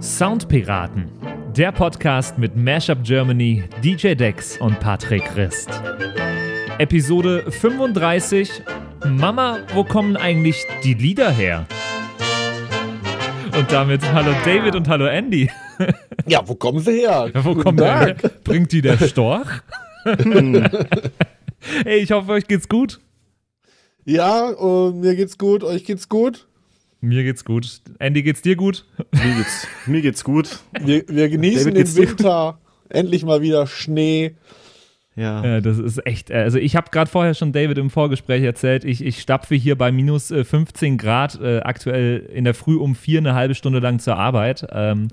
[0.00, 1.10] Soundpiraten,
[1.56, 5.68] der Podcast mit Mashup Germany, DJ Dex und Patrick Christ.
[6.78, 8.62] Episode 35.
[9.06, 11.66] Mama, wo kommen eigentlich die Lieder her?
[13.56, 15.50] Und damit hallo David und hallo Andy.
[16.26, 17.30] Ja, wo kommen sie her?
[17.34, 17.86] Wo Guten kommt der
[18.16, 18.22] Tag.
[18.22, 18.30] her?
[18.42, 19.46] Bringt die der Storch?
[21.84, 22.98] hey, ich hoffe, euch geht's gut.
[24.04, 26.48] Ja, und mir geht's gut, euch geht's gut.
[27.06, 27.80] Mir geht's gut.
[27.98, 28.84] Andy, geht's dir gut?
[29.12, 30.58] Mir geht's, mir geht's gut.
[30.80, 32.58] Wir, wir genießen David, den Winter.
[32.88, 34.34] Endlich mal wieder Schnee.
[35.14, 35.42] Ja.
[35.44, 36.30] Ja, das ist echt.
[36.30, 39.76] äh, Also, ich habe gerade vorher schon David im Vorgespräch erzählt, ich, ich stapfe hier
[39.78, 43.78] bei minus äh, 15 Grad äh, aktuell in der Früh um vier eine halbe Stunde
[43.78, 44.66] lang zur Arbeit.
[44.72, 45.08] Ähm,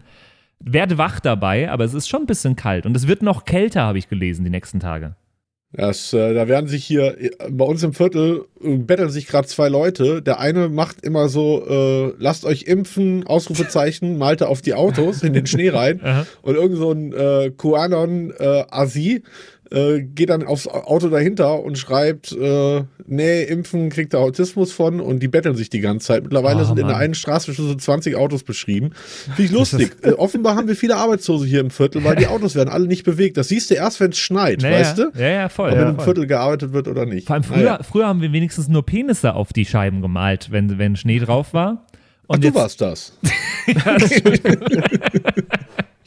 [0.60, 2.86] werde wach dabei, aber es ist schon ein bisschen kalt.
[2.86, 5.16] Und es wird noch kälter, habe ich gelesen, die nächsten Tage.
[5.76, 9.48] Das, äh, da werden sich hier äh, bei uns im Viertel äh, betteln sich gerade
[9.48, 10.22] zwei Leute.
[10.22, 15.34] Der eine macht immer so, äh, lasst euch impfen, Ausrufezeichen, malte auf die Autos in
[15.34, 16.00] den Schnee rein.
[16.44, 19.24] Und irgend so ein äh, QAnon äh, Asi
[19.72, 25.00] äh, geht dann aufs Auto dahinter und schreibt, äh, nee, impfen kriegt er Autismus von
[25.00, 26.24] und die betteln sich die ganze Zeit.
[26.24, 27.02] Mittlerweile Oh, sind in der Mann.
[27.04, 28.92] einen Straße schon so 20 Autos beschrieben.
[29.26, 29.96] Finde ich lustig.
[30.04, 33.04] äh, offenbar haben wir viele Arbeitslose hier im Viertel, weil die Autos werden alle nicht
[33.04, 33.38] bewegt.
[33.38, 35.12] Das siehst du erst, wenn es schneit, Naja, weißt du?
[35.16, 35.70] Ja, ja, voll.
[35.72, 36.00] Ob ja, in einem.
[36.00, 37.28] Viertel gearbeitet wird oder nicht.
[37.28, 37.80] Vor allem früher, Naja.
[37.84, 41.86] früher haben wir wenigstens nur Penisse auf die Scheiben gemalt, wenn, wenn Schnee drauf war.
[42.28, 43.18] Ach, Und du jetzt, warst das.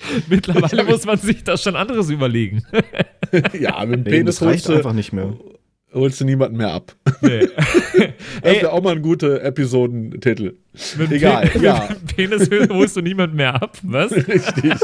[0.28, 2.62] mittlerweile muss man sich das schon anderes überlegen.
[3.58, 5.34] ja, mit dem Nee, Penis das reicht holst einfach du, nicht mehr.
[5.94, 6.94] holst du niemanden mehr ab.
[7.22, 7.48] Nee.
[8.42, 10.54] Das wäre auch mal ein guter Episodentitel.
[10.98, 11.88] mit Egal, Pe- ja.
[11.88, 14.12] Mit dem Penis holst du niemand mehr ab, was?
[14.12, 14.74] Richtig.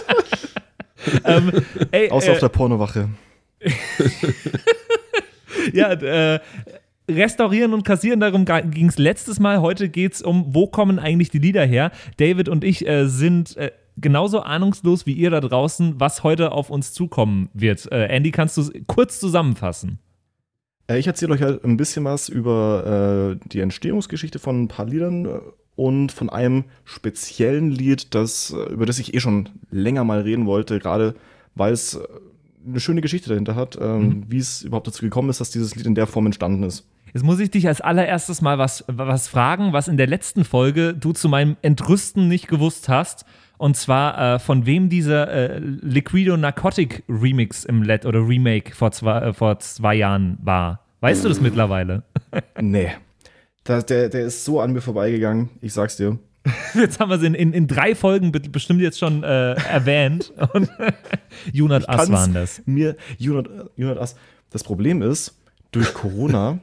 [1.24, 1.52] ähm,
[1.90, 3.08] ey, Außer äh, auf der Pornowache.
[5.72, 6.40] Ja, äh,
[7.10, 9.60] restaurieren und kassieren, darum ging es letztes Mal.
[9.60, 11.90] Heute geht es um, wo kommen eigentlich die Lieder her?
[12.16, 16.70] David und ich äh, sind äh, genauso ahnungslos wie ihr da draußen, was heute auf
[16.70, 17.90] uns zukommen wird.
[17.90, 19.98] Äh, Andy, kannst du es kurz zusammenfassen?
[20.86, 24.86] Äh, ich erzähle euch halt ein bisschen was über äh, die Entstehungsgeschichte von ein paar
[24.86, 25.40] Liedern äh,
[25.74, 30.46] und von einem speziellen Lied, das, äh, über das ich eh schon länger mal reden
[30.46, 31.14] wollte, gerade
[31.54, 32.00] weil es
[32.66, 35.86] eine schöne Geschichte dahinter hat, ähm, wie es überhaupt dazu gekommen ist, dass dieses Lied
[35.86, 36.86] in der Form entstanden ist.
[37.12, 40.94] Jetzt muss ich dich als allererstes mal was, was fragen, was in der letzten Folge
[40.94, 43.26] du zu meinem Entrüsten nicht gewusst hast.
[43.62, 48.90] Und zwar, äh, von wem dieser äh, Liquido Narcotic Remix im Let oder Remake vor
[48.90, 50.80] zwei, äh, vor zwei Jahren war.
[51.00, 52.02] Weißt du das mittlerweile?
[52.60, 52.90] Nee.
[53.62, 56.18] Da, der, der ist so an mir vorbeigegangen, ich sag's dir.
[56.74, 60.32] Jetzt haben wir es in, in, in drei Folgen be- bestimmt jetzt schon äh, erwähnt.
[60.54, 60.68] Und
[61.52, 62.62] Junat Ass waren das.
[62.66, 64.16] Mir, Junat, Junat Ass.
[64.50, 65.40] Das Problem ist,
[65.70, 66.58] durch Corona,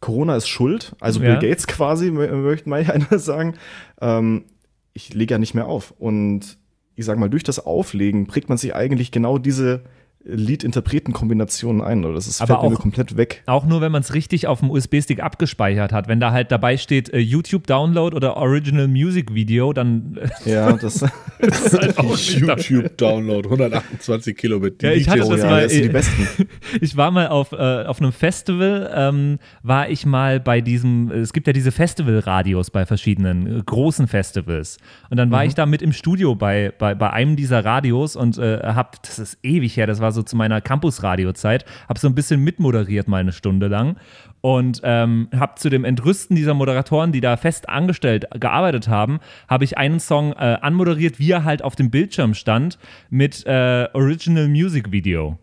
[0.00, 1.36] Corona ist schuld, also Ja.
[1.36, 3.54] Bill Gates quasi, mö- möchte manch einer sagen,
[4.02, 4.44] ähm,
[4.92, 5.92] ich lege ja nicht mehr auf.
[5.98, 6.58] Und
[6.94, 9.84] ich sag mal, durch das Auflegen prägt man sich eigentlich genau diese
[10.28, 12.04] Lied-Interpreten-Kombinationen ein.
[12.04, 13.42] Oder das ist, Aber fällt mir auch- komplett weg.
[13.46, 16.08] Auch nur, wenn man es richtig auf dem USB-Stick abgespeichert hat.
[16.08, 21.02] Wenn da halt dabei steht äh, YouTube-Download oder Original Music Video, dann äh, Ja, das,
[21.38, 22.16] ist halt auch.
[22.16, 24.82] YouTube-Download, 128 Kilobit.
[24.82, 26.28] Die Ja, ich hatte das mal- das sind die besten.
[26.80, 31.32] Ich war mal auf, äh, auf einem Festival, ähm, war ich mal bei diesem, es
[31.32, 34.78] gibt ja diese Festivalradios bei verschiedenen äh, großen Festivals.
[35.10, 38.38] Und dann war ich da mit im Studio bei, bei, bei einem dieser Radios und
[38.38, 42.14] äh, hab, das ist ewig her, das war so zu meiner Campus-Radio-Zeit, hab so ein
[42.14, 43.96] bisschen mitmoderiert mal eine Stunde lang
[44.40, 49.64] und ähm, hab zu dem Entrüsten dieser Moderatoren, die da fest angestellt gearbeitet haben, habe
[49.64, 52.78] ich einen Song äh, anmoderiert, wie er halt auf dem Bildschirm stand,
[53.10, 55.38] mit äh, Original Music Video.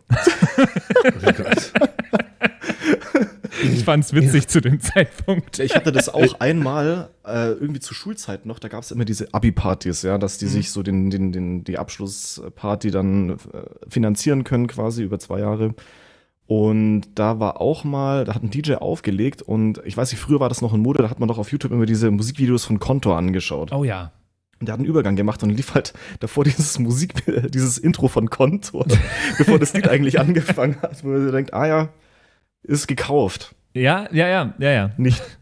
[1.06, 1.72] Oh Gott.
[3.62, 5.58] Ich fand's witzig zu dem Zeitpunkt.
[5.58, 9.32] Ich hatte das auch einmal äh, irgendwie zur Schulzeit noch, da gab es immer diese
[9.32, 13.36] Abi-Partys, ja, dass die sich so den, den, den, die Abschlussparty dann äh,
[13.88, 15.74] finanzieren können, quasi über zwei Jahre.
[16.46, 20.38] Und da war auch mal, da hat ein DJ aufgelegt und ich weiß nicht, früher
[20.38, 22.78] war das noch in Mode, da hat man doch auf YouTube immer diese Musikvideos von
[22.78, 23.72] Kontor angeschaut.
[23.72, 24.12] Oh ja.
[24.60, 27.14] Und der hat einen Übergang gemacht und lief halt davor dieses Musik,
[27.50, 28.86] dieses Intro von Kontor,
[29.38, 31.88] bevor das Lied eigentlich angefangen hat, wo man sich denkt, ah ja,
[32.62, 33.55] ist gekauft.
[33.76, 34.90] Ja, ja, ja, ja, ja.
[34.96, 35.22] Nicht.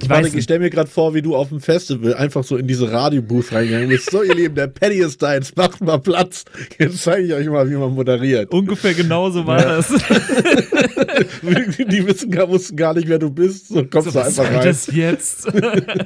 [0.00, 2.56] Ich Warte, weiß, ich stelle mir gerade vor, wie du auf dem Festival einfach so
[2.56, 4.10] in diese Radiobooth reingegangen bist.
[4.10, 6.44] So, ihr Lieben, der Paddy ist da, jetzt macht mal Platz.
[6.80, 8.50] Jetzt zeige ich euch mal, wie man moderiert.
[8.52, 9.86] ungefähr genauso war das.
[11.88, 13.68] Die wissen gar, wussten gar nicht, wer du bist.
[13.68, 14.64] So kommst So, du einfach rein.
[14.64, 15.46] das jetzt?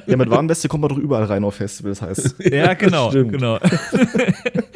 [0.06, 2.36] Ja, mit Warnweste kommt man doch überall rein auf Festivals, heißt.
[2.50, 3.32] ja, genau, Stimmt.
[3.32, 3.58] genau.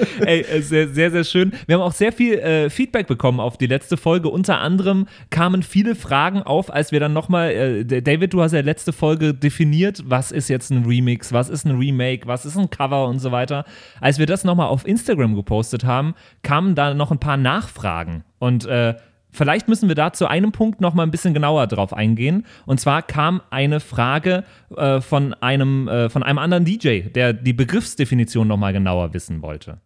[0.20, 1.52] Ey, äh, sehr, sehr, sehr schön.
[1.66, 4.28] Wir haben auch sehr viel äh, Feedback bekommen auf die letzte Folge.
[4.28, 8.60] Unter anderem kamen viele Fragen auf, als wir dann nochmal, äh, David, du hast ja
[8.60, 12.70] letzte Folge definiert, was ist jetzt ein Remix, was ist ein Remake, was ist ein
[12.70, 13.64] Cover und so weiter.
[14.00, 18.24] Als wir das nochmal auf Instagram gepostet haben, kamen da noch ein paar Nachfragen.
[18.38, 18.94] Und äh,
[19.32, 22.46] Vielleicht müssen wir da zu einem Punkt noch mal ein bisschen genauer drauf eingehen.
[22.66, 24.44] Und zwar kam eine Frage
[24.76, 29.40] äh, von, einem, äh, von einem anderen DJ, der die Begriffsdefinition noch mal genauer wissen
[29.42, 29.78] wollte.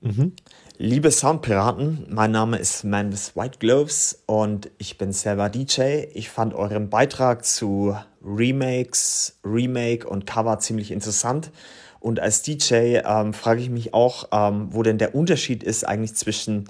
[0.00, 0.32] Mhm.
[0.78, 6.04] Liebe Soundpiraten, mein Name ist Manvis White Gloves und ich bin selber DJ.
[6.14, 7.94] Ich fand euren Beitrag zu
[8.24, 11.50] Remakes, Remake und Cover ziemlich interessant.
[11.98, 16.14] Und als DJ ähm, frage ich mich auch, ähm, wo denn der Unterschied ist eigentlich
[16.14, 16.64] zwischen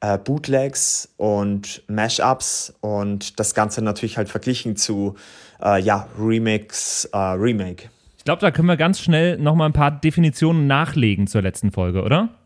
[0.00, 5.14] äh, Bootlegs und Mashups und das Ganze natürlich halt verglichen zu
[5.62, 7.90] äh, ja, Remix, äh, Remake.
[8.18, 12.02] Ich glaube, da können wir ganz schnell nochmal ein paar Definitionen nachlegen zur letzten Folge,
[12.02, 12.41] oder?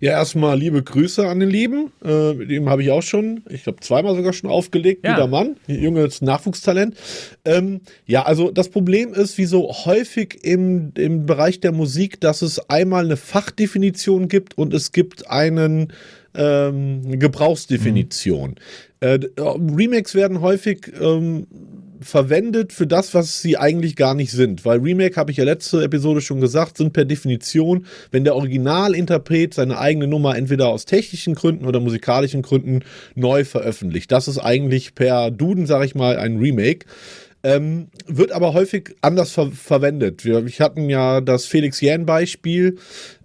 [0.00, 1.90] Ja, erstmal liebe Grüße an den Lieben.
[2.04, 5.04] Äh, mit dem habe ich auch schon, ich glaube, zweimal sogar schon aufgelegt.
[5.04, 5.14] Ja.
[5.14, 6.96] Guter Mann, junges Nachwuchstalent.
[7.44, 12.42] Ähm, ja, also das Problem ist, wie so häufig im, im Bereich der Musik, dass
[12.42, 15.92] es einmal eine Fachdefinition gibt und es gibt einen
[16.34, 18.50] ähm, Gebrauchsdefinition.
[18.50, 18.56] Mhm.
[19.00, 21.46] Äh, Remakes werden häufig ähm,
[22.00, 24.64] verwendet für das, was sie eigentlich gar nicht sind.
[24.64, 29.54] Weil Remake, habe ich ja letzte Episode schon gesagt, sind per Definition, wenn der Originalinterpret
[29.54, 32.80] seine eigene Nummer entweder aus technischen Gründen oder musikalischen Gründen
[33.14, 34.12] neu veröffentlicht.
[34.12, 36.86] Das ist eigentlich per Duden, sage ich mal, ein Remake.
[37.44, 40.24] Ähm, wird aber häufig anders ver verwendet.
[40.24, 42.78] Wir, wir hatten ja das Felix Jähn-Beispiel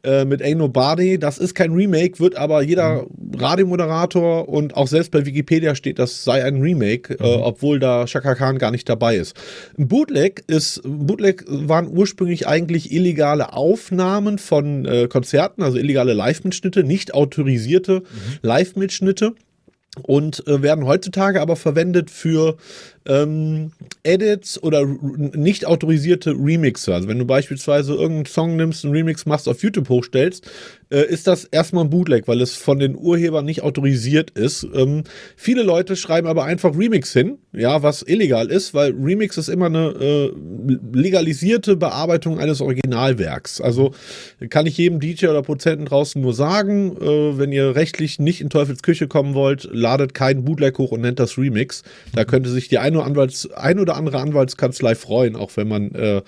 [0.03, 1.17] äh, mit Ain't Nobody.
[1.17, 3.39] Das ist kein Remake, wird aber jeder mhm.
[3.39, 7.25] Radiomoderator und auch selbst bei Wikipedia steht, das sei ein Remake, äh, mhm.
[7.25, 9.35] äh, obwohl da Shaka Khan gar nicht dabei ist.
[9.79, 16.83] Ein Bootleg ist, Bootleg waren ursprünglich eigentlich illegale Aufnahmen von äh, Konzerten, also illegale Live-Mitschnitte,
[16.83, 18.39] nicht autorisierte mhm.
[18.43, 19.33] Live-Mitschnitte
[20.01, 22.57] und äh, werden heutzutage aber verwendet für
[23.05, 23.71] ähm,
[24.03, 26.95] Edits oder nicht autorisierte Remixer.
[26.95, 30.49] Also wenn du beispielsweise irgendeinen Song nimmst, einen Remix machst, auf YouTube hochstellst,
[30.89, 34.65] äh, ist das erstmal ein Bootleg, weil es von den Urhebern nicht autorisiert ist.
[34.73, 35.03] Ähm,
[35.35, 39.65] viele Leute schreiben aber einfach Remix hin, ja, was illegal ist, weil Remix ist immer
[39.65, 40.31] eine äh,
[40.93, 43.59] legalisierte Bearbeitung eines Originalwerks.
[43.59, 43.91] Also
[44.49, 48.49] kann ich jedem DJ oder Produzenten draußen nur sagen, äh, wenn ihr rechtlich nicht in
[48.49, 51.83] Teufels Küche kommen wollt, ladet keinen Bootleg hoch und nennt das Remix.
[52.13, 55.91] Da könnte sich die ein oder, Anwalts-, ein oder andere Anwaltskanzlei freuen, auch wenn man
[55.95, 56.21] äh,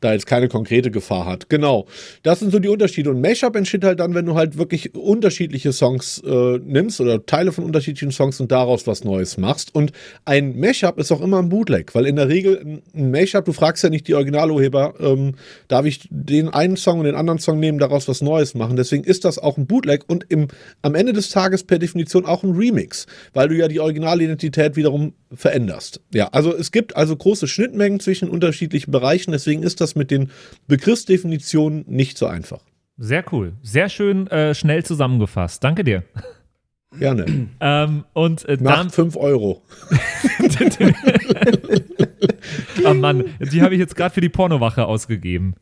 [0.00, 1.48] da jetzt keine konkrete Gefahr hat.
[1.48, 1.86] Genau.
[2.22, 3.10] Das sind so die Unterschiede.
[3.10, 7.52] Und Mashup entsteht halt dann, wenn du halt wirklich unterschiedliche Songs äh, nimmst oder Teile
[7.52, 9.74] von unterschiedlichen Songs und daraus was Neues machst.
[9.74, 9.92] Und
[10.24, 13.82] ein Mashup ist auch immer ein Bootleg, weil in der Regel ein Mashup, du fragst
[13.84, 15.34] ja nicht die Originalurheber, ähm,
[15.68, 18.76] darf ich den einen Song und den anderen Song nehmen, daraus was Neues machen.
[18.76, 20.48] Deswegen ist das auch ein Bootleg und im,
[20.82, 25.14] am Ende des Tages per Definition auch ein Remix, weil du ja die Originalidentität wiederum
[25.32, 26.00] veränderst.
[26.12, 30.30] Ja, also es gibt also große Schnittmengen zwischen unterschiedlichen Bereichen, deswegen ist das mit den
[30.68, 32.60] Begriffsdefinitionen nicht so einfach.
[32.98, 33.54] Sehr cool.
[33.62, 35.62] Sehr schön äh, schnell zusammengefasst.
[35.62, 36.04] Danke dir.
[36.98, 37.48] Gerne.
[37.60, 39.62] ähm, und äh, Nach 5 Euro.
[42.84, 45.54] oh Mann, die habe ich jetzt gerade für die Pornowache ausgegeben.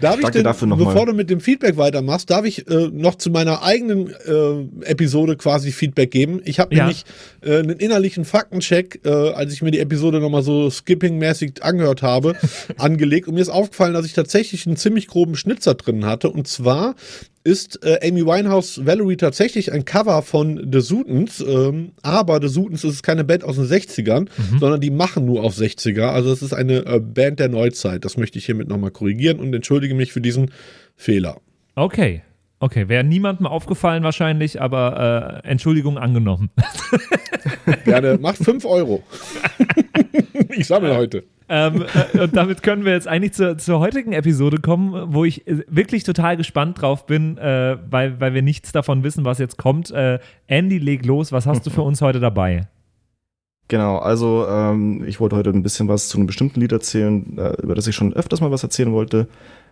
[0.00, 3.62] darf ich denn, bevor du mit dem Feedback weitermachst, darf ich äh, noch zu meiner
[3.62, 6.40] eigenen äh, Episode quasi Feedback geben?
[6.44, 6.84] Ich habe ja.
[6.84, 7.04] nämlich
[7.40, 12.36] äh, einen innerlichen Faktencheck, äh, als ich mir die Episode nochmal so skipping-mäßig angehört habe,
[12.78, 16.46] angelegt und mir ist aufgefallen, dass ich tatsächlich einen ziemlich groben Schnitzer drin hatte und
[16.46, 16.94] zwar
[17.48, 22.84] ist äh, Amy Winehouse Valerie tatsächlich ein Cover von The Sutons, ähm, aber The Sutons
[22.84, 24.58] ist keine Band aus den 60ern, mhm.
[24.58, 26.08] sondern die machen nur auf 60er.
[26.08, 28.04] Also es ist eine äh, Band der Neuzeit.
[28.04, 30.50] Das möchte ich hiermit nochmal korrigieren und entschuldige mich für diesen
[30.94, 31.40] Fehler.
[31.74, 32.22] Okay.
[32.60, 36.50] Okay, wäre niemandem aufgefallen wahrscheinlich, aber äh, Entschuldigung angenommen.
[37.84, 39.02] Gerne, macht 5 Euro.
[40.50, 41.24] ich sammle heute.
[41.48, 45.46] Ähm, äh, und damit können wir jetzt eigentlich zur, zur, heutigen Episode kommen, wo ich
[45.46, 49.56] äh, wirklich total gespannt drauf bin, äh, weil, weil wir nichts davon wissen, was jetzt
[49.56, 49.90] kommt.
[49.90, 51.32] Äh, Andy, leg los.
[51.32, 52.68] Was hast du für uns heute dabei?
[53.68, 57.62] Genau, also ähm, ich wollte heute ein bisschen was zu einem bestimmten Lied erzählen, äh,
[57.62, 59.28] über das ich schon öfters mal was erzählen wollte,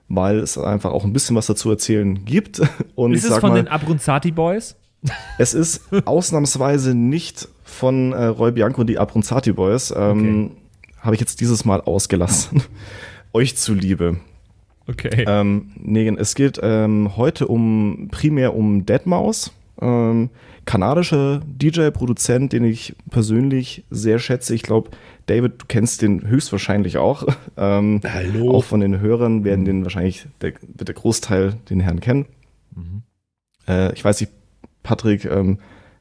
[0.08, 2.60] weil es einfach auch ein bisschen was dazu erzählen gibt.
[2.94, 4.76] Und ist es von mal, den Abronzati Boys?
[5.38, 9.92] Es ist ausnahmsweise nicht von äh, Roy Bianco und die Abronzati Boys.
[9.96, 10.65] Ähm, okay
[11.00, 12.62] habe ich jetzt dieses Mal ausgelassen.
[13.32, 14.18] Euch zuliebe.
[14.88, 15.24] Okay.
[15.26, 19.52] Ähm, nee, es geht ähm, heute um primär um Deadmaus.
[19.80, 20.30] Ähm,
[20.64, 24.54] kanadischer DJ-Produzent, den ich persönlich sehr schätze.
[24.54, 24.90] Ich glaube,
[25.26, 27.26] David, du kennst den höchstwahrscheinlich auch.
[27.58, 28.50] Ähm, Hallo.
[28.50, 32.26] Auch von den Hörern werden den wahrscheinlich der, der Großteil den Herrn kennen.
[32.74, 33.02] Mhm.
[33.66, 34.30] Äh, ich weiß nicht,
[34.82, 35.56] Patrick, ähm,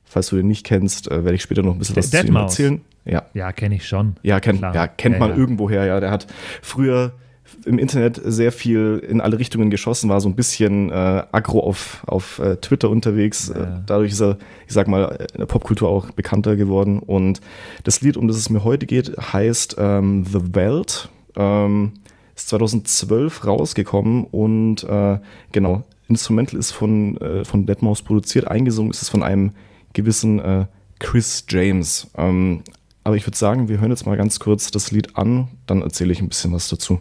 [0.05, 2.27] falls du den nicht kennst, äh, werde ich später noch ein bisschen was Dead zu
[2.27, 2.81] ihm erzählen.
[3.05, 4.15] Ja, Ja, kenne ich schon.
[4.24, 4.74] ja, kennt, Klar.
[4.74, 5.38] ja, kennt Ja, man ja.
[5.38, 6.00] irgendwoher, ja.
[6.00, 6.25] Der hat
[6.62, 7.12] früher
[7.65, 12.03] im Internet sehr viel in alle Richtungen geschossen, war so ein bisschen äh, aggro auf,
[12.07, 13.51] auf äh, Twitter unterwegs.
[13.53, 13.62] Ja.
[13.63, 17.00] Äh, dadurch ist er, ich sag mal, in der Popkultur auch bekannter geworden.
[17.00, 17.41] Und
[17.83, 21.09] das Lied, um das es mir heute geht, heißt ähm, The Welt.
[21.35, 21.93] Ähm,
[22.35, 25.19] ist 2012 rausgekommen und äh,
[25.53, 29.51] genau, Instrumental ist von, äh, von Deadmau5 produziert, eingesungen ist es von einem
[29.95, 30.67] gewissen äh,
[30.99, 32.11] Chris James.
[32.15, 32.63] Ähm,
[33.03, 36.11] aber ich würde sagen, wir hören jetzt mal ganz kurz das Lied an, dann erzähle
[36.11, 36.99] ich ein bisschen was dazu.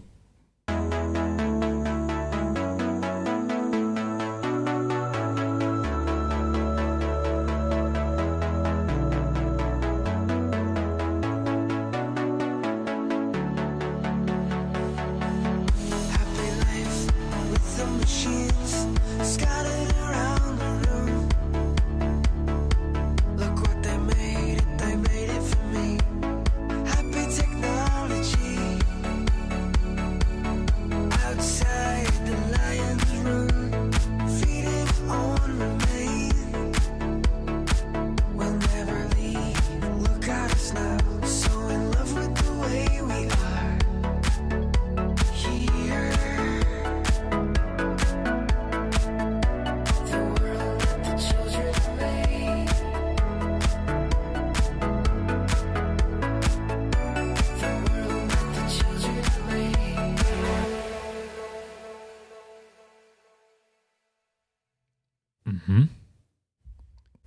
[65.66, 65.88] Mhm.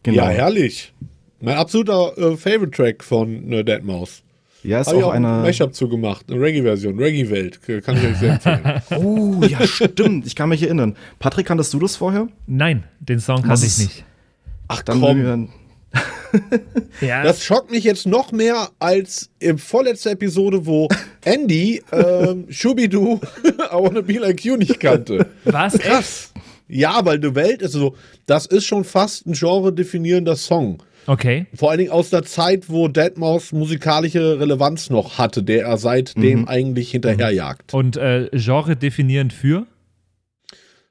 [0.03, 0.17] Genau.
[0.17, 0.93] Ja, herrlich.
[1.39, 4.22] Mein absoluter äh, Favorite-Track von äh, Deadmau5.
[4.63, 5.43] Ja, ist Habe ich auch auch ein einer.
[5.43, 7.62] Mashup zugemacht, eine Reggae-Version, Reggae-Welt.
[7.84, 8.81] Kann ich euch sehr empfehlen.
[9.05, 10.25] Oh, ja, stimmt.
[10.25, 10.96] Ich kann mich erinnern.
[11.19, 12.27] Patrick, kanntest du das vorher?
[12.48, 14.03] Nein, den Song kannte ich nicht.
[14.67, 15.50] Ach Dann komm,
[17.01, 20.88] Ja, das schockt mich jetzt noch mehr als in vorletzter Episode, wo
[21.24, 25.27] Andy ähm, Shubidu I Wanna Be Like You nicht kannte.
[25.46, 25.77] was?
[25.77, 26.34] Krass.
[26.67, 27.95] Ja, weil The Welt ist so,
[28.25, 30.83] das ist schon fast ein genre-definierender Song.
[31.05, 31.45] Okay.
[31.55, 36.47] Vor allen Dingen aus der Zeit, wo Deadmau5 musikalische Relevanz noch hatte, der er seitdem
[36.50, 37.74] eigentlich hinterherjagt.
[37.74, 39.65] Und äh, Genre definierend für?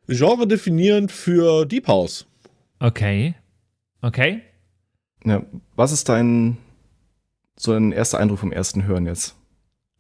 [0.09, 2.26] Genre definierend für Deep House.
[2.78, 3.35] Okay.
[4.02, 4.40] Okay.
[5.25, 5.42] ja,
[5.75, 6.56] was ist dein
[7.59, 9.35] so ein erster Eindruck vom ersten Hören jetzt?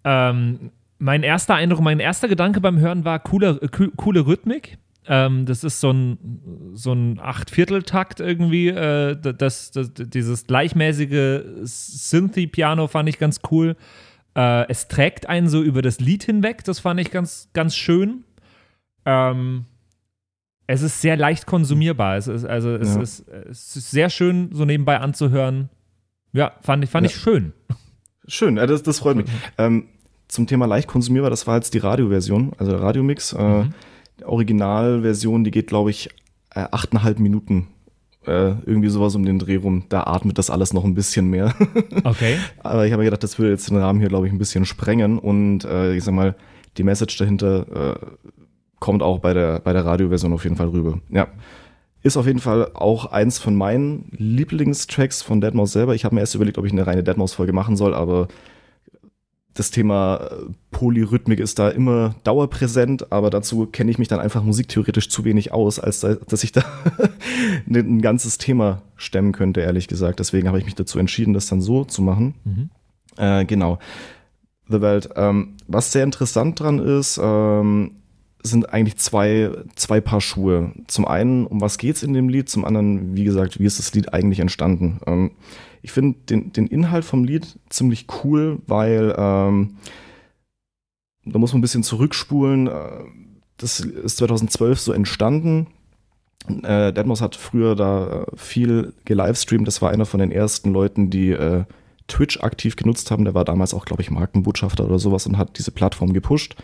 [0.04, 4.78] Ähm, mein erster Eindruck, mein erster Gedanke beim Hören war coole, äh, cool- coole Rhythmik.
[5.08, 8.68] Ähm, das ist so ein, so ein Achtvierteltakt irgendwie.
[8.68, 13.76] Äh, das, das, dieses gleichmäßige Synthy-Piano fand ich ganz cool.
[14.34, 16.64] Äh, es trägt einen so über das Lied hinweg.
[16.64, 18.24] Das fand ich ganz, ganz schön.
[19.04, 19.64] Ähm,
[20.66, 22.16] es ist sehr leicht konsumierbar.
[22.16, 23.02] Es ist, also es, Ja.
[23.02, 25.68] ist, es ist sehr schön, so nebenbei anzuhören.
[26.32, 27.10] Ja, fand ich, fand Ja.
[27.12, 27.52] ich schön.
[28.28, 29.26] Schön, ja, das, das freut mich.
[29.58, 29.86] Ähm,
[30.28, 33.32] zum Thema leicht konsumierbar, das war jetzt die Radioversion, also der Radiomix.
[33.32, 33.74] Äh, Mhm.
[34.24, 36.08] Originalversion, die geht, glaube ich,
[36.54, 37.68] äh, achteinhalb Minuten.
[38.26, 39.84] Äh, irgendwie sowas um den Dreh rum.
[39.88, 41.54] Da atmet das alles noch ein bisschen mehr.
[42.04, 42.36] Okay.
[42.62, 44.64] Aber ich habe mir gedacht, das würde jetzt den Rahmen hier, glaube ich, ein bisschen
[44.64, 45.18] sprengen.
[45.18, 46.34] Und äh, ich sag mal,
[46.76, 48.06] die Message dahinter äh,
[48.80, 51.00] kommt auch bei der, bei der Radioversion auf jeden Fall rüber.
[51.08, 51.28] Ja.
[52.02, 55.94] Ist auf jeden Fall auch eins von meinen Lieblingstracks von Deadmau5 selber.
[55.94, 58.28] Ich habe mir erst überlegt, ob ich eine reine Deadmau5-Folge machen soll, aber
[59.56, 64.42] das Thema äh, Polyrhythmik ist da immer dauerpräsent, aber dazu kenne ich mich dann einfach
[64.42, 66.62] musiktheoretisch zu wenig aus, als da, dass ich da
[67.68, 70.20] ein ein ganzes Thema stemmen könnte, ehrlich gesagt.
[70.20, 72.34] Deswegen habe ich mich dazu entschieden, das dann so zu machen.
[72.44, 72.70] Mhm.
[73.16, 73.78] Äh, genau.
[74.68, 75.10] The Welt.
[75.16, 77.92] Ähm, was sehr interessant dran ist, ähm,
[78.42, 80.72] sind eigentlich zwei, zwei Paar Schuhe.
[80.86, 82.48] Zum einen, um was geht's in dem Lied?
[82.48, 85.00] Zum anderen, wie gesagt, wie ist das Lied eigentlich entstanden?
[85.06, 85.30] Ähm,
[85.86, 89.76] ich finde den, den Inhalt vom Lied ziemlich cool, weil ähm,
[91.24, 92.66] da muss man ein bisschen zurückspulen.
[92.66, 93.04] Äh,
[93.56, 95.68] Das ist 2012 so entstanden.
[96.48, 99.68] Äh, Deadmau5 hat früher da äh, viel gelivestreamt.
[99.68, 101.62] Das war einer von den ersten Leuten, die äh,
[102.08, 103.24] Twitch aktiv genutzt haben.
[103.24, 106.56] Der war damals auch, glaube ich, Markenbotschafter oder sowas und hat diese Plattform gepusht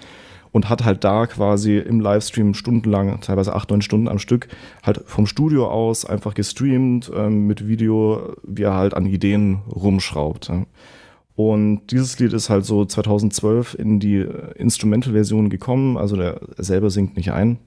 [0.52, 4.48] und hat halt da quasi im Livestream stundenlang, teilweise acht, neun Stunden am Stück,
[4.82, 10.48] halt vom Studio aus einfach gestreamt ähm, mit Video, wie er halt an Ideen rumschraubt.
[10.48, 10.66] Ja.
[11.34, 16.64] Und dieses Lied ist halt so 2012 in die äh, Instrumental-Version gekommen, also der er
[16.64, 17.58] selber singt nicht ein.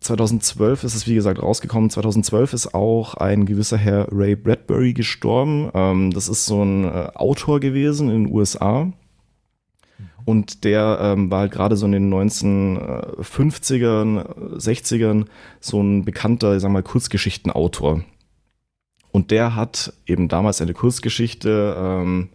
[0.00, 1.90] 2012 ist es, wie gesagt, rausgekommen.
[1.90, 5.70] 2012 ist auch ein gewisser Herr Ray Bradbury gestorben.
[5.74, 8.92] Ähm, das ist so ein äh, Autor gewesen in den USA.
[10.24, 15.26] Und der ähm, war halt gerade so in den 1950ern, 60ern
[15.60, 18.02] so ein bekannter, ich sag mal, Kurzgeschichtenautor.
[19.10, 22.28] Und der hat eben damals eine Kurzgeschichte ähm,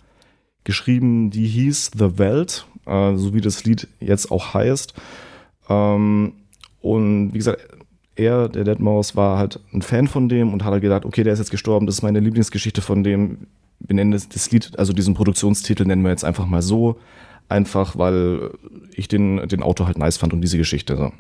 [0.64, 4.94] geschrieben, die hieß The Welt, äh, so wie das Lied jetzt auch heißt.
[5.70, 6.34] Ähm,
[6.82, 7.66] und wie gesagt,
[8.16, 11.34] er, der Deadmaus, war halt ein Fan von dem und hat halt gedacht, okay, der
[11.34, 13.48] ist jetzt gestorben, das ist meine Lieblingsgeschichte von dem.
[13.80, 17.00] Wir nennen das, das Lied, also diesen Produktionstitel nennen wir jetzt einfach mal so,
[17.50, 18.52] einfach weil
[18.94, 20.98] ich den, den Autor halt nice fand und diese Geschichte.
[20.98, 21.12] So.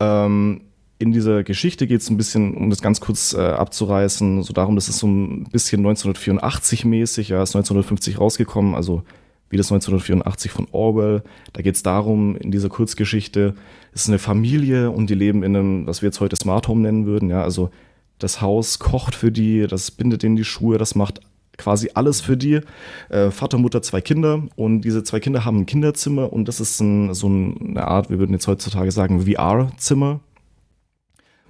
[0.00, 0.62] Ähm,
[0.98, 4.76] in dieser Geschichte geht es ein bisschen, um das ganz kurz äh, abzureißen, so darum,
[4.76, 9.02] dass es so ein bisschen 1984 mäßig, ja, ist 1950 rausgekommen, also
[9.50, 11.24] wie das 1984 von Orwell.
[11.52, 13.54] Da geht es darum, in dieser Kurzgeschichte,
[13.92, 16.82] es ist eine Familie und die leben in einem, was wir jetzt heute Smart Home
[16.82, 17.28] nennen würden.
[17.28, 17.70] Ja, also
[18.18, 21.20] das Haus kocht für die, das bindet ihnen die Schuhe, das macht
[21.62, 22.60] quasi alles für die.
[23.08, 26.80] Äh, Vater, Mutter, zwei Kinder und diese zwei Kinder haben ein Kinderzimmer und das ist
[26.80, 30.20] ein, so eine Art, wir würden jetzt heutzutage sagen, VR-Zimmer,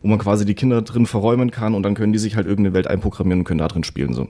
[0.03, 2.75] wo man quasi die Kinder drin verräumen kann und dann können die sich halt irgendeine
[2.75, 4.15] Welt einprogrammieren und können da drin spielen.
[4.15, 4.29] So.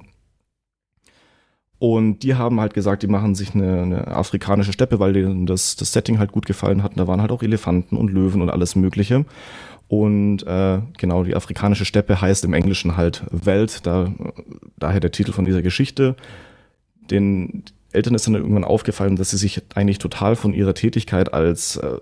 [1.83, 5.75] Und die haben halt gesagt, die machen sich eine, eine afrikanische Steppe, weil denen das,
[5.75, 6.93] das Setting halt gut gefallen hat.
[6.93, 9.25] Und da waren halt auch Elefanten und Löwen und alles Mögliche.
[9.93, 14.11] Und äh, genau, die afrikanische Steppe heißt im Englischen halt Welt, da,
[14.79, 16.17] daher der Titel von dieser Geschichte.
[17.11, 21.77] Den Eltern ist dann irgendwann aufgefallen, dass sie sich eigentlich total von ihrer Tätigkeit als
[21.77, 21.99] äh,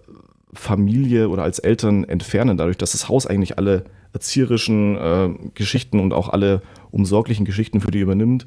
[0.53, 6.13] Familie oder als Eltern entfernen, dadurch, dass das Haus eigentlich alle erzieherischen äh, Geschichten und
[6.13, 8.47] auch alle umsorglichen Geschichten für die übernimmt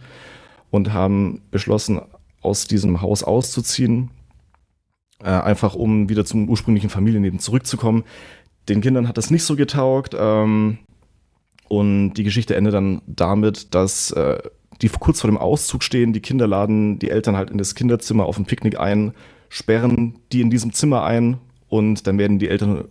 [0.71, 1.99] und haben beschlossen,
[2.39, 4.09] aus diesem Haus auszuziehen,
[5.21, 8.05] äh, einfach um wieder zum ursprünglichen Familienleben zurückzukommen.
[8.69, 10.77] Den Kindern hat das nicht so getaugt ähm,
[11.67, 14.37] und die Geschichte endet dann damit, dass äh,
[14.81, 18.25] die kurz vor dem Auszug stehen, die Kinder laden die Eltern halt in das Kinderzimmer
[18.25, 19.13] auf ein Picknick ein,
[19.49, 21.37] sperren die in diesem Zimmer ein
[21.69, 22.85] und dann werden die Eltern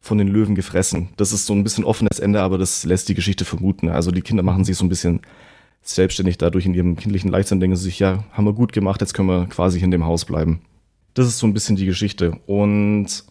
[0.00, 1.08] von den Löwen gefressen.
[1.16, 3.88] Das ist so ein bisschen offenes Ende, aber das lässt die Geschichte vermuten.
[3.88, 5.20] Also die Kinder machen sich so ein bisschen
[5.82, 9.14] selbstständig dadurch in ihrem kindlichen Leichtsinn denken sie sich, ja, haben wir gut gemacht, jetzt
[9.14, 10.60] können wir quasi in dem Haus bleiben.
[11.14, 12.32] Das ist so ein bisschen die Geschichte.
[12.46, 13.24] Und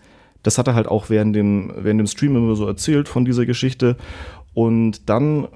[0.45, 3.45] das hat er halt auch während dem, während dem Stream immer so erzählt von dieser
[3.45, 3.97] Geschichte.
[4.53, 5.47] Und dann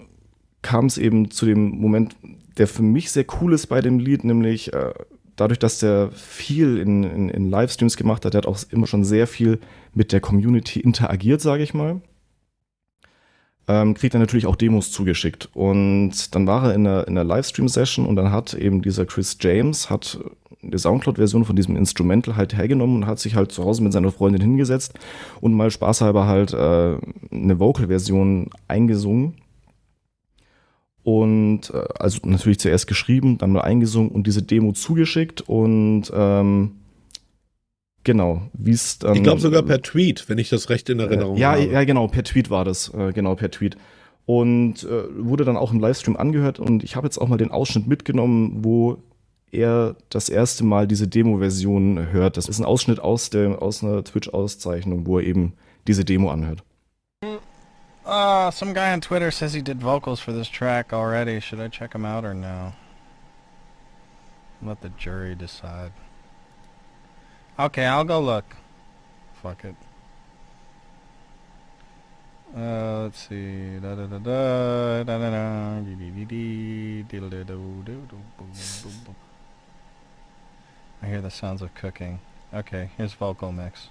[0.61, 2.15] kam es eben zu dem Moment,
[2.57, 4.93] der für mich sehr cool ist bei dem Lied, nämlich äh,
[5.35, 9.03] dadurch, dass der viel in, in, in Livestreams gemacht hat, der hat auch immer schon
[9.03, 9.59] sehr viel
[9.93, 12.01] mit der Community interagiert, sage ich mal
[13.69, 15.47] ähm, kriegt er natürlich auch Demos zugeschickt.
[15.53, 19.37] Und dann war er in einer, in einer Livestream-Session und dann hat eben dieser Chris
[19.39, 20.19] James hat
[20.61, 24.11] die Soundcloud-Version von diesem Instrumental halt hergenommen und hat sich halt zu Hause mit seiner
[24.11, 24.93] Freundin hingesetzt
[25.39, 26.97] und mal spaßhalber halt äh,
[27.31, 29.35] eine Vocal-Version eingesungen.
[31.03, 36.71] Und äh, also natürlich zuerst geschrieben, dann mal eingesungen und diese Demo zugeschickt und ähm,
[38.03, 39.15] Genau, wie es dann.
[39.15, 41.65] Ich glaube sogar per Tweet, wenn ich das recht in Erinnerung äh, ja, habe.
[41.65, 42.93] Ja, genau, per Tweet war das.
[42.93, 43.77] Äh, genau, per Tweet.
[44.25, 46.59] Und äh, wurde dann auch im Livestream angehört.
[46.59, 48.97] Und ich habe jetzt auch mal den Ausschnitt mitgenommen, wo
[49.51, 52.37] er das erste Mal diese Demo-Version hört.
[52.37, 55.53] Das ist ein Ausschnitt aus, der, aus einer Twitch-Auszeichnung, wo er eben
[55.87, 56.63] diese Demo anhört.
[58.05, 61.39] Uh, some guy on Twitter says he did vocals for this track already.
[61.39, 62.73] Should I check him out or no?
[64.61, 65.91] Let the jury decide.
[67.59, 68.55] Okay, I'll go look.
[69.43, 69.75] Fuck it.
[72.55, 73.77] Uh, let's see.
[73.79, 77.21] Da da da da da da da dee dee dee dee.
[81.01, 82.21] I hear the sounds of cooking.
[82.53, 83.89] Okay, here's vocal mix.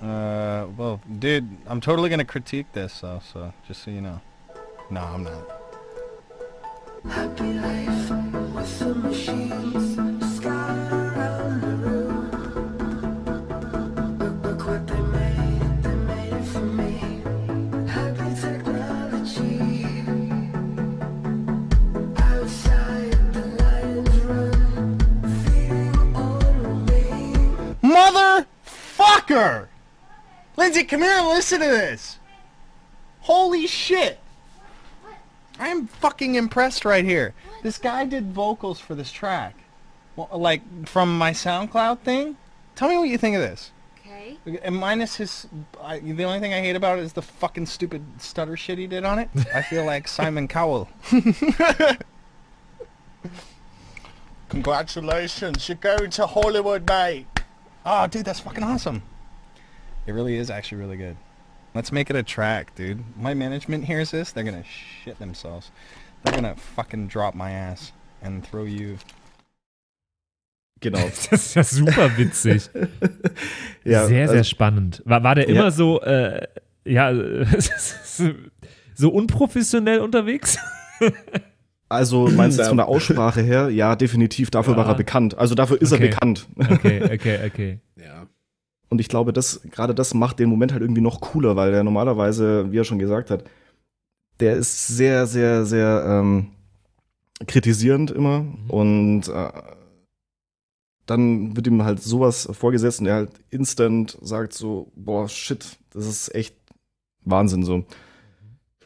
[0.00, 4.22] Uh, well, dude, I'm totally gonna critique this though, so just so you know.
[4.90, 5.60] No, I'm not.
[7.10, 8.10] Happy life
[8.54, 10.15] with the machines
[29.36, 29.68] Motherfucker!
[30.56, 32.18] Lindsay, come here and listen to this.
[33.20, 34.18] Holy shit.
[35.58, 37.34] I am fucking impressed right here.
[37.62, 39.54] This guy did vocals for this track.
[40.14, 42.36] Well, like, from my SoundCloud thing.
[42.74, 43.70] Tell me what you think of this.
[44.00, 44.38] Okay.
[44.62, 45.46] And minus his,
[45.80, 48.86] I, the only thing I hate about it is the fucking stupid stutter shit he
[48.86, 49.28] did on it.
[49.54, 50.88] I feel like Simon Cowell.
[54.48, 57.26] Congratulations, you're going to Hollywood, mate.
[57.84, 59.02] Oh, dude, that's fucking awesome.
[60.06, 61.16] It really is actually really good.
[61.74, 63.02] Let's make it a track, dude.
[63.20, 65.70] My management hears this, they're gonna shit themselves.
[66.22, 67.92] They're gonna fucking drop my ass
[68.22, 68.98] and throw you
[70.80, 70.98] Genau.
[71.30, 72.68] Das ist ja super witzig.
[73.84, 75.02] Ja, sehr, sehr also- spannend.
[75.04, 75.70] War, war der immer Ja.
[75.70, 76.46] so, äh,
[76.84, 77.12] ja,
[78.94, 80.58] so unprofessionell unterwegs?
[81.88, 83.68] Also meinst du von der Aussprache her?
[83.70, 84.50] Ja, definitiv.
[84.50, 84.78] Dafür Ja.
[84.80, 85.36] war er bekannt.
[85.38, 86.04] Also dafür ist Okay.
[86.06, 86.48] er bekannt.
[86.58, 87.78] Okay, okay, okay.
[87.96, 88.26] Ja.
[88.88, 91.82] Und ich glaube, das, gerade das macht den Moment halt irgendwie noch cooler, weil der
[91.84, 93.44] normalerweise, wie er schon gesagt hat,
[94.40, 96.48] der ist sehr, sehr, sehr ähm,
[97.46, 98.44] kritisierend immer.
[98.68, 99.50] Und äh,
[101.06, 106.06] dann wird ihm halt sowas vorgesetzt und er halt instant sagt so, boah, shit, das
[106.06, 106.54] ist echt
[107.24, 107.84] Wahnsinn so.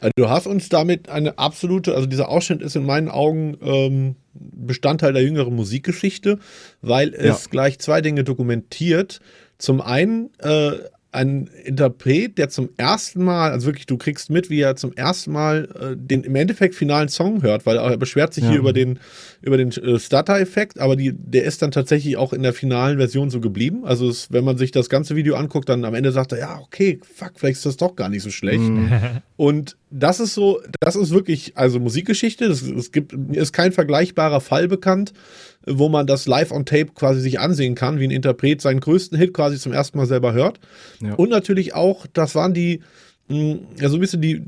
[0.01, 4.17] Also du hast uns damit eine absolute, also dieser Ausschnitt ist in meinen Augen ähm,
[4.33, 6.39] Bestandteil der jüngeren Musikgeschichte,
[6.81, 7.51] weil es Ja.
[7.51, 9.21] gleich zwei Dinge dokumentiert.
[9.61, 10.73] Zum einen äh,
[11.13, 15.33] ein Interpret, der zum ersten Mal, also wirklich, du kriegst mit, wie er zum ersten
[15.33, 18.51] Mal äh, den im Endeffekt finalen Song hört, weil er beschwert sich Ja.
[18.51, 19.01] hier über den,
[19.43, 23.29] über den äh, Stutter-Effekt, aber die, der ist dann tatsächlich auch in der finalen Version
[23.29, 23.85] so geblieben.
[23.85, 26.61] Also es, wenn man sich das ganze Video anguckt, dann am Ende sagt er, ja,
[26.61, 28.61] okay, fuck, vielleicht ist das doch gar nicht so schlecht.
[28.61, 28.91] Mhm.
[29.37, 32.45] Und das ist so, das ist wirklich, also Musikgeschichte.
[32.45, 35.13] Es gibt, mir ist kein vergleichbarer Fall bekannt,
[35.67, 39.19] wo man das live on tape quasi sich ansehen kann, wie ein Interpret seinen größten
[39.19, 40.59] Hit quasi zum ersten Mal selber hört.
[41.03, 41.15] Ja.
[41.15, 42.81] Und natürlich auch, das waren die,
[43.29, 44.45] mh, ja, so ein bisschen die,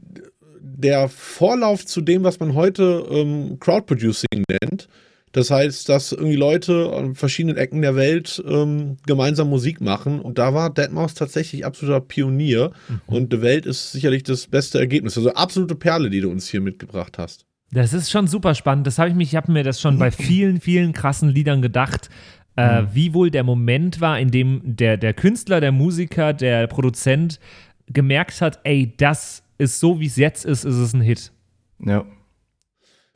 [0.61, 4.89] der Vorlauf zu dem, was man heute ähm, Crowdproducing nennt.
[5.33, 10.21] Das heißt, dass irgendwie Leute an verschiedenen Ecken der Welt ähm, gemeinsam Musik machen.
[10.21, 12.73] Und da war Deadmau5 tatsächlich absoluter Pionier.
[13.07, 15.17] Und The Welt ist sicherlich das beste Ergebnis.
[15.17, 17.47] Also absolute Perle, die du uns hier mitgebracht hast.
[17.73, 18.87] Das ist schon super spannend.
[18.87, 22.11] Das habe ich mich, ich habe mir das schon bei vielen, vielen krassen Liedern gedacht,
[22.55, 27.41] äh, wie wohl der Moment war, in dem der, der Künstler, der Musiker, der Produzent
[27.87, 31.33] gemerkt hat, ey, das ist so, wie es jetzt ist, ist es ein Hit.
[31.79, 32.05] Ja.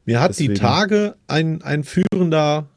[0.06, 0.54] Mir hat die Deswegen.
[0.54, 2.68] Tage ein, ein führender,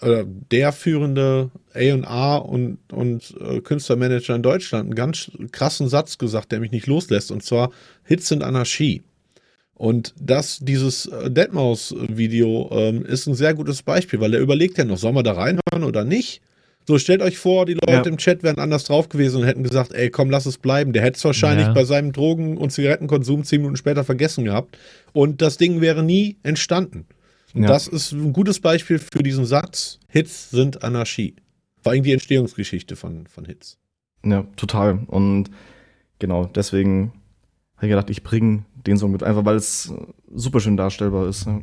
[0.00, 6.50] oder der führende A&A und, und äh, Künstlermanager in Deutschland einen ganz krassen Satz gesagt,
[6.50, 7.30] der mich nicht loslässt.
[7.30, 7.70] Und zwar,
[8.04, 9.02] Hits sind Anarchie.
[9.82, 14.84] Und das, dieses äh, Deadmaus-Video ähm, ist ein sehr gutes Beispiel, weil er überlegt ja
[14.84, 16.40] noch, soll man da reinhören oder nicht?
[16.86, 18.02] So, stellt euch vor, die Leute Ja.
[18.04, 20.92] im Chat wären anders drauf gewesen und hätten gesagt, ey, komm, lass es bleiben.
[20.92, 21.72] Der hätte es wahrscheinlich Ja.
[21.72, 24.78] bei seinem Drogen- und Zigarettenkonsum zehn Minuten später vergessen gehabt.
[25.12, 27.06] Und das Ding wäre nie entstanden.
[27.52, 27.68] Und Ja.
[27.68, 29.98] das ist ein gutes Beispiel für diesen Satz.
[30.06, 31.34] Hits sind Anarchie.
[31.82, 33.78] Vor allem die Entstehungsgeschichte von, von Hits.
[34.24, 35.00] Ja, total.
[35.08, 35.50] Und
[36.20, 37.12] genau, deswegen
[37.82, 39.92] habe gedacht, ich bringe den Song mit, einfach weil es
[40.34, 41.46] super schön darstellbar ist.
[41.46, 41.60] Ja.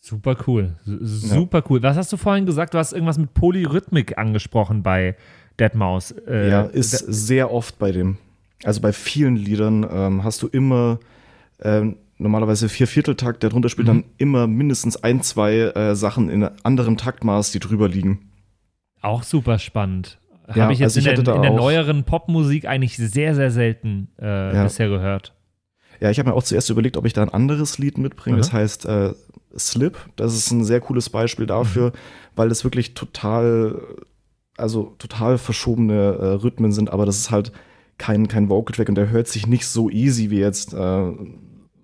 [0.00, 0.76] Super cool.
[0.86, 1.82] S- Super cool.
[1.82, 2.74] Was hast du vorhin gesagt?
[2.74, 5.16] Du hast irgendwas mit Polyrhythmik angesprochen bei
[5.58, 6.12] Deadmaus.
[6.26, 8.16] Äh, ja, ist sehr oft bei dem.
[8.64, 10.98] Also bei vielen Liedern ähm, hast du immer
[11.60, 16.42] ähm, normalerweise vier Vierteltakt, der drunter spielt dann immer mindestens ein, zwei äh, Sachen in
[16.64, 18.30] anderem Taktmaß, die drüber liegen.
[19.00, 20.18] Auch super spannend.
[20.54, 23.50] Ja, Habe ich jetzt also ich in, der, in der neueren Popmusik eigentlich sehr, sehr
[23.50, 24.64] selten äh, Ja.
[24.64, 25.34] bisher gehört.
[26.00, 28.36] Ja, ich habe mir auch zuerst überlegt, ob ich da ein anderes Lied mitbringe.
[28.36, 28.40] Mhm.
[28.40, 29.12] Das heißt äh,
[29.58, 29.98] Slip.
[30.16, 31.92] Das ist ein sehr cooles Beispiel dafür,
[32.36, 33.80] weil das wirklich total,
[34.56, 37.52] also total verschobene äh, Rhythmen sind, aber das ist halt
[37.98, 41.12] kein, kein Vocal Track und der hört sich nicht so easy wie jetzt äh,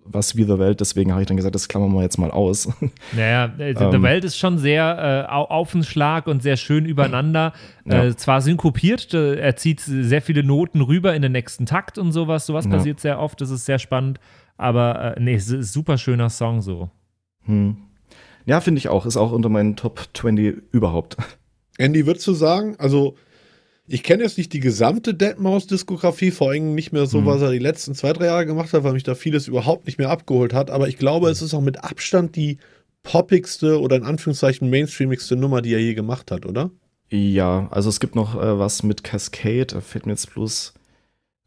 [0.05, 0.81] was wie The Welt.
[0.81, 2.69] Deswegen habe ich dann gesagt, das klammern wir jetzt mal aus.
[3.13, 4.03] Naja, The Ähm.
[4.03, 7.53] Welt ist schon sehr äh, au- auf den Schlag und sehr schön übereinander.
[7.87, 8.05] Ja.
[8.05, 12.13] Äh, zwar synkopiert, äh, er zieht sehr viele Noten rüber in den nächsten Takt und
[12.13, 12.47] sowas.
[12.47, 12.71] Sowas Ja.
[12.71, 14.21] passiert sehr oft, das ist sehr spannend.
[14.57, 16.89] Aber äh, nee, es ist ein super schöner Song so.
[17.45, 17.77] hm.
[18.47, 19.05] Ja, finde ich auch.
[19.07, 21.17] Ist auch unter meinen Top 20 überhaupt.
[21.79, 23.17] Andy, würdest du sagen, also
[23.87, 27.27] ich kenne jetzt nicht die gesamte Deadmaus-Diskografie, vor allem nicht mehr so, Mhm.
[27.27, 29.99] was er die letzten zwei, drei Jahre gemacht hat, weil mich da vieles überhaupt nicht
[29.99, 30.71] mehr abgeholt hat.
[30.71, 32.59] Aber ich glaube, es ist auch mit Abstand die
[33.03, 36.71] poppigste oder in Anführungszeichen mainstreamigste Nummer, die er je gemacht hat, oder?
[37.11, 40.73] Ja, also es gibt noch äh, was mit Cascade, da fällt mir jetzt bloß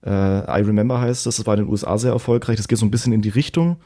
[0.06, 2.86] äh, I Remember heißt das, das war in den USA sehr erfolgreich, das geht so
[2.86, 3.78] ein bisschen in die Richtung.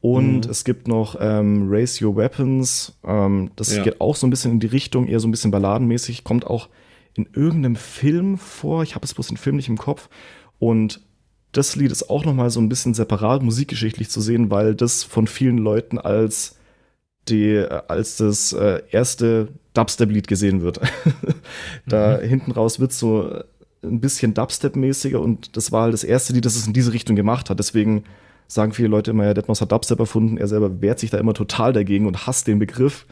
[0.00, 0.50] Und Mhm.
[0.50, 3.82] es gibt noch ähm, Raise Your Weapons, ähm, das Ja.
[3.82, 6.68] geht auch so ein bisschen in die Richtung, eher so ein bisschen balladenmäßig, kommt auch
[7.16, 10.08] in irgendeinem Film vor, ich habe es bloß den Film nicht im Kopf.
[10.58, 11.00] Und
[11.52, 15.04] das Lied ist auch noch mal so ein bisschen separat musikgeschichtlich zu sehen, weil das
[15.04, 16.56] von vielen Leuten als
[17.28, 20.80] die äh, als das äh, erste Dubstep-Lied gesehen wird.
[21.86, 23.44] da hinten raus wird so äh,
[23.82, 27.16] ein bisschen Dubstep-mäßiger und das war halt das erste Lied, das es in diese Richtung
[27.16, 27.58] gemacht hat.
[27.58, 28.04] Deswegen
[28.48, 30.38] sagen viele Leute immer, ja, Deadmau5 hat Dubstep erfunden.
[30.38, 33.06] Er selber wehrt sich da immer total dagegen und hasst den Begriff.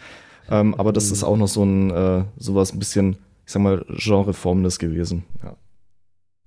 [0.51, 3.85] Ähm, aber das ist auch noch so ein äh, sowas ein bisschen, ich sag mal,
[3.89, 5.25] genreformendes gewesen.
[5.43, 5.57] Ja.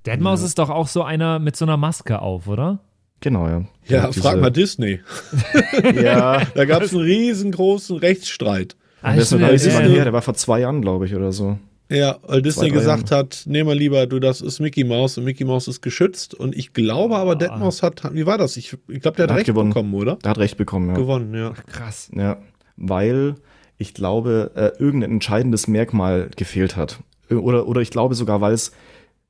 [0.06, 2.80] Deadmaus ist doch auch so einer mit so einer Maske auf, oder?
[3.20, 3.66] Genau, ja.
[3.86, 5.00] Ja, diese- frag mal Disney.
[6.02, 8.76] Ja, Da gab es einen riesengroßen Rechtsstreit.
[9.02, 9.80] Ah, der ist ja, ja.
[9.88, 11.58] her, der war vor zwei Jahren, glaube ich, oder so.
[11.90, 15.46] Ja, weil Disney gesagt hat, nee mal lieber, du, das ist Mickey Mouse und Mickey
[15.46, 16.34] Mouse ist geschützt.
[16.34, 18.58] Und ich glaube aber, Deadmaus hat, wie war das?
[18.58, 19.70] Ich, ich glaube, der hat Er hat recht gewonnen.
[19.70, 20.16] bekommen, oder?
[20.18, 20.96] Der hat recht bekommen, ja.
[20.96, 21.52] Gewonnen, ja.
[21.68, 22.12] Krass.
[22.14, 22.38] Ja,
[22.76, 23.36] weil
[23.78, 27.00] ich glaube, äh, irgendein entscheidendes Merkmal gefehlt hat.
[27.30, 28.72] Äh, Oder, oder ich glaube sogar, weil es,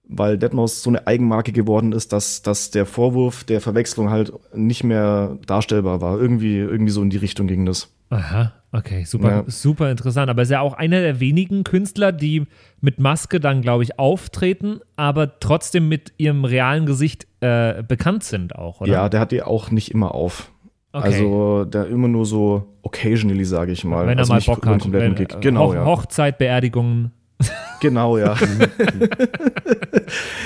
[0.07, 4.83] weil Deadmaus so eine Eigenmarke geworden ist, dass, dass der Vorwurf der Verwechslung halt nicht
[4.83, 6.17] mehr darstellbar war.
[6.19, 7.89] Irgendwie, irgendwie so in die Richtung ging das.
[8.09, 9.43] Aha, okay, super, Ja.
[9.47, 10.29] super interessant.
[10.29, 12.43] Aber ist ja auch einer der wenigen Künstler, die
[12.79, 18.55] mit Maske dann, glaube ich, auftreten, aber trotzdem mit ihrem realen Gesicht äh, bekannt sind
[18.55, 18.89] auch, oder?
[18.93, 20.49] Ja, der hat die auch nicht immer auf.
[20.93, 21.05] Okay.
[21.05, 24.07] Also der immer nur so occasionally, sage ich mal.
[24.07, 24.81] wenn er also mal Bock hat.
[24.81, 25.35] kompletten Wenn, Gig.
[25.35, 25.85] äh, Genau, Hoch ja.
[25.85, 27.11] Hochzeit, Beerdigungen.
[27.81, 28.35] Genau, ja.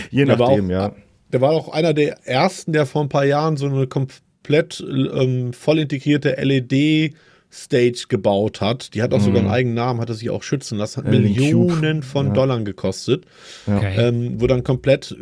[0.10, 0.92] Je Aber nachdem, auch- ja.
[1.32, 5.54] Der war auch einer der ersten, der vor ein paar Jahren so eine komplett ähm,
[5.54, 8.94] voll integrierte LED-Stage gebaut hat.
[8.94, 11.12] Die hat auch sogar einen eigenen Namen, hat er sich auch schützen lassen, hat Mhm.
[11.12, 12.06] Den Millionen Cube.
[12.06, 12.34] von Ja.
[12.34, 13.24] Dollar gekostet.
[13.66, 13.96] Okay.
[14.10, 15.16] ähm, wo dann komplett äh,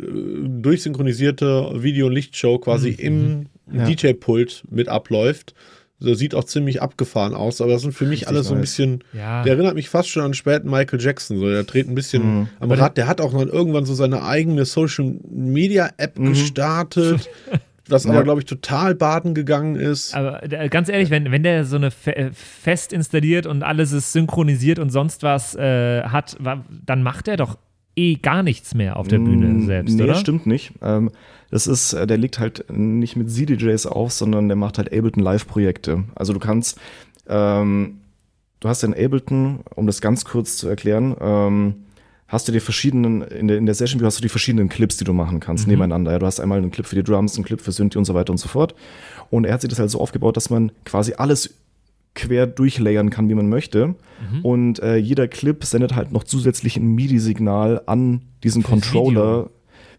[0.48, 3.84] durchsynchronisierte Video- und Lichtshow quasi im Ja.
[3.84, 5.54] DJ-Pult mit abläuft.
[6.02, 8.60] Das sieht auch ziemlich abgefahren aus, aber das sind für mich Richtig alle so ein
[8.62, 9.42] bisschen, ja.
[9.42, 11.38] der erinnert mich fast schon an späten Michael Jackson.
[11.38, 12.48] So, der dreht ein bisschen Mhm.
[12.58, 12.96] am Rad.
[12.96, 16.28] Der hat auch dann irgendwann so seine eigene Social Media App Mhm.
[16.30, 17.28] gestartet,
[17.88, 18.22] was aber, Ja.
[18.22, 20.14] glaube ich, total baden gegangen ist.
[20.14, 23.92] Aber äh, ganz ehrlich, wenn, wenn der so eine fe äh, fest installiert und alles
[23.92, 26.34] ist synchronisiert und sonst was äh, hat,
[26.86, 27.58] dann macht er doch
[27.94, 30.14] eh gar nichts mehr auf der Bühne Mm, selbst, nee, oder?
[30.14, 30.72] stimmt nicht.
[30.80, 31.10] Ähm,
[31.50, 35.22] das ist, äh, der legt halt nicht mit CDJs auf, sondern der macht halt Ableton
[35.22, 36.04] Live-Projekte.
[36.14, 36.78] Also du kannst,
[37.28, 37.98] ähm,
[38.60, 41.74] du hast in Ableton, um das ganz kurz zu erklären, ähm,
[42.28, 44.96] hast du die verschiedenen, in der, in der Session View hast du die verschiedenen Clips,
[44.96, 46.12] die du machen kannst, nebeneinander.
[46.12, 48.14] Ja, du hast einmal einen Clip für die Drums, einen Clip für Synthi und so
[48.14, 48.74] weiter und so fort.
[49.30, 51.54] Und er hat sich das halt so aufgebaut, dass man quasi alles
[52.14, 53.94] quer durchlayern kann, wie man möchte.
[54.42, 59.50] Und äh, jeder Clip sendet halt noch zusätzlich ein MIDI-Signal an diesen Fürs Controller Video.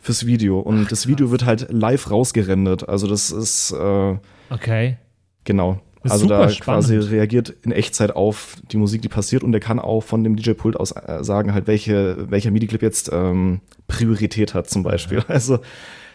[0.01, 0.59] Fürs Video.
[0.59, 2.89] Und das Video wird halt live rausgerendert.
[2.89, 4.15] Also das ist äh,
[4.49, 4.97] Okay.
[5.45, 5.79] genau.
[6.03, 7.11] Ist also da super quasi spannend.
[7.11, 10.75] reagiert in Echtzeit auf die Musik, die passiert und der kann auch von dem DJ-Pult
[10.75, 15.21] aus äh, sagen, halt, welche, welcher MIDI-Clip jetzt ähm, Priorität hat zum Beispiel.
[15.27, 15.59] Also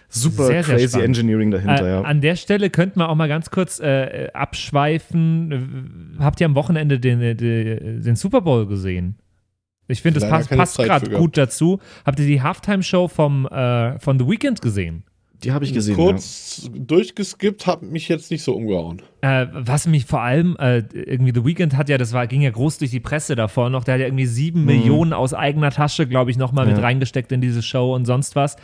[0.08, 1.06] super Sehr, sehr crazy spannend.
[1.18, 2.00] Engineering dahinter, Äh, ja.
[2.02, 6.16] An der Stelle könnten wir auch mal ganz kurz äh, abschweifen.
[6.18, 9.16] Äh, Habt ihr am Wochenende den, den, den Super Bowl gesehen?
[9.88, 11.78] Ich finde, das passt, passt gerade gut dazu.
[12.04, 15.04] Habt ihr die Halftime-Show vom äh, von The Weeknd gesehen?
[15.44, 15.96] Die habe ich gesehen.
[15.96, 19.02] Kurz durchgeskippt, hat mich jetzt nicht so umgehauen.
[19.20, 22.50] Äh, was mich vor allem, äh, irgendwie The Weeknd hat ja, das war, ging ja
[22.50, 26.06] groß durch die Presse davor noch, der hat ja irgendwie sieben Millionen aus eigener Tasche,
[26.06, 26.82] glaube ich, nochmal mit Ja.
[26.82, 28.56] reingesteckt in diese Show und sonst was.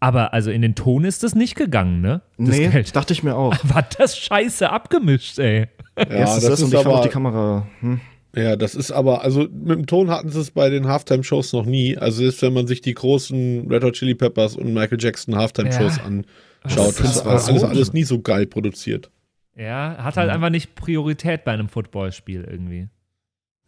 [0.00, 2.20] Aber also in den Ton ist das nicht gegangen, ne?
[2.38, 2.44] Ja.
[2.46, 2.94] Das Nee, Geld.
[2.94, 3.56] dachte ich mir auch.
[3.64, 5.68] War das scheiße abgemischt, ey.
[5.96, 7.66] Ja, Erstens das, und ich fand auch die Kamera.
[7.80, 8.00] Hm.
[8.34, 11.66] Ja, das ist aber, also mit dem Ton hatten sie es bei den Halftime-Shows noch
[11.66, 11.98] nie.
[11.98, 15.98] Also selbst wenn man sich die großen Red Hot Chili Peppers und Michael Jackson Halftime-Shows
[15.98, 16.04] Ja.
[16.04, 16.30] anschaut,
[16.64, 19.10] Das das war ist alles, so- alles nie so geil produziert.
[19.54, 22.88] Ja, hat halt einfach nicht Priorität bei einem Footballspiel irgendwie.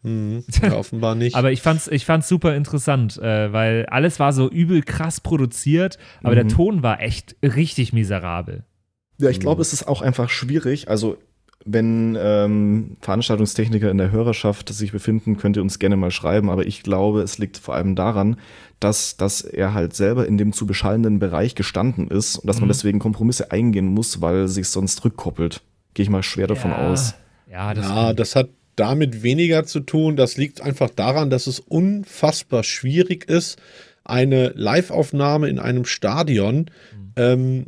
[0.01, 0.43] Mhm.
[0.63, 1.35] Ja, offenbar nicht.
[1.35, 5.99] Aber ich fand's, ich fand's super interessant, äh, weil alles war so übel krass produziert,
[6.23, 6.49] aber der Mhm.
[6.49, 8.63] Ton war echt richtig miserabel.
[9.19, 10.89] Ja, ich glaube, es ist auch einfach schwierig.
[10.89, 11.17] Also,
[11.65, 16.49] wenn ähm, Veranstaltungstechniker in der Hörerschaft sich befinden, könnt ihr uns gerne mal schreiben.
[16.51, 18.37] Aber ich glaube, es liegt vor allem daran,
[18.79, 22.67] dass, dass er halt selber in dem zu beschallenden Bereich gestanden ist und dass man
[22.67, 22.73] Mhm.
[22.73, 25.61] deswegen Kompromisse eingehen muss, weil sich sonst rückkoppelt.
[25.95, 26.87] Gehe ich mal schwer davon ja.
[26.89, 27.15] aus.
[27.51, 30.17] Ja, das ja, das hat damit weniger zu tun.
[30.17, 33.57] Das liegt einfach daran, dass es unfassbar schwierig ist,
[34.03, 36.69] eine Live-Aufnahme in einem Stadion,
[37.15, 37.67] ähm,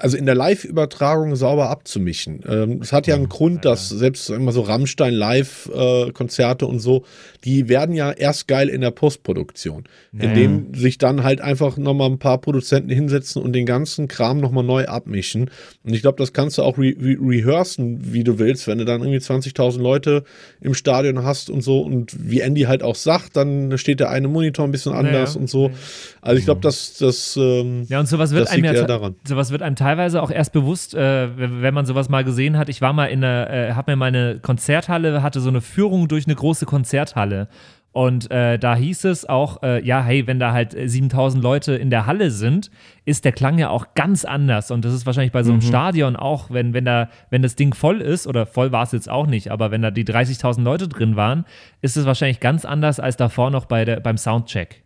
[0.00, 2.42] also in der Live-Übertragung sauber abzumischen.
[2.48, 7.04] Ähm, Es hat ja einen Grund, dass selbst immer so Rammstein Live-Konzerte und so,
[7.44, 12.18] die werden ja erst geil in der Postproduktion, indem sich dann halt einfach nochmal ein
[12.18, 15.50] paar Produzenten hinsetzen und den ganzen Kram nochmal neu abmischen.
[15.84, 18.84] Und ich glaube, das kannst du auch re re rehearsen, wie du willst, wenn du
[18.84, 20.24] dann irgendwie 20.000 Leute
[20.60, 21.80] im Stadion hast und so.
[21.80, 25.40] Und wie Andy halt auch sagt, dann steht der eine Monitor ein bisschen anders Naja.
[25.40, 25.70] und so.
[26.20, 29.14] Also ich glaube, dass das, ähm, Ja, und sowas wird einem ja daran.
[29.24, 32.68] sowas wird einem teilweise auch erst bewusst, äh, wenn man sowas mal gesehen hat.
[32.68, 36.26] Ich war mal in der, äh, hab mir meine Konzerthalle, hatte so eine Führung durch
[36.26, 37.29] eine große Konzerthalle.
[37.92, 41.74] Und äh, da hieß es auch, äh, ja, hey, wenn da halt äh, 7000 Leute
[41.74, 42.70] in der Halle sind,
[43.04, 44.70] ist der Klang ja auch ganz anders.
[44.70, 47.74] Und das ist wahrscheinlich bei so einem Stadion auch, wenn, wenn, da, wenn das Ding
[47.74, 50.86] voll ist, oder voll war es jetzt auch nicht, aber wenn da die 30.000 Leute
[50.86, 51.44] drin waren,
[51.82, 54.84] ist es wahrscheinlich ganz anders als davor noch bei der, beim Soundcheck.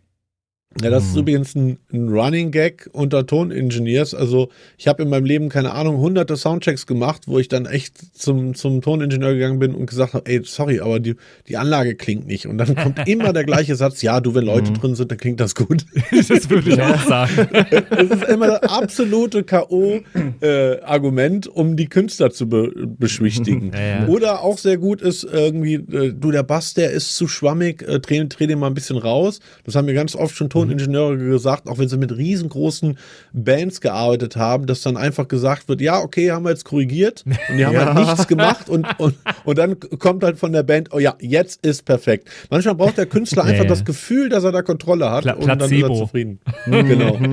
[0.81, 4.13] Ja, das ist übrigens ein, ein Running Gag unter Toningenieurs.
[4.13, 7.95] Also ich habe in meinem Leben, keine Ahnung, hunderte Soundchecks gemacht, wo ich dann echt
[8.13, 11.15] zum, zum Toningenieur gegangen bin und gesagt habe, ey, sorry, aber die,
[11.47, 12.47] die Anlage klingt nicht.
[12.47, 15.39] Und dann kommt immer der gleiche Satz, ja, du, wenn Leute drin sind, dann klingt
[15.39, 15.85] das gut.
[16.27, 17.47] Das würde ich auch sagen.
[17.89, 23.71] Das ist immer das absolute K.O.-Argument, um die Künstler zu be beschwichtigen.
[23.73, 24.07] Ja, ja.
[24.07, 27.99] Oder auch sehr gut ist irgendwie, äh, du, der Bass, der ist zu schwammig, äh,
[27.99, 29.39] dreh, dreh den mal ein bisschen raus.
[29.63, 32.97] Das haben mir ganz oft schon Toningenieure gesagt, auch wenn sie mit riesengroßen
[33.33, 37.57] Bands gearbeitet haben, dass dann einfach gesagt wird, ja, okay, haben wir jetzt korrigiert und
[37.57, 40.99] die haben halt nichts gemacht und, und, und dann kommt halt von der Band, oh
[40.99, 42.29] ja, jetzt ist perfekt.
[42.49, 43.69] Manchmal braucht der Künstler Ja, einfach ja.
[43.69, 46.39] das Gefühl, dass er da Kontrolle hat Pla- und dann ist er zufrieden.
[46.65, 47.17] genau.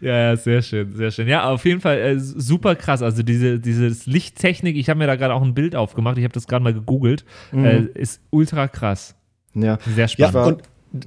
[0.00, 1.28] Ja, ja, sehr schön, sehr schön.
[1.28, 3.00] Ja, auf jeden Fall äh, super krass.
[3.00, 6.34] Also diese dieses Lichttechnik, ich habe mir da gerade auch ein Bild aufgemacht, ich habe
[6.34, 9.14] das gerade mal gegoogelt, äh, ist ultra krass.
[9.54, 9.78] Ja.
[9.94, 10.62] Sehr Ja, spannend.
[10.92, 11.06] und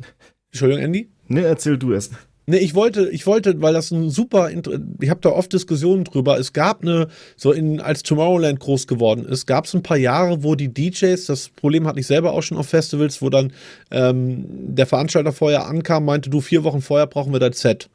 [0.58, 1.10] Entschuldigung, Andy?
[1.28, 2.10] Ne, erzähl du es.
[2.50, 6.40] Nee, ich wollte, ich wollte, weil das ein super, ich habe da oft Diskussionen drüber.
[6.40, 10.44] Es gab eine, so in, als Tomorrowland groß geworden ist, gab es ein paar Jahre,
[10.44, 13.52] wo die DJs, das Problem hatte ich selber auch schon auf Festivals, wo dann
[13.92, 17.90] ähm, der Veranstalter vorher ankam, meinte, du, vier Wochen vorher brauchen wir dein Set.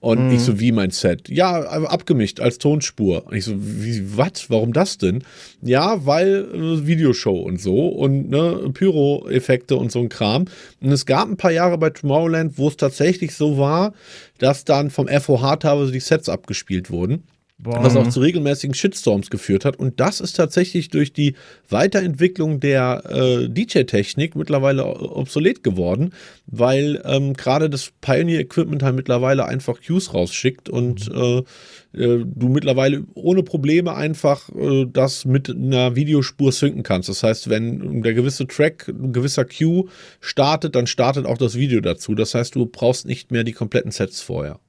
[0.00, 1.28] Und ich so, wie mein Set?
[1.28, 3.26] Ja, aber abgemischt als Tonspur.
[3.26, 4.48] Und ich so, wie, was?
[4.48, 5.24] Warum das denn?
[5.60, 10.44] Ja, weil äh, Videoshow und so und ne, Pyro-Effekte und so ein Kram.
[10.80, 13.92] Und es gab ein paar Jahre bei Tomorrowland, wo es tatsächlich so war,
[14.38, 17.24] dass dann vom FOH teilweise die Sets abgespielt wurden.
[17.60, 17.82] Boah.
[17.82, 19.76] Was auch zu regelmäßigen Shitstorms geführt hat.
[19.80, 21.34] Und das ist tatsächlich durch die
[21.68, 26.12] Weiterentwicklung der äh, DJ-Technik mittlerweile obsolet geworden,
[26.46, 33.02] weil ähm, gerade das Pioneer-Equipment halt mittlerweile einfach Cues rausschickt und äh, äh, du mittlerweile
[33.14, 37.08] ohne Probleme einfach äh, das mit einer Videospur synken kannst.
[37.08, 39.88] Das heißt, wenn der gewisse Track, ein gewisser Cue
[40.20, 42.14] startet, dann startet auch das Video dazu.
[42.14, 44.60] Das heißt, du brauchst nicht mehr die kompletten Sets vorher.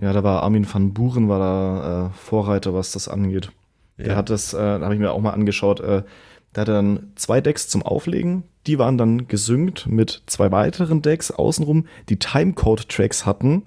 [0.00, 3.52] Ja, da war Armin van Buren war da äh, Vorreiter, was das angeht.
[3.98, 4.16] Der Ja.
[4.16, 6.02] hat das, äh, da habe ich mir auch mal angeschaut, äh,
[6.54, 11.30] der hatte dann zwei Decks zum Auflegen, die waren dann gesynkt mit zwei weiteren Decks
[11.30, 13.62] außenrum, die Timecode-Tracks hatten.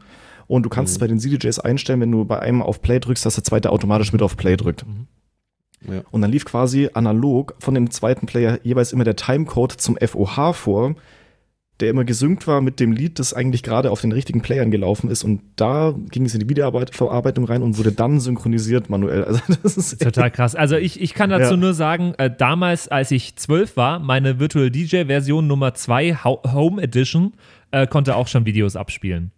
[0.47, 3.25] Und du kannst es bei den CDJs einstellen, wenn du bei einem auf Play drückst,
[3.25, 4.85] dass der zweite automatisch mit auf Play drückt.
[5.87, 6.01] Ja.
[6.11, 10.53] Und dann lief quasi analog von dem zweiten Player jeweils immer der Timecode zum FOH
[10.53, 10.95] vor,
[11.79, 15.09] der immer gesynkt war mit dem Lied, das eigentlich gerade auf den richtigen Playern gelaufen
[15.11, 15.23] ist.
[15.23, 19.23] Und da ging es in die Videoverarbeitung rein und wurde dann synchronisiert manuell.
[19.27, 20.55] Also das ist Total krass.
[20.55, 21.57] Also ich, ich kann dazu Ja.
[21.57, 26.81] nur sagen, äh, damals, als ich zwölf war, meine Virtual DJ Version Nummer 2 Home
[26.81, 27.33] Edition
[27.71, 29.31] äh, konnte auch schon Videos abspielen.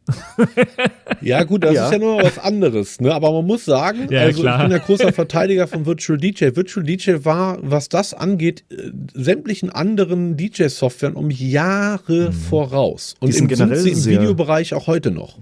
[1.22, 1.86] Ja, gut, das Ja.
[1.86, 3.14] ist ja nur was anderes, ne?
[3.14, 4.58] Aber man muss sagen, Ja, also klar.
[4.58, 6.56] ich bin ja großer Verteidiger von Virtual DJ.
[6.56, 13.16] Virtual DJ war, was das angeht, äh, sämtlichen anderen DJ-Softwaren um Jahre voraus.
[13.20, 15.38] Und Die sind im- sind generell sie im sehr- Videobereich auch heute noch.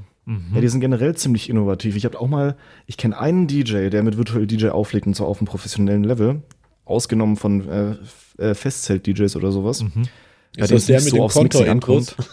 [0.53, 1.95] Ja, die sind generell ziemlich innovativ.
[1.95, 5.27] Ich habe auch mal, ich kenne einen DJ, der mit Virtual DJ auflegt und zwar
[5.27, 6.41] auf einem professionellen Level,
[6.83, 7.95] ausgenommen von äh,
[8.37, 9.85] äh, Festzelt-DJs oder sowas.
[10.57, 12.15] Ja, Ist der das der mit so dem ankommt.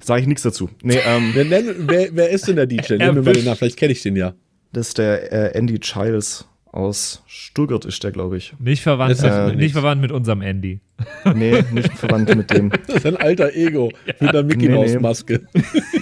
[0.00, 0.70] Sage ich nichts dazu.
[0.82, 2.94] Nee, ähm, Wer, wer, wer ist denn der DJ?
[2.94, 3.44] Nenn mir mal den.
[3.44, 4.34] Namen, vielleicht kenne ich den ja.
[4.72, 8.52] das ist der äh, Andy Childs aus Stuttgart ist der, glaube ich.
[8.58, 10.80] Nicht verwandt, mit, nicht verwandt mit unserem Andy.
[11.34, 12.70] Nee, nicht verwandt mit dem.
[12.86, 14.98] Das ist ein alter Ego mit einer Mickey Nee, Mouse nee.
[15.00, 15.40] Maske.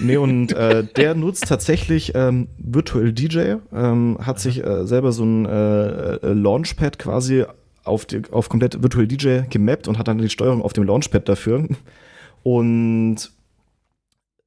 [0.03, 5.25] Nee, und äh, der nutzt tatsächlich ähm, Virtual DJ, ähm, hat sich äh, selber so
[5.25, 7.45] ein äh, äh, Launchpad quasi
[7.85, 11.29] auf, die, auf komplett Virtual DJ gemappt und hat dann die Steuerung auf dem Launchpad
[11.29, 11.69] dafür.
[12.43, 13.33] Und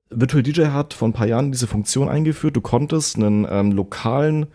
[0.09, 2.55] Virtual DJ hat vor ein paar Jahren diese Funktion eingeführt.
[2.55, 4.47] Du konntest einen ähm, lokalen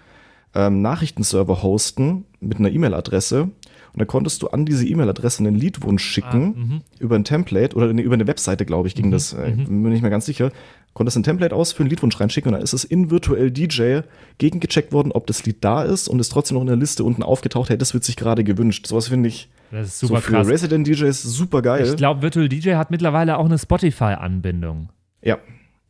[0.55, 3.43] ähm, Nachrichtenserver hosten mit einer E-Mail-Adresse.
[3.43, 8.15] Und dann konntest du an diese E-Mail-Adresse einen Liedwunsch schicken über ein Template oder über
[8.15, 9.33] eine Webseite, glaube ich, ging das.
[9.33, 10.53] Äh, bin mir nicht mehr ganz sicher.
[10.93, 14.01] Konntest ein Template ausfüllen, Liedwunsch reinschicken und dann ist es in Virtual DJ
[14.39, 17.23] gegengecheckt worden, ob das Lied da ist und ist trotzdem noch in der Liste unten
[17.23, 17.71] aufgetaucht.
[17.71, 18.87] Hey, das wird sich gerade gewünscht.
[18.89, 20.49] Sowas finde ich Das ist so super für krass.
[20.49, 21.87] Resident DJs super geil.
[21.87, 24.89] Ich glaube, Virtual DJ hat mittlerweile auch eine Spotify-Anbindung.
[25.23, 25.39] ja,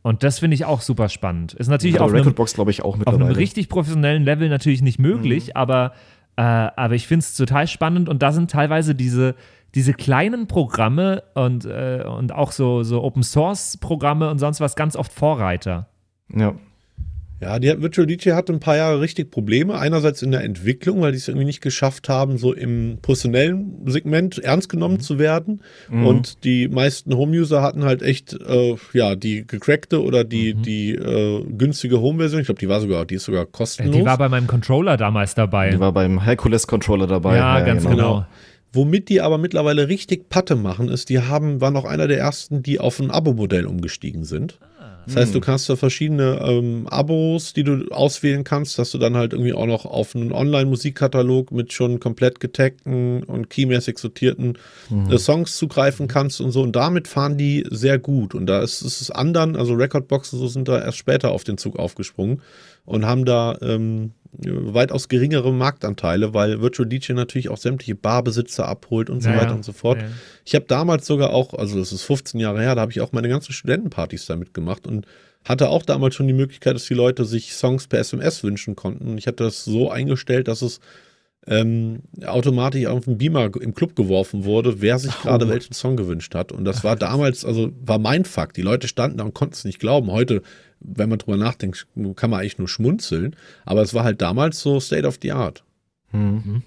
[0.03, 1.53] Und das finde ich auch super spannend.
[1.53, 3.25] Ist natürlich Hat auf einem, Recordbox, glaube ich, auch auf mittlerweile.
[3.25, 5.51] einem richtig professionellen Level natürlich nicht möglich, Mhm.
[5.55, 5.93] aber,
[6.37, 9.35] äh, aber ich finde es total spannend und da sind teilweise diese,
[9.75, 15.13] diese kleinen Programme und, äh, und auch so, so Open-Source-Programme und sonst was ganz oft
[15.13, 15.87] Vorreiter.
[16.33, 16.55] ja.
[17.41, 19.73] Ja, die hat, Virtual DJ hatte ein paar Jahre richtig Probleme.
[19.77, 24.37] Einerseits in der Entwicklung, weil die es irgendwie nicht geschafft haben, so im professionellen Segment
[24.37, 25.61] ernst genommen zu werden.
[25.89, 31.43] Und die meisten Home-User hatten halt echt, äh, ja, die gecrackte oder die, die äh,
[31.45, 32.41] günstige Home-Version.
[32.41, 33.95] Ich glaube, die war sogar, die ist sogar kostenlos.
[33.95, 35.71] Die war bei meinem Controller damals dabei.
[35.71, 37.37] Die war beim Hercules Controller dabei.
[37.37, 38.27] ja, ganz genau.
[38.73, 42.63] Womit die aber mittlerweile richtig Patte machen, ist, die haben, waren auch einer der ersten,
[42.63, 44.59] die auf ein Abo-Modell umgestiegen sind.
[45.05, 49.17] Das heißt, du kannst da verschiedene ähm, Abos, die du auswählen kannst, dass du dann
[49.17, 54.57] halt irgendwie auch noch auf einen Online-Musikkatalog mit schon komplett getagten und keymäßig sortierten
[55.09, 56.61] äh, Songs zugreifen kannst und so.
[56.61, 58.35] Und damit fahren die sehr gut.
[58.35, 61.57] Und da ist ist es anderen, also Recordboxen, so sind da erst später auf den
[61.57, 62.41] Zug aufgesprungen
[62.85, 69.09] und haben da ähm, weitaus geringere Marktanteile, weil Virtual DJ natürlich auch sämtliche Barbesitzer abholt
[69.09, 69.41] und so Ja, ja.
[69.41, 69.97] weiter und so fort.
[69.99, 70.11] Ja, ja.
[70.45, 73.11] Ich habe damals sogar auch, also das ist 15 Jahre her, da habe ich auch
[73.11, 75.05] meine ganzen Studentenpartys damit gemacht und
[75.43, 79.07] hatte auch damals schon die Möglichkeit, dass die Leute sich Songs per SMS wünschen konnten.
[79.09, 80.79] Und ich hatte das so eingestellt, dass es
[81.47, 86.35] ähm, automatisch auf den Beamer im Club geworfen wurde, wer sich gerade welchen Song gewünscht
[86.35, 86.51] hat.
[86.51, 88.57] Und das war damals, also war mein Fakt.
[88.57, 90.11] Die Leute standen da und konnten es nicht glauben.
[90.11, 90.43] Heute,
[90.81, 93.35] wenn man drüber nachdenkt, kann man eigentlich nur schmunzeln.
[93.65, 95.63] Aber es war halt damals so State of the Art.
[96.11, 96.63] Mhm.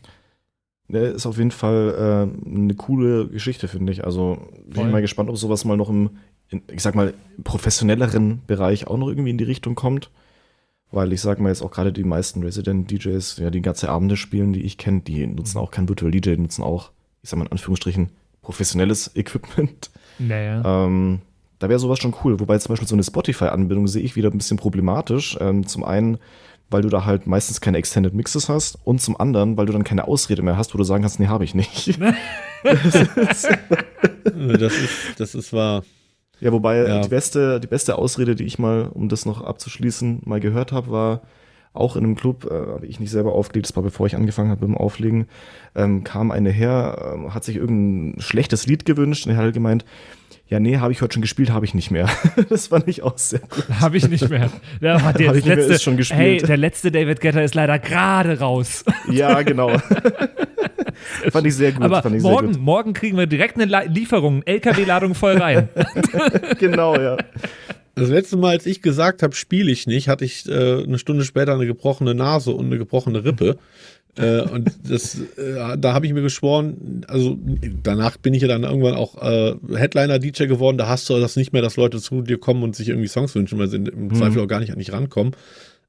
[0.88, 4.04] Ja, ist auf jeden Fall äh, eine coole Geschichte, finde ich.
[4.04, 4.86] Also bin Voll.
[4.86, 6.10] ich mal gespannt, ob sowas mal noch im,
[6.48, 10.10] in, ich sag mal, professionelleren Bereich auch noch irgendwie in die Richtung kommt.
[10.90, 14.52] Weil ich sag mal jetzt auch gerade die meisten Resident-DJs, ja, die ganze Abende spielen,
[14.52, 16.92] die ich kenne, die nutzen auch kein Virtual DJ, die nutzen auch,
[17.22, 18.10] ich sag mal in Anführungsstrichen,
[18.42, 19.90] professionelles Equipment.
[20.18, 20.84] Naja.
[20.86, 21.20] Ähm,
[21.58, 22.40] da wäre sowas schon cool.
[22.40, 25.36] Wobei zum Beispiel so eine Spotify-Anbindung sehe ich wieder ein bisschen problematisch.
[25.40, 26.18] Ähm, zum einen,
[26.70, 29.84] weil du da halt meistens keine Extended Mixes hast und zum anderen, weil du dann
[29.84, 31.98] keine Ausrede mehr hast, wo du sagen kannst, nee, habe ich nicht.
[34.24, 35.84] Das ist, das ist wahr.
[36.40, 37.00] ja, wobei Ja.
[37.02, 40.90] Die, beste, die beste Ausrede, die ich mal, um das noch abzuschließen, mal gehört habe,
[40.90, 41.22] war
[41.74, 44.50] auch in einem Club, äh, habe ich nicht selber aufgelegt, das war bevor ich angefangen
[44.50, 45.26] habe mit dem Auflegen,
[45.74, 49.54] ähm, kam eine her, ähm, hat sich irgendein schlechtes Lied gewünscht und er hat halt
[49.54, 49.84] gemeint,
[50.48, 52.08] ja, nee, habe ich heute schon gespielt, habe ich nicht mehr.
[52.48, 53.64] das fand ich auch sehr gut.
[53.80, 54.50] Habe ich nicht mehr.
[54.80, 56.20] Der hat Hab ich nicht mehr, ist schon gespielt.
[56.20, 58.84] Hey, der letzte David Getter ist leider gerade raus.
[59.10, 59.70] Ja, genau.
[61.30, 61.82] fand ich sehr gut.
[61.82, 65.68] Aber fand ich morgen, sehr morgen kriegen wir direkt eine La- Lieferung, LKW-Ladung voll rein.
[66.12, 66.58] gut.
[66.58, 67.16] Genau, ja.
[67.96, 71.24] Das letzte Mal, als ich gesagt habe, spiele ich nicht, hatte ich äh, eine Stunde
[71.24, 73.56] später eine gebrochene Nase und eine gebrochene Rippe.
[74.16, 77.36] Äh, und das, äh, da habe ich mir geschworen, also
[77.82, 81.52] danach bin ich ja dann irgendwann auch äh, Headliner-DJ geworden, da hast du das nicht
[81.52, 84.42] mehr, dass Leute zu dir kommen und sich irgendwie Songs wünschen, weil sie im Zweifel
[84.42, 85.34] auch gar nicht an dich rankommen.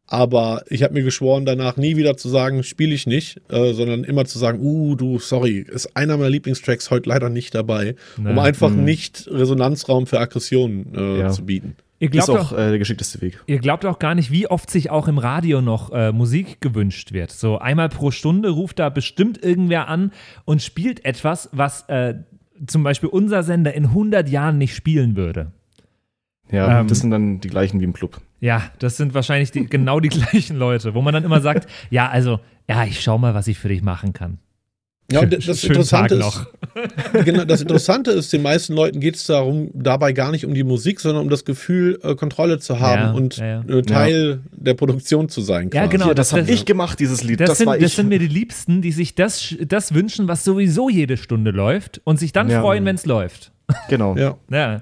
[0.08, 4.04] Aber ich habe mir geschworen, danach nie wieder zu sagen, spiele ich nicht, äh, sondern
[4.04, 8.26] immer zu sagen, uh, du, sorry, ist einer meiner Lieblingstracks heute leider nicht dabei, um
[8.36, 11.30] Na, einfach nicht Resonanzraum für Aggressionen äh, Ja.
[11.30, 11.76] zu bieten.
[12.00, 13.42] Ihr Ist glaubt, auch auch, äh, der geschickteste Weg.
[13.46, 17.14] ihr glaubt auch gar nicht, wie oft sich auch im Radio noch äh, Musik gewünscht
[17.14, 17.32] wird.
[17.32, 20.12] So einmal pro Stunde ruft da bestimmt irgendwer an
[20.44, 22.16] und spielt etwas, was äh,
[22.68, 25.52] zum Beispiel unser Sender in 100 Jahren nicht spielen würde.
[26.52, 28.22] Ja, Ähm, das sind dann die gleichen wie im Club.
[28.40, 32.10] Ja, das sind wahrscheinlich die, genau die gleichen Leute, wo man dann immer sagt, ja,
[32.10, 34.40] also, ja, ich schau mal, was ich für dich machen kann.
[35.12, 39.26] Ja, und das Schönen Interessante ist, genau, das Interessante ist, den meisten Leuten geht es
[39.28, 43.02] darum, dabei gar nicht um die Musik, sondern um das Gefühl, äh, Kontrolle zu haben
[43.02, 43.76] Ja, und ja, ja.
[43.78, 45.70] äh, Teil der Produktion zu sein.
[45.72, 45.92] Ja, quasi.
[45.92, 46.06] genau.
[46.06, 47.40] Hier, das, das- habe ich gemacht, dieses Lied.
[47.40, 47.96] Das, Das, sind, war das ich.
[47.96, 52.18] sind mir die Liebsten, die sich das, das wünschen, was sowieso jede Stunde läuft und
[52.20, 52.62] sich dann Ja.
[52.62, 53.52] freuen, wenn es läuft.
[53.90, 54.16] genau.
[54.18, 54.38] Ja.
[54.50, 54.82] Ja,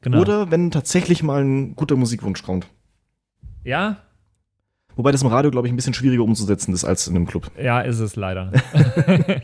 [0.00, 0.20] genau.
[0.22, 2.66] Oder wenn tatsächlich mal ein guter Musikwunsch kommt.
[3.64, 3.98] Ja,
[4.96, 7.50] Wobei das im Radio, glaube ich, ein bisschen schwieriger umzusetzen ist als in einem Club.
[7.62, 8.52] ja, ist es leider.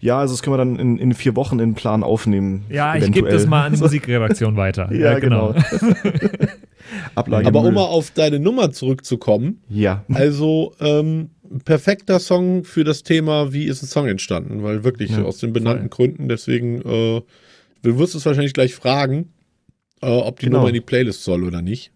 [0.00, 2.64] Ja, also das können wir dann in, in vier Wochen in den Plan aufnehmen.
[2.68, 4.92] Ja, ich gebe das mal an die Musikredaktion weiter.
[4.92, 5.54] Ja, genau.
[7.14, 7.46] Ablage.
[7.46, 7.68] Aber Müll.
[7.70, 10.04] um mal auf deine Nummer zurückzukommen, Ja.
[10.12, 11.30] also ähm,
[11.64, 14.62] perfekter Song für das Thema, wie ist ein Song entstanden?
[14.62, 17.22] Weil wirklich Ja, aus den benannten Gründen, deswegen, äh,
[17.82, 19.32] du wirst es wahrscheinlich gleich fragen,
[20.02, 20.58] äh, ob die Genau.
[20.58, 21.92] Nummer in die Playlist soll oder nicht.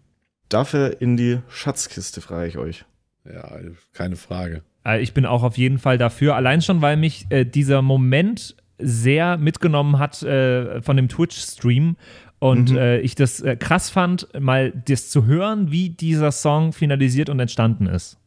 [0.49, 2.85] Dafür in die Schatzkiste, frage ich euch.
[3.25, 3.59] Ja,
[3.93, 4.63] keine Frage.
[4.85, 8.55] Äh, Ich bin auch auf jeden Fall dafür, allein schon, weil mich äh, dieser Moment
[8.79, 11.97] sehr mitgenommen hat äh, von dem Twitch-Stream
[12.39, 12.77] und Mhm.
[12.77, 17.39] äh, ich das äh, krass fand, mal das zu hören, wie dieser Song finalisiert und
[17.39, 18.17] entstanden ist.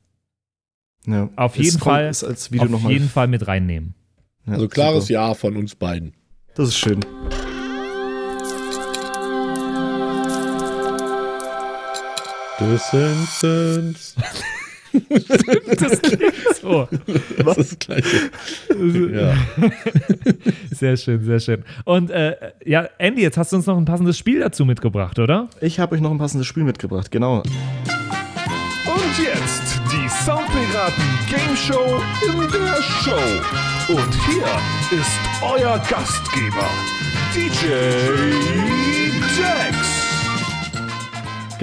[1.07, 1.31] Ja.
[1.37, 3.95] Auf jeden kommt- Fall- Ist als Video auf jeden Fall mit reinnehmen.
[4.47, 5.13] Ja, Also klares super.
[5.15, 6.13] Ja von uns beiden.
[6.55, 7.01] Das ist schön.
[12.71, 14.15] Distance.
[14.93, 16.89] Das klingt so.
[17.45, 18.31] Das ist das Gleiche.
[19.13, 19.35] ja.
[20.71, 21.65] Sehr schön, sehr schön.
[21.85, 25.49] Und äh, ja, Andy, jetzt hast du uns noch ein passendes Spiel dazu mitgebracht, oder?
[25.61, 27.39] Ich habe euch noch ein passendes Spiel mitgebracht, genau.
[27.39, 33.93] Und jetzt die Soundpiraten Game Show in der Show.
[33.93, 36.69] Und hier ist euer Gastgeber,
[37.35, 37.69] DJ
[39.39, 39.82] Dex.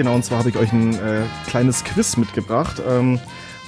[0.00, 3.20] Genau, und zwar habe ich euch ein äh, kleines Quiz mitgebracht, ähm,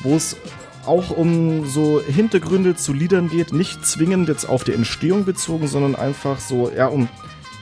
[0.03, 0.39] wo es
[0.87, 5.95] auch um so Hintergründe zu Liedern geht, nicht zwingend jetzt auf die Entstehung bezogen, sondern
[5.95, 7.11] einfach so, ja, um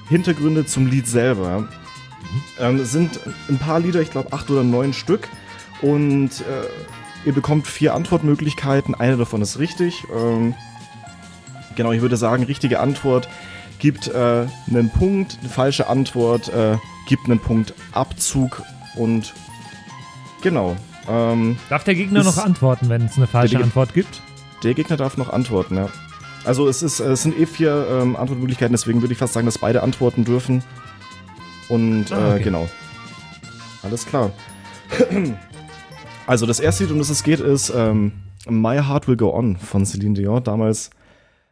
[0.09, 1.67] Hintergründe zum Lied selber.
[2.61, 3.19] Ähm, es sind
[3.49, 5.27] ein paar Lieder, ich glaube acht oder neun Stück.
[5.83, 8.95] Und äh, ihr bekommt vier Antwortmöglichkeiten.
[8.95, 10.05] Eine davon ist richtig.
[10.17, 10.55] Ähm,
[11.75, 13.29] genau, ich würde sagen, richtige Antwort
[13.81, 16.77] gibt äh, einen Punkt, eine falsche Antwort äh,
[17.09, 18.63] gibt einen Punkt Abzug
[18.97, 19.35] und
[20.43, 20.77] genau.
[21.09, 24.23] Ähm, Darf der Gegner noch antworten, wenn es eine falsche Der- Antwort gibt?
[24.63, 25.89] der Gegner darf noch antworten, ja.
[26.45, 29.59] Also es, ist, es sind eh vier ähm, Antwortmöglichkeiten, deswegen würde ich fast sagen, dass
[29.59, 30.63] beide antworten dürfen.
[31.71, 32.41] Und Ah, okay.
[32.41, 32.69] äh, genau.
[33.83, 34.31] Alles klar.
[36.27, 38.13] also das erste Lied, um das es geht, ist ähm,
[38.49, 40.43] My Heart Will Go On von Celine Dion.
[40.45, 40.91] Damals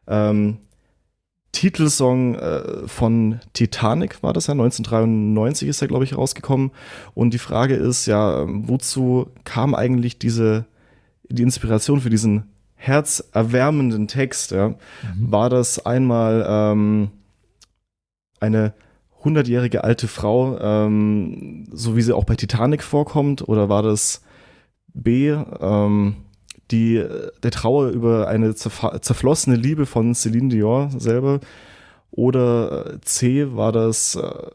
[0.06, 0.58] ähm,
[1.58, 6.70] Titelsong äh, von Titanic war das ja, 1993 ist er, glaube ich, rausgekommen.
[7.14, 10.66] Und die Frage ist ja, ähm, wozu kam eigentlich diese,
[11.28, 12.44] die Inspiration für diesen
[12.76, 14.52] herzerwärmenden Text?
[14.52, 14.76] Ja?
[15.18, 17.10] War das einmal ähm,
[18.38, 18.72] eine
[19.24, 24.22] hundertjährige alte Frau, ähm, so wie sie auch bei Titanic vorkommt, oder war das
[24.94, 26.14] B, ähm,
[26.70, 27.04] die
[27.42, 31.40] der Trauer über eine zerflossene Liebe von Celine Dion selber,
[32.10, 34.50] oder äh, C, war das äh,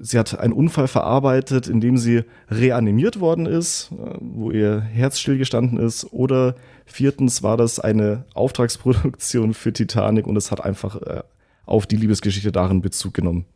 [0.00, 5.18] Sie hat einen Unfall verarbeitet, in dem sie reanimiert worden ist, äh, wo ihr Herz
[5.18, 6.12] stillgestanden ist.
[6.12, 11.22] Oder viertens war das eine Auftragsproduktion für Titanic und es hat einfach äh,
[11.64, 13.46] auf die Liebesgeschichte darin Bezug genommen.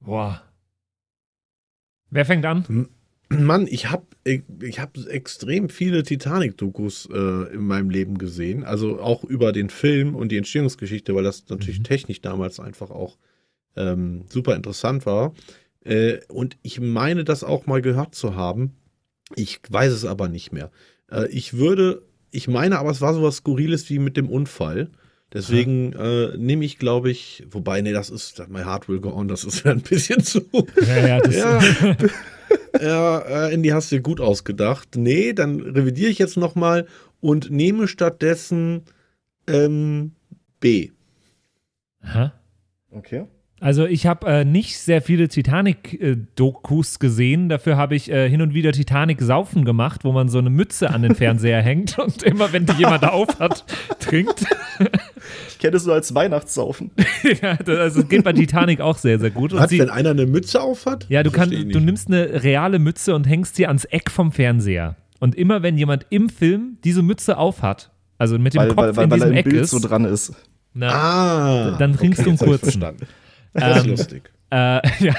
[0.00, 0.42] Boah.
[2.10, 2.88] Wer fängt an?
[3.30, 8.64] Mann, ich habe ich hab extrem viele Titanic-Dokus äh, in meinem Leben gesehen.
[8.64, 13.18] Also auch über den Film und die Entstehungsgeschichte, weil das natürlich technisch damals einfach auch
[13.76, 15.34] ähm, super interessant war.
[15.84, 18.76] Äh, und ich meine, das auch mal gehört zu haben.
[19.34, 20.70] Ich weiß es aber nicht mehr.
[21.10, 24.90] Äh, ich würde, ich meine aber, es war sowas Skurriles wie mit dem Unfall.
[25.34, 29.28] Deswegen äh, nehme ich, glaube ich, wobei, nee, das ist, My Heart Will Go On,
[29.28, 30.40] das ist ja ein bisschen zu.
[30.86, 31.60] Ja, ja, das Ja,
[32.80, 33.18] ja
[33.48, 34.96] äh, Andy, hast du gut ausgedacht.
[34.96, 36.86] Nee, dann revidiere ich jetzt nochmal
[37.20, 38.84] und nehme stattdessen
[39.46, 40.12] ähm,
[40.60, 40.90] B.
[42.00, 42.32] Aha.
[42.90, 43.26] Okay.
[43.60, 47.48] Also ich habe äh, nicht sehr viele Titanic-Dokus gesehen.
[47.48, 51.02] Dafür habe ich äh, hin und wieder Titanic-Saufen gemacht, wo man so eine Mütze an
[51.02, 53.64] den Fernseher hängt und immer, wenn die jemand auf hat,
[54.00, 54.44] trinkt.
[55.48, 56.90] Ich kenne es nur als Weihnachtssaufen.
[57.42, 59.52] ja, das, also es geht bei Titanic auch sehr, sehr gut.
[59.52, 61.06] Und Was, sie- wenn einer eine Mütze auf hat?
[61.08, 64.96] Ja, du, ich du nimmst eine reale Mütze und hängst sie ans Eck vom Fernseher.
[65.20, 68.96] Und immer wenn jemand im Film diese Mütze aufhat, also mit dem Weil, Kopf weil,
[68.96, 70.32] weil, in weil er diesem im Eck Bild ist, so dran ist.
[70.74, 71.76] na, Ah.
[71.78, 72.58] dann trinkst du einen kurzen.
[72.60, 73.06] verstanden.
[73.52, 74.30] Das ist Ähm, lustig.
[74.50, 75.14] Äh, ja.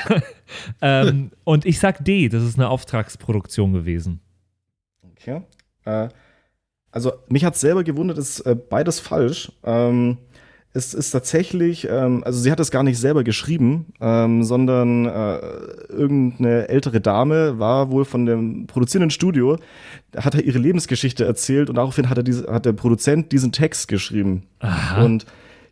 [0.82, 4.22] ähm, und ich sag D, das ist eine Auftragsproduktion gewesen.
[5.12, 5.44] Okay.
[5.86, 6.10] Äh,
[6.92, 9.52] also mich hat selber gewundert, ist äh, beides falsch.
[9.64, 10.18] Ähm,
[10.74, 15.38] es ist tatsächlich, ähm, also sie hat es gar nicht selber geschrieben, ähm, sondern äh,
[15.90, 19.58] irgendeine ältere Dame war wohl von dem produzierenden Studio,
[20.16, 23.88] hat er ihre Lebensgeschichte erzählt und daraufhin hat, er diese, hat der Produzent diesen Text
[23.88, 24.44] geschrieben.
[24.60, 25.04] Aha.
[25.04, 25.26] Und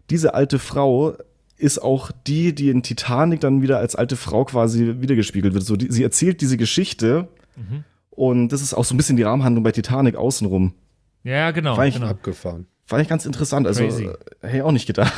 [0.09, 1.15] diese alte Frau
[1.57, 5.63] ist auch die, die in Titanic dann wieder als alte Frau quasi wiedergespiegelt wird.
[5.63, 7.83] So, die, sie erzählt diese Geschichte Mhm.
[8.11, 10.73] und das ist auch so ein bisschen die Rahmenhandlung bei Titanic außenrum.
[11.23, 11.75] Ja, genau.
[11.75, 12.07] War ich- genau.
[12.07, 12.67] Abgefahren.
[12.85, 13.67] Fand ich ganz interessant.
[13.67, 14.05] Also Crazy.
[14.05, 15.11] äh, hätte ich auch nicht gedacht.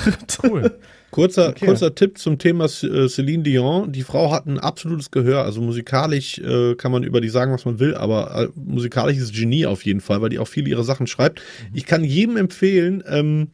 [0.43, 0.71] Cool.
[1.11, 1.65] Kurzer, Okay.
[1.67, 3.91] kurzer Tipp zum Thema äh, Celine Dion.
[3.91, 5.43] Die Frau hat ein absolutes Gehör.
[5.43, 9.67] Also musikalisch äh, kann man über die sagen, was man will, aber äh, musikalisches Genie
[9.67, 11.41] auf jeden Fall, weil die auch viele ihre Sachen schreibt.
[11.73, 13.49] Ich kann jedem empfehlen, ähm,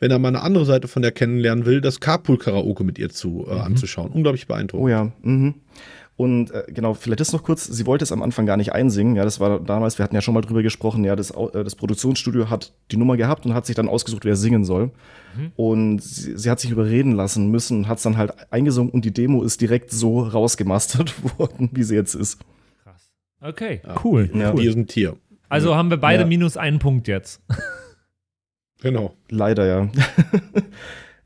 [0.00, 3.46] wenn er mal eine andere Seite von der kennenlernen will, das Carpool-Karaoke mit ihr zu,
[3.48, 4.10] äh, anzuschauen.
[4.12, 4.84] Unglaublich beeindruckend.
[4.84, 5.12] Oh ja.
[5.22, 5.54] Mhm.
[6.18, 9.16] Und äh, genau, vielleicht ist noch kurz, sie wollte es am Anfang gar nicht einsingen.
[9.16, 11.74] Ja, das war damals, wir hatten ja schon mal drüber gesprochen, ja, das, äh, das
[11.76, 14.92] Produktionsstudio hat die Nummer gehabt und hat sich dann ausgesucht, wer singen soll.
[15.56, 19.04] Und sie, sie hat sich überreden lassen müssen und hat es dann halt eingesungen und
[19.04, 22.38] die Demo ist direkt so rausgemastert worden, wie sie jetzt ist.
[22.82, 23.10] Krass.
[23.42, 24.30] Okay, Ja, cool.
[24.32, 24.52] Ja.
[24.52, 25.16] die ist ein Tier.
[25.50, 26.26] Also haben wir beide Ja.
[26.28, 27.42] minus einen Punkt jetzt.
[28.86, 29.14] Genau.
[29.28, 29.82] Leider, ja.
[29.84, 29.96] Macht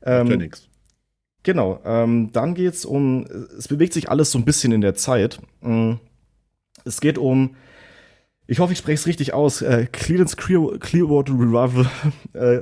[0.05, 0.67] ja ähm, nix.
[1.43, 3.25] Genau, ähm, dann geht's um,
[3.57, 5.39] es bewegt sich alles so ein bisschen in der Zeit.
[5.61, 5.93] Mm,
[6.85, 7.55] Es geht um,
[8.47, 11.85] ich hoffe, ich spreche es richtig aus, äh, Clearance Clear, Clearwater Revival.
[12.33, 12.61] Äh,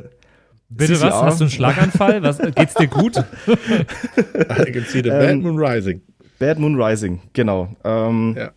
[0.69, 1.07] Bitte CCR.
[1.07, 1.13] was?
[1.23, 2.21] Hast du einen Schlaganfall?
[2.23, 3.17] Was, geht's dir gut?
[3.47, 6.01] I can see the ähm, Bad Moon Rising.
[6.37, 7.75] Bad Moon Rising, genau.
[7.83, 8.51] Ähm, Ja.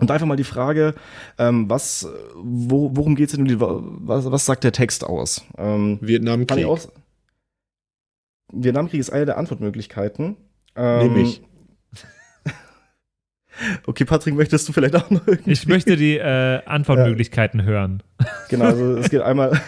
[0.00, 0.94] Und einfach mal die Frage,
[1.38, 3.58] ähm, was, wo, worum geht's in dem Lied?
[3.60, 5.44] Was, was sagt der Text aus?
[5.58, 6.64] Ähm, Vietnamkrieg.
[6.64, 6.78] auch,
[8.52, 10.36] Vietnamkrieg ist eine der Antwortmöglichkeiten.
[10.74, 11.42] Ähm, Nehm ich.
[13.84, 15.50] Okay, Patrick, möchtest du vielleicht auch noch irgendwie?
[15.50, 18.02] Ich möchte die äh, Antwortmöglichkeiten hören.
[18.48, 19.60] Genau, also es geht einmal,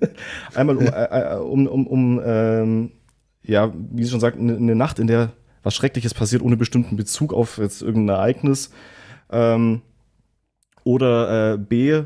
[0.54, 2.92] einmal um, äh, äh, um, um, um ähm,
[3.42, 5.32] ja, wie sie schon sagt, eine, eine Nacht, in der
[5.62, 8.70] was Schreckliches passiert, ohne bestimmten Bezug auf jetzt irgendein Ereignis.
[9.30, 9.82] Ähm,
[10.84, 12.02] oder äh, B,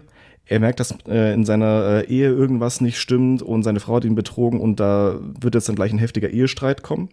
[0.47, 4.05] er merkt, dass äh, in seiner äh, Ehe irgendwas nicht stimmt und seine Frau hat
[4.05, 7.09] ihn betrogen und da wird jetzt dann gleich ein heftiger Ehestreit kommen.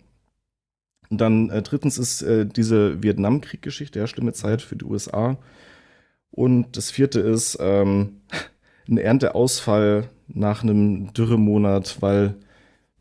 [1.09, 5.37] Und dann äh, drittens ist äh, diese Vietnamkrieg-Geschichte, ja, schlimme Zeit für die USA.
[6.31, 8.21] Und das vierte ist ähm,
[8.87, 12.35] ein Ernteausfall nach einem Dürremonat, weil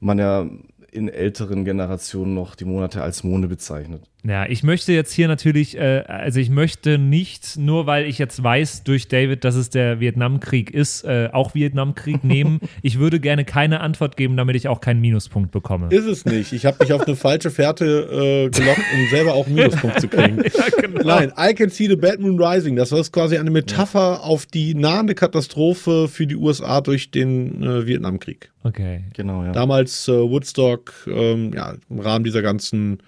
[0.01, 0.49] man ja
[0.91, 4.08] in älteren Generationen noch die Monate als Monde bezeichnet.
[4.29, 8.43] Ja, ich möchte jetzt hier natürlich, äh, also ich möchte nicht, nur weil ich jetzt
[8.43, 12.61] weiß durch David, dass es der Vietnamkrieg ist, äh, auch Vietnamkrieg nehmen.
[12.83, 15.89] Ich würde gerne keine Antwort geben, damit ich auch keinen Minuspunkt bekomme.
[15.91, 16.53] Ist es nicht.
[16.53, 20.09] Ich habe mich auf eine falsche Fährte äh, gelockt, um selber auch einen Minuspunkt zu
[20.09, 20.39] kriegen.
[20.43, 21.03] ja, genau.
[21.05, 22.77] Nein, I Can See the Bad Moon Rising.
[22.77, 27.87] Das war quasi eine Metapher auf die nahende Katastrophe für die USA durch den äh,
[27.87, 28.51] Vietnamkrieg.
[28.65, 29.05] Okay.
[29.15, 29.53] Genau, ja.
[29.53, 32.99] Damals äh, Woodstock, ähm, ja, im Rahmen dieser ganzen,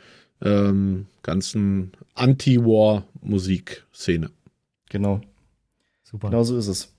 [0.42, 4.30] ähm, ganzen Anti-War-Musikszene.
[4.88, 5.20] Genau.
[6.02, 6.30] Super.
[6.30, 6.94] Genau so ist es.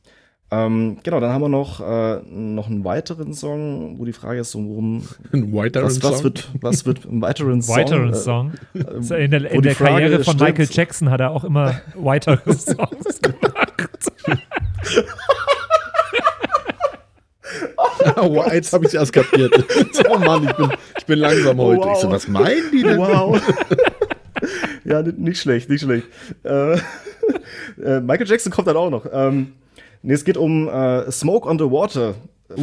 [0.54, 4.52] Ähm, genau, dann haben wir noch, äh, noch einen weiteren Song, wo die Frage ist,
[4.52, 6.24] so, worum, Ein weiteren was, was, Song.
[6.26, 7.76] wird, was wird im weiteren Song?
[7.78, 8.52] Weiteren äh, Song.
[8.74, 10.36] äh, in der, in der Karriere von.
[10.36, 13.72] Michael Jackson hat er auch immer weitere Songs gemacht.
[18.16, 19.54] Oh, jetzt habe ich es erst kapiert.
[20.10, 21.82] oh Mann, ich bin, ich bin langsam heute.
[21.82, 21.94] wow.
[21.94, 22.98] Ich so, was meinen die denn?
[22.98, 23.40] Wow.
[24.86, 26.08] ja, nicht schlecht, nicht schlecht.
[26.44, 29.06] Äh, äh, Michael Jackson kommt dann auch noch.
[29.12, 29.54] Ähm,
[30.02, 32.16] nee, es geht um äh, Smoke on the Water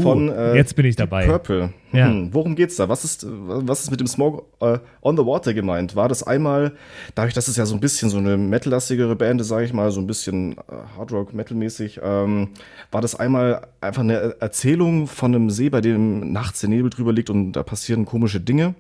[0.03, 1.27] von äh, Uh, jetzt bin ich dabei.
[1.27, 1.73] Purple.
[1.93, 2.09] Ja.
[2.09, 2.89] Hm, worum geht's da?
[2.89, 5.97] Was ist, was ist mit dem Smoke äh, on the Water gemeint?
[5.97, 6.73] War das einmal,
[7.15, 9.91] dadurch, dass es ja so ein bisschen so eine metallastigere Band ist, sage ich mal,
[9.91, 10.63] so ein bisschen äh,
[10.97, 12.51] Hardrock, Metal-mäßig, ähm,
[12.91, 17.13] war das einmal einfach eine Erzählung von einem See, bei dem nachts der Nebel drüber
[17.13, 18.75] liegt und da passieren komische Dinge?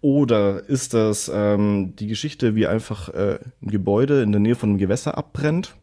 [0.00, 4.70] Oder ist das ähm, die Geschichte, wie einfach äh, ein Gebäude in der Nähe von
[4.70, 5.76] einem Gewässer abbrennt?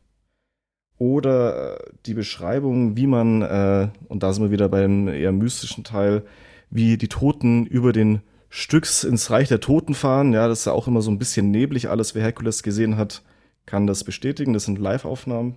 [0.99, 5.83] Oder äh, die Beschreibung, wie man, äh, und da sind wir wieder beim eher mystischen
[5.83, 6.23] Teil,
[6.69, 10.33] wie die Toten über den Stücks ins Reich der Toten fahren.
[10.33, 12.15] Ja, das ist ja auch immer so ein bisschen neblig alles.
[12.15, 13.23] Wer Herkules gesehen hat,
[13.65, 14.53] kann das bestätigen.
[14.53, 15.55] Das sind Live-Aufnahmen.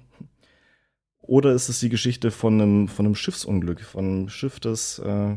[1.20, 5.36] Oder ist es die Geschichte von einem, von einem Schiffsunglück, von einem Schiff, das äh,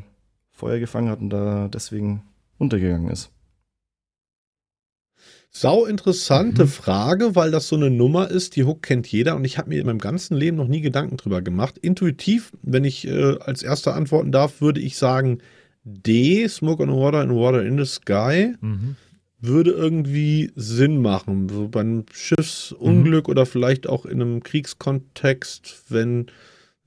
[0.52, 2.24] Feuer gefangen hat und da deswegen
[2.60, 3.35] untergegangen ist?
[5.58, 6.68] Sau interessante Mhm.
[6.68, 9.80] Frage, weil das so eine Nummer ist, die Hook kennt jeder und ich habe mir
[9.80, 11.78] in meinem ganzen Leben noch nie Gedanken drüber gemacht.
[11.78, 15.38] Intuitiv, wenn ich äh, als erster antworten darf, würde ich sagen
[15.86, 18.98] D, Smoke on the Water and Water in the Sky, Mhm.
[19.40, 21.48] würde irgendwie Sinn machen.
[21.48, 26.26] So beim Schiffsunglück oder vielleicht auch in einem Kriegskontext, wenn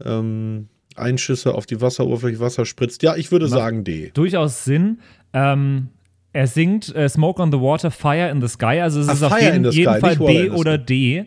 [0.04, 3.02] ähm, Einschüsse auf die Wasseroberfläche Wasser spritzt.
[3.02, 4.10] Ja, ich würde Macht- sagen D.
[4.12, 4.98] Durchaus Sinn.
[5.32, 5.88] Ähm,
[6.32, 8.80] er singt äh, Smoke on the Water, Fire in the Sky.
[8.80, 10.78] Also es Ah, ist auf jeden, jeden Fall B oder.
[10.78, 11.26] D.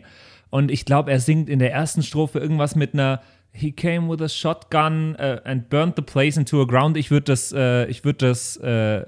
[0.50, 3.20] Und ich glaube, er singt in der ersten Strophe irgendwas mit einer
[3.54, 6.96] He came with a shotgun uh, and burned the place into a ground.
[6.96, 9.04] Ich würde das, äh, ich würde das, äh,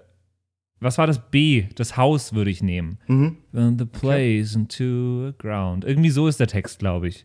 [0.80, 1.64] was war das B?
[1.76, 2.98] Das Haus würde ich nehmen.
[3.06, 3.36] Mhm.
[3.52, 5.84] Burn the place into a ground.
[5.86, 7.24] Irgendwie so ist der Text, glaube ich.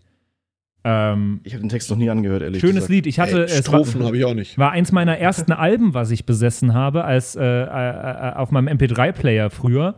[0.83, 2.91] Ähm, Ich habe den Text noch nie angehört, ehrlich schönes gesagt.
[2.91, 3.07] Lied.
[3.07, 4.57] Ich hatte Ey, Strophen habe ich auch nicht.
[4.57, 8.77] war eins meiner ersten Alben, was ich besessen habe, als äh, äh, äh, auf meinem
[8.77, 9.95] MP3-Player früher.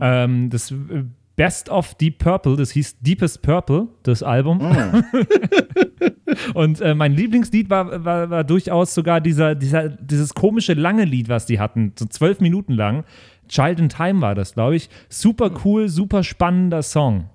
[0.00, 1.04] Ähm, das äh,
[1.36, 4.60] Best of Deep Purple, das hieß Deepest Purple, das Album.
[6.54, 11.28] Und äh, mein Lieblingslied war, war, war durchaus sogar dieser, dieser, dieses komische lange Lied,
[11.28, 13.04] was die hatten, so zwölf Minuten lang.
[13.48, 14.88] Child in Time war das, glaube ich.
[15.08, 17.28] Super cool, super spannender Song.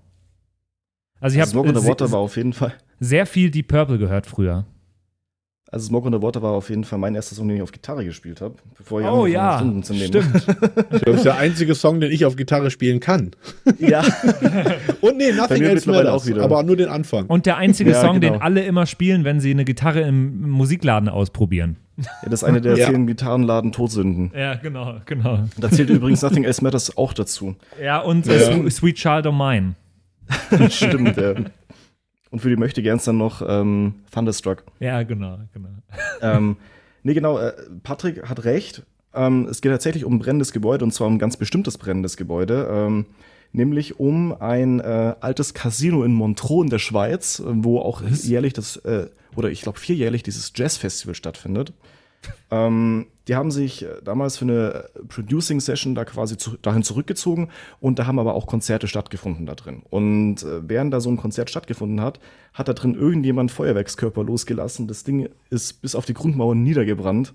[1.19, 2.73] Also ich Also Smoke on habe the Water sehr, war auf jeden Fall.
[2.99, 4.65] Sehr viel Deep Purple gehört früher.
[5.71, 7.71] Also Smoke on the Water war auf jeden Fall mein erster Song, den ich auf
[7.71, 10.07] Gitarre gespielt habe, bevor ich Oh ja, Stunden zu nehmen.
[10.07, 10.47] stimmt.
[11.05, 13.31] Das ist der einzige Song, den ich auf Gitarre spielen kann.
[13.77, 14.01] ja.
[15.01, 16.43] Und nee, Nothing Else mittlerweile Matters, auch wieder.
[16.43, 17.27] aber nur den Anfang.
[17.27, 18.33] Und der einzige Ja, Song, genau.
[18.33, 21.77] den alle immer spielen, wenn sie eine Gitarre im Musikladen ausprobieren.
[21.97, 22.87] ja, das ist eine der Ja.
[22.87, 24.31] zehn Gitarrenladen Todsünden.
[24.35, 25.43] Ja, genau, genau.
[25.59, 27.55] Da zählt übrigens Nothing Else Matters auch dazu.
[27.79, 28.33] Ja, und Ja.
[28.39, 29.75] Swe- Sweet Child of Mine.
[30.71, 31.35] Stimmt, ja.
[32.31, 34.63] Und für die möchte gern dann noch ähm, Thunderstruck.
[34.79, 35.69] Ja, genau, genau.
[36.21, 36.57] ähm,
[37.03, 37.53] nee, genau, äh,
[37.83, 38.83] Patrick hat recht.
[39.13, 42.17] Ähm, es geht tatsächlich um ein brennendes Gebäude und zwar um ein ganz bestimmtes brennendes
[42.17, 42.67] Gebäude.
[42.71, 43.05] Ähm,
[43.51, 48.77] nämlich um ein äh, altes Casino in Montreux in der Schweiz, wo auch jährlich das,
[48.77, 51.73] äh, oder ich glaube vierjährlich dieses Jazzfestival stattfindet.
[52.51, 57.49] Ähm, die haben sich äh, damals für eine Producing-Session da quasi zu, dahin zurückgezogen
[57.79, 59.83] und da haben aber auch Konzerte stattgefunden da drin.
[59.89, 62.19] Und äh, während da so ein Konzert stattgefunden hat,
[62.53, 64.87] hat da drin irgendjemand Feuerwerkskörper losgelassen.
[64.87, 67.33] Das Ding ist bis auf die Grundmauer niedergebrannt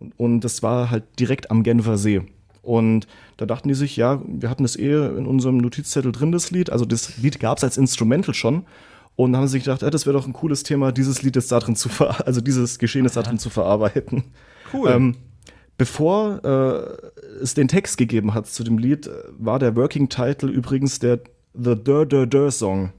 [0.00, 2.22] und, und das war halt direkt am Genfer See.
[2.62, 3.06] Und
[3.36, 6.70] da dachten die sich, ja, wir hatten es eh in unserem Notizzettel drin, das Lied.
[6.70, 8.64] Also das Lied gab es als Instrumental schon.
[9.16, 11.36] Und dann haben sie sich gedacht, ja, das wäre doch ein cooles Thema, dieses Lied
[11.36, 14.24] jetzt da drin zu ver also dieses Geschehen jetzt da drin zu verarbeiten.
[14.72, 14.90] Cool.
[14.90, 15.16] Ähm,
[15.78, 19.08] bevor äh, es den Text gegeben hat zu dem Lied,
[19.38, 21.20] war der Working Title übrigens der
[21.54, 22.92] The Dur Dur Dur Song.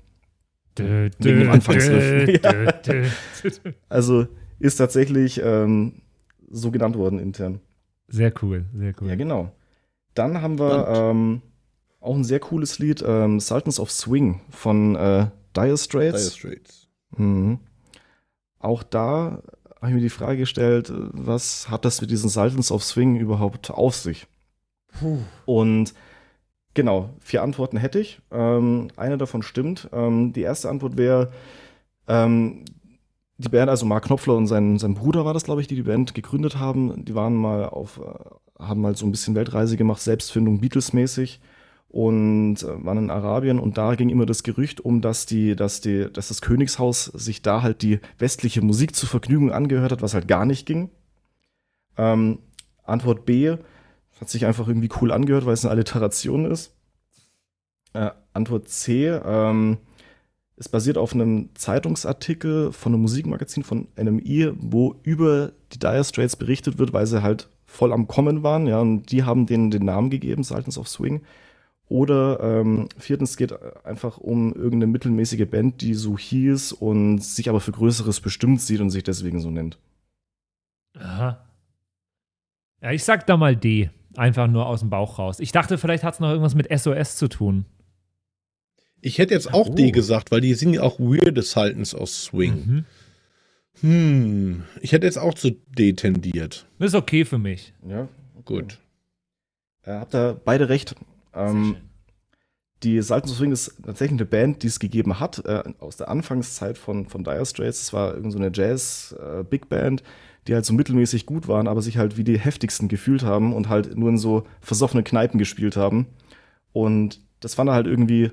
[0.77, 2.41] Dö, Wegen dem Anfangsriff.
[2.41, 3.09] dö, dö,
[3.43, 3.71] dö.
[3.89, 4.27] Also
[4.59, 6.01] ist tatsächlich ähm,
[6.49, 7.59] so genannt worden intern.
[8.07, 9.09] Sehr cool, sehr cool.
[9.09, 9.51] Ja, genau.
[10.13, 11.41] Dann haben wir ähm,
[11.99, 15.27] auch ein sehr cooles Lied, ähm, Sultans of Swing von äh,
[15.57, 16.21] Dire Straits.
[16.21, 16.87] Dire Straits.
[17.15, 17.59] Mhm.
[18.59, 19.41] Auch da
[19.77, 23.69] habe ich mir die Frage gestellt, was hat das mit diesen Sultans of Swing überhaupt
[23.71, 24.27] auf sich?
[25.45, 25.93] Und
[26.73, 28.19] genau, vier Antworten hätte ich.
[28.31, 29.89] Ähm, eine davon stimmt.
[29.93, 31.31] Ähm, die erste Antwort wäre,
[32.07, 32.65] ähm,
[33.37, 35.83] die Band, also Mark Knopfler und sein, sein Bruder war das, glaube ich, die die
[35.83, 37.05] Band gegründet haben.
[37.05, 41.39] Die waren mal auf, äh, haben mal so ein bisschen Weltreise gemacht, Selbstfindung Beatles-mäßig
[41.89, 45.81] und äh, waren in Arabien und da ging immer das Gerücht um, dass die, dass
[45.81, 50.13] die, dass das Königshaus sich da halt die westliche Musik zur Vergnügung angehört hat, was
[50.13, 50.89] halt gar nicht ging.
[51.97, 52.39] Ähm,
[52.83, 53.57] Antwort B
[54.19, 56.75] hat sich einfach irgendwie cool angehört, weil es eine Alliteration ist.
[57.93, 59.77] Äh, Antwort C ähm,
[60.57, 66.35] es basiert auf einem Zeitungsartikel von einem Musikmagazin von NME, wo über die Dire Straits
[66.35, 69.85] berichtet wird, weil sie halt voll am Kommen waren, ja, und die haben denen den
[69.85, 71.21] Namen gegeben, Sultans of Swing.
[71.89, 73.53] Oder ähm, viertens geht
[73.85, 78.81] einfach um irgendeine mittelmäßige Band, die so hieß und sich aber für Größeres bestimmt sieht
[78.81, 79.77] und sich deswegen so nennt.
[80.95, 81.45] Aha.
[82.81, 83.89] Ja, ich sag da mal D.
[84.15, 85.39] Einfach nur aus dem Bauch raus.
[85.39, 87.65] Ich dachte, vielleicht hat es noch irgendwas mit SOS zu tun.
[88.99, 89.73] Ich hätte jetzt auch Oh.
[89.73, 92.53] D gesagt, weil die singen ja auch Weird Sultans of Swing.
[92.65, 92.85] Mhm.
[93.81, 94.63] Hm.
[94.81, 96.65] Ich hätte jetzt auch zu D tendiert.
[96.79, 97.73] Ist okay für mich.
[97.87, 98.07] Ja,
[98.43, 98.79] Gut.
[99.83, 100.95] Äh, habt ihr beide recht.
[101.37, 101.75] Ähm,
[102.83, 106.77] die of Swing ist tatsächlich eine Band, die es gegeben hat, äh, aus der Anfangszeit
[106.77, 107.81] von, von Dire Straits.
[107.81, 110.03] Es war irgend so eine Jazz-Big Band,
[110.47, 113.67] die halt so mittelmäßig gut waren, aber sich halt wie die heftigsten gefühlt haben und
[113.67, 116.05] halt nur in so versoffene Kneipen gespielt haben.
[116.71, 118.31] Und das fand er halt irgendwie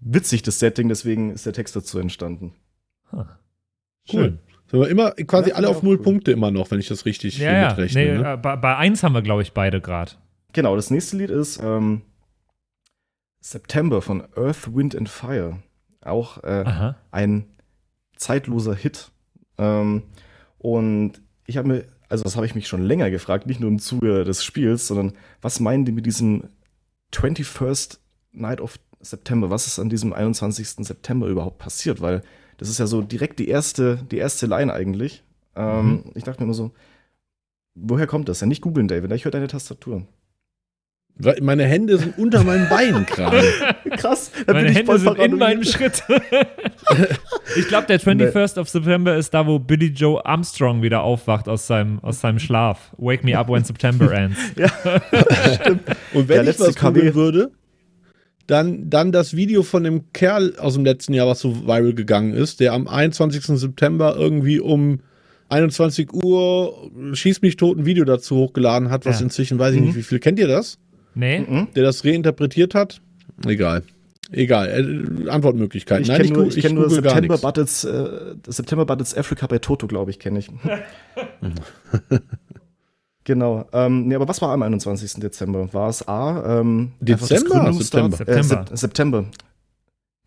[0.00, 2.52] witzig, das Setting, deswegen ist der Text dazu entstanden.
[4.10, 4.40] Schön.
[4.70, 6.02] Sind wir immer quasi Ja, alle auf null cool.
[6.02, 7.68] Punkte immer noch, wenn ich das richtig Ja, hier ja.
[7.68, 8.04] mitrechne.
[8.04, 8.32] Nee, ne?
[8.32, 10.12] äh, bei, bei eins haben wir, glaube ich, beide gerade.
[10.52, 12.02] Genau, das nächste Lied ist ähm,
[13.44, 15.58] September von Earth, Wind and Fire.
[16.00, 16.64] Auch äh,
[17.10, 17.44] ein
[18.16, 19.10] zeitloser Hit.
[19.58, 20.04] Ähm,
[20.56, 23.78] und ich habe mir, also das habe ich mich schon länger gefragt, nicht nur im
[23.78, 26.44] Zuge des Spiels, sondern was meinen die mit diesem
[27.12, 27.98] 21st
[28.32, 29.50] Night of September?
[29.50, 30.86] Was ist an diesem 21.
[30.86, 32.00] September überhaupt passiert?
[32.00, 32.22] Weil
[32.56, 35.22] das ist ja so direkt die erste, die erste Line eigentlich.
[35.54, 36.72] Ähm, Ich dachte mir immer so,
[37.74, 38.40] woher kommt das?
[38.40, 40.06] Ja, nicht googeln, David, ich höre deine Tastatur.
[41.40, 43.40] Meine Hände sind unter meinen Beinen gerade.
[43.90, 46.02] Krass, da Meine Hände sind in meinem Schritt.
[47.56, 51.68] ich glaube, der 21st of September ist da, wo Billy Joe Armstrong wieder aufwacht aus
[51.68, 52.92] seinem, aus seinem Schlaf.
[52.98, 54.36] Wake me up when September ends.
[56.14, 57.52] Und wenn Der ich was googeln würde,
[58.48, 62.34] dann, dann das Video von dem Kerl aus dem letzten Jahr, was so viral gegangen
[62.34, 63.44] ist, der am 21.
[63.44, 64.98] September irgendwie um
[65.48, 69.26] 21 Uhr schieß mich tot ein Video dazu hochgeladen hat, was Ja.
[69.26, 70.18] inzwischen weiß ich nicht wie viel.
[70.18, 70.78] Kennt ihr das?
[71.14, 71.66] Nee?
[71.74, 73.00] Der das reinterpretiert hat?
[73.46, 73.82] Egal.
[74.32, 74.68] Egal.
[75.26, 76.02] Äh, Antwortmöglichkeiten.
[76.02, 77.38] Ich Nein, kenne nur, gu- ich kenn nur September.
[77.38, 80.48] Buttons, äh, September Buttons Africa bei Toto, glaube ich, kenne ich.
[83.24, 83.66] genau.
[83.72, 85.14] Ähm, nee, aber was war am 21.
[85.20, 85.72] Dezember?
[85.72, 86.60] War es A?
[86.60, 87.56] Ähm, Dezember?
[87.68, 88.28] Gründungsdatum- September.
[88.28, 88.64] Äh, September.
[88.68, 89.24] Sep September.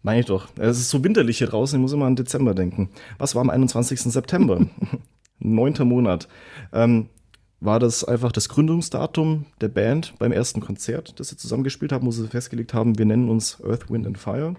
[0.03, 0.47] Meine ich doch.
[0.57, 2.89] Es ist so winterlich hier draußen, ich muss immer an Dezember denken.
[3.17, 3.99] Was war am 21.
[3.99, 4.65] September?
[5.39, 6.27] Neunter Monat.
[6.71, 7.07] Ähm,
[7.59, 12.11] war das einfach das Gründungsdatum der Band beim ersten Konzert, das sie zusammengespielt haben, wo
[12.11, 14.55] sie festgelegt haben, wir nennen uns Earth, Wind and Fire?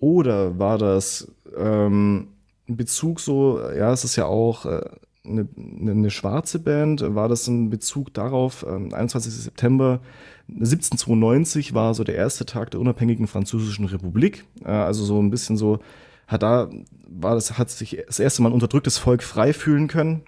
[0.00, 2.28] Oder war das ähm,
[2.68, 4.80] ein Bezug so, ja, es ist ja auch äh,
[5.26, 5.48] eine,
[5.80, 9.32] eine, schwarze Band, war das ein Bezug darauf, ähm, 21.
[9.32, 10.00] September
[10.48, 15.56] 1792 war so der erste Tag der unabhängigen französischen Republik, äh, also so ein bisschen
[15.56, 15.80] so,
[16.28, 16.70] hat da,
[17.08, 20.22] war das, hat sich das erste Mal ein unterdrücktes Volk frei fühlen können.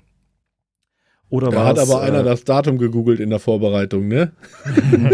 [1.31, 4.33] Oder Da war hat es, aber äh, einer das Datum gegoogelt in der Vorbereitung, ne?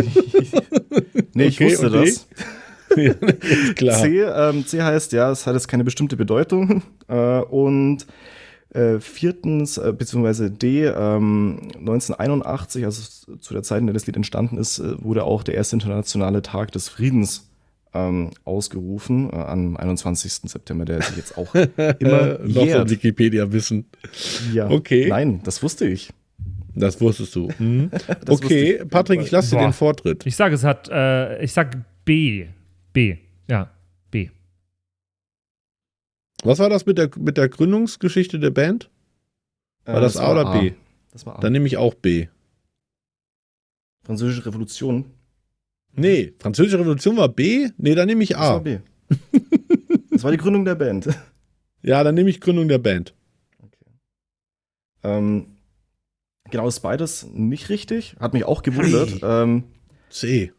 [1.35, 2.05] Nee, ich Okay, wusste okay.
[2.05, 2.27] das.
[2.97, 3.13] Ja,
[3.75, 4.01] klar.
[4.03, 6.83] C, ähm, C heißt, ja, es hat jetzt keine bestimmte Bedeutung.
[7.09, 8.07] Äh, und
[8.71, 13.01] Äh, viertens, äh, beziehungsweise D, ähm, 1981, also
[13.39, 16.43] zu der Zeit, in der das Lied entstanden ist, äh, wurde auch der erste internationale
[16.43, 17.49] Tag des Friedens
[17.97, 20.51] ähm, ausgerufen, äh, am 21.
[20.51, 21.55] September, der sich jetzt auch
[21.99, 22.91] immer Noch so jährt.
[22.91, 23.87] Wikipedia-Wissen.
[24.53, 24.71] Ja.
[24.71, 25.09] Okay.
[25.09, 26.11] Nein, das wusste ich.
[26.75, 27.49] Das wusstest du.
[27.49, 30.27] Wusste ich Okay, auf Patrick, jeden ich lasse dir den Vortritt.
[30.27, 31.75] Ich sage, es hat, äh, ich sag
[32.05, 32.49] B.
[32.93, 33.17] B.
[33.49, 33.71] Ja,
[34.11, 34.29] B.
[36.45, 38.91] Was war das mit der, mit der Gründungsgeschichte der Band?
[39.87, 40.75] War das A oder B?
[41.13, 41.41] Das war A.
[41.41, 42.27] Dann nehme ich auch B.
[44.05, 45.07] Französische Revolution.
[45.97, 47.69] Nee, Französische Revolution war B?
[47.79, 48.41] Nee, dann nehme ich A.
[48.41, 48.79] Das war B.
[50.11, 51.09] das war die Gründung der Band.
[51.83, 53.15] Ja, dann nehme ich Gründung der Band.
[53.63, 53.91] Okay.
[55.05, 55.47] Ähm,
[56.51, 58.17] genau, ist beides nicht richtig.
[58.19, 59.09] Hat mich auch gewundert.
[59.09, 59.21] Hey.
[59.23, 59.65] Ähm,
[60.11, 60.53] C.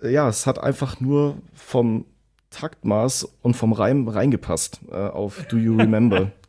[0.00, 2.04] Äh, ja, es hat einfach nur vom
[2.50, 6.30] Taktmaß und vom Reim reingepasst äh, auf Do You Remember.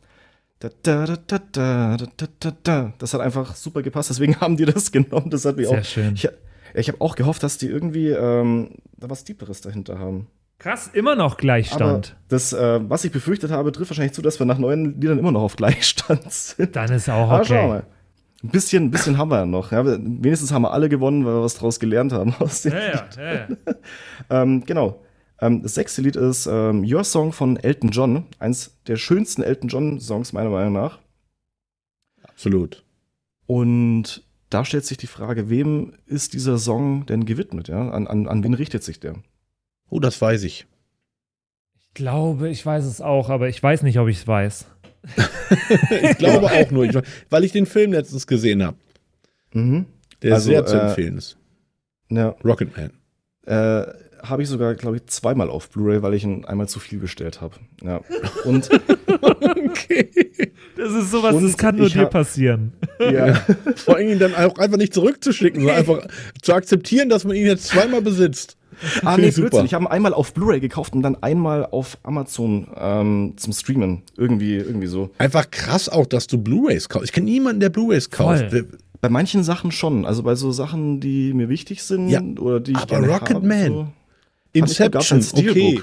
[0.60, 1.16] Da, da,
[2.64, 5.30] da, das hat einfach super gepasst, deswegen haben die das genommen.
[5.30, 5.84] Das hat mich Sehr auch.
[5.84, 6.14] Schön.
[6.14, 6.28] Ich,
[6.74, 10.28] ich habe auch gehofft, dass die irgendwie ähm, da was Deeperes dahinter haben.
[10.58, 11.82] Krass, immer noch Gleichstand.
[11.82, 15.18] Aber das, äh, was ich befürchtet habe, trifft wahrscheinlich zu, dass wir nach neuen Liedern
[15.18, 16.74] immer noch auf Gleichstand sind.
[16.74, 17.68] Dann ist auch Aber schauen wir okay.
[17.68, 17.86] mal.
[18.42, 19.72] Ein bisschen, ein bisschen haben wir ja noch.
[19.72, 22.78] Ja, wenigstens haben wir alle gewonnen, weil wir was draus gelernt haben aus dem Ja,
[22.78, 23.48] ja, ja, ja.
[24.42, 25.00] ähm, genau.
[25.40, 28.26] Ähm, das sechste Lied ist ähm, Your Song von Elton John.
[28.38, 30.98] Eins der schönsten Elton John-Songs, meiner Meinung nach.
[32.22, 32.84] Absolut.
[33.46, 37.68] Und da stellt sich die Frage, wem ist dieser Song denn gewidmet?
[37.68, 37.90] Ja?
[37.90, 39.14] An, an, an wen richtet sich der?
[39.90, 40.66] Oh, das weiß ich.
[41.78, 44.66] Ich glaube, ich weiß es auch, aber ich weiß nicht, ob ich es weiß.
[46.02, 46.96] Ich glaube auch nur, ich,
[47.30, 48.76] weil ich den Film letztens gesehen habe.
[49.52, 49.86] Mhm.
[50.22, 51.36] Der Also, sehr zu äh, empfehlen ist.
[52.10, 52.90] Ja, Rocketman.
[53.46, 53.84] äh,
[54.22, 57.40] habe ich sogar, glaube ich, zweimal auf Blu-ray, weil ich ihn einmal zu viel bestellt
[57.40, 57.54] habe.
[57.82, 58.00] Ja.
[58.44, 58.68] Und
[59.20, 60.08] Okay.
[60.76, 62.72] Das ist sowas, Und das kann nur dir passieren.
[63.00, 63.34] ja,
[63.76, 66.06] Vor allen Dingen dann auch einfach nicht zurückzuschicken, sondern einfach
[66.42, 68.56] zu akzeptieren, dass man ihn jetzt zweimal besitzt.
[69.04, 69.48] Ah, nee, ich super.
[69.50, 69.66] Blödsinn.
[69.66, 74.02] Ich habe ihn einmal auf Blu-ray gekauft und dann einmal auf Amazon ähm, zum Streamen.
[74.16, 75.10] Irgendwie, irgendwie so.
[75.18, 77.06] Einfach krass auch, dass du Blu-Rays kaufst.
[77.06, 78.50] Ich kenne niemanden, der Blu-Rays kauft.
[78.50, 78.68] Voll.
[79.00, 80.04] Bei manchen Sachen schon.
[80.04, 83.34] Also bei so Sachen, die mir wichtig sind Ja, oder die ich aber gerne Rocket
[83.36, 83.66] habe, Man.
[83.66, 83.88] So.
[84.52, 85.82] Inception, okay.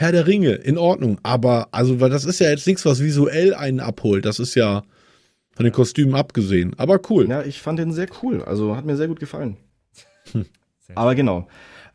[0.00, 1.18] Herr der Ringe, in Ordnung.
[1.24, 4.24] Aber, also, weil das ist ja jetzt nichts, was visuell einen abholt.
[4.24, 4.84] Das ist ja
[5.56, 6.72] von den Kostümen abgesehen.
[6.78, 7.28] Aber cool.
[7.28, 8.44] Ja, ich fand den sehr cool.
[8.44, 9.56] Also hat mir sehr gut gefallen.
[10.94, 11.48] Aber genau.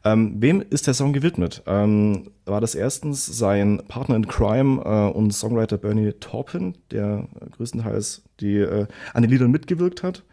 [0.04, 1.64] Ähm, wem ist der Song gewidmet?
[1.66, 7.50] Ähm, war das erstens sein Partner in Crime äh, und Songwriter Bernie Taupin, der äh,
[7.52, 10.26] größtenteils die, äh, an den Liedern mitgewirkt hat?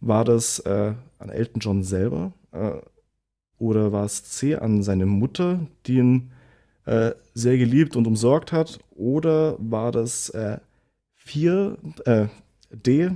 [0.00, 2.32] War das äh, an Elton John selber?
[2.50, 2.72] Äh,
[3.56, 6.32] oder war es C an seine Mutter, die ihn
[6.86, 8.78] äh, sehr geliebt und umsorgt hat?
[8.90, 10.58] Oder war das äh,
[11.14, 12.26] vier, äh,
[12.70, 13.10] D,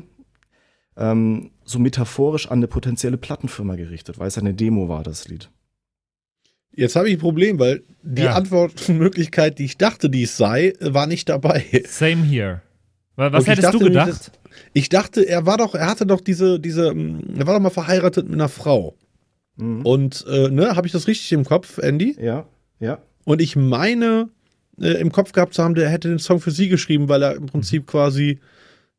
[0.97, 5.51] ähm, so metaphorisch an eine potenzielle Plattenfirma gerichtet, weil es eine Demo war, das Lied.
[6.73, 8.35] Jetzt habe ich ein Problem, weil die Ja.
[8.35, 11.65] Antwortmöglichkeit, die ich dachte, die es sei, war nicht dabei.
[11.87, 12.63] Same here.
[13.17, 14.33] Wa- Was Okay, ich hättest du dachte nämlich, gedacht?
[14.73, 17.71] Ich dachte, er war doch, er hatte doch diese, diese, ähm, er war doch mal
[17.71, 18.97] verheiratet mit einer Frau.
[19.57, 19.85] Mhm.
[19.85, 22.17] Und, äh, ne, habe ich das richtig im Kopf, Andy?
[22.21, 22.47] Ja,
[22.81, 22.99] ja.
[23.29, 24.31] Und ich meine,
[24.81, 27.37] äh, im Kopf gehabt zu haben, der hätte den Song für sie geschrieben, weil er
[27.37, 28.39] im Prinzip quasi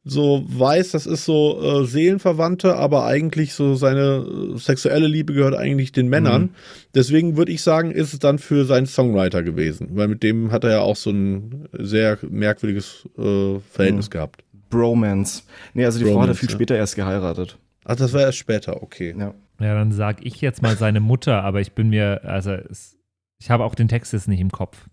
[0.03, 5.55] so weiß, das ist so äh, Seelenverwandte, aber eigentlich so seine äh, sexuelle Liebe gehört
[5.55, 6.41] eigentlich den Männern.
[6.43, 6.49] Mhm.
[6.93, 10.63] Deswegen würde ich sagen, ist es dann für seinen Songwriter gewesen, weil mit dem hat
[10.63, 14.11] er ja auch so ein sehr merkwürdiges äh, Verhältnis Mhm.
[14.11, 14.43] gehabt.
[14.69, 15.41] Bromance.
[15.73, 16.55] Nee, also die Frau hat er Bromance, viel ja.
[16.55, 17.57] später erst geheiratet.
[17.83, 19.15] Ach, das war erst später, okay.
[19.17, 19.33] Ja.
[19.59, 22.98] Ja, dann sag ich jetzt mal seine Mutter, aber ich bin mir, also es,
[23.39, 24.87] ich habe auch den Text jetzt nicht im Kopf.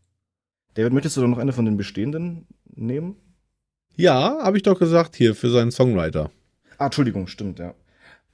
[0.74, 3.16] David, möchtest du doch noch eine von den bestehenden nehmen?
[3.94, 6.30] Ja, habe ich doch gesagt hier für seinen Songwriter.
[6.78, 7.74] Ah, Entschuldigung, stimmt, ja.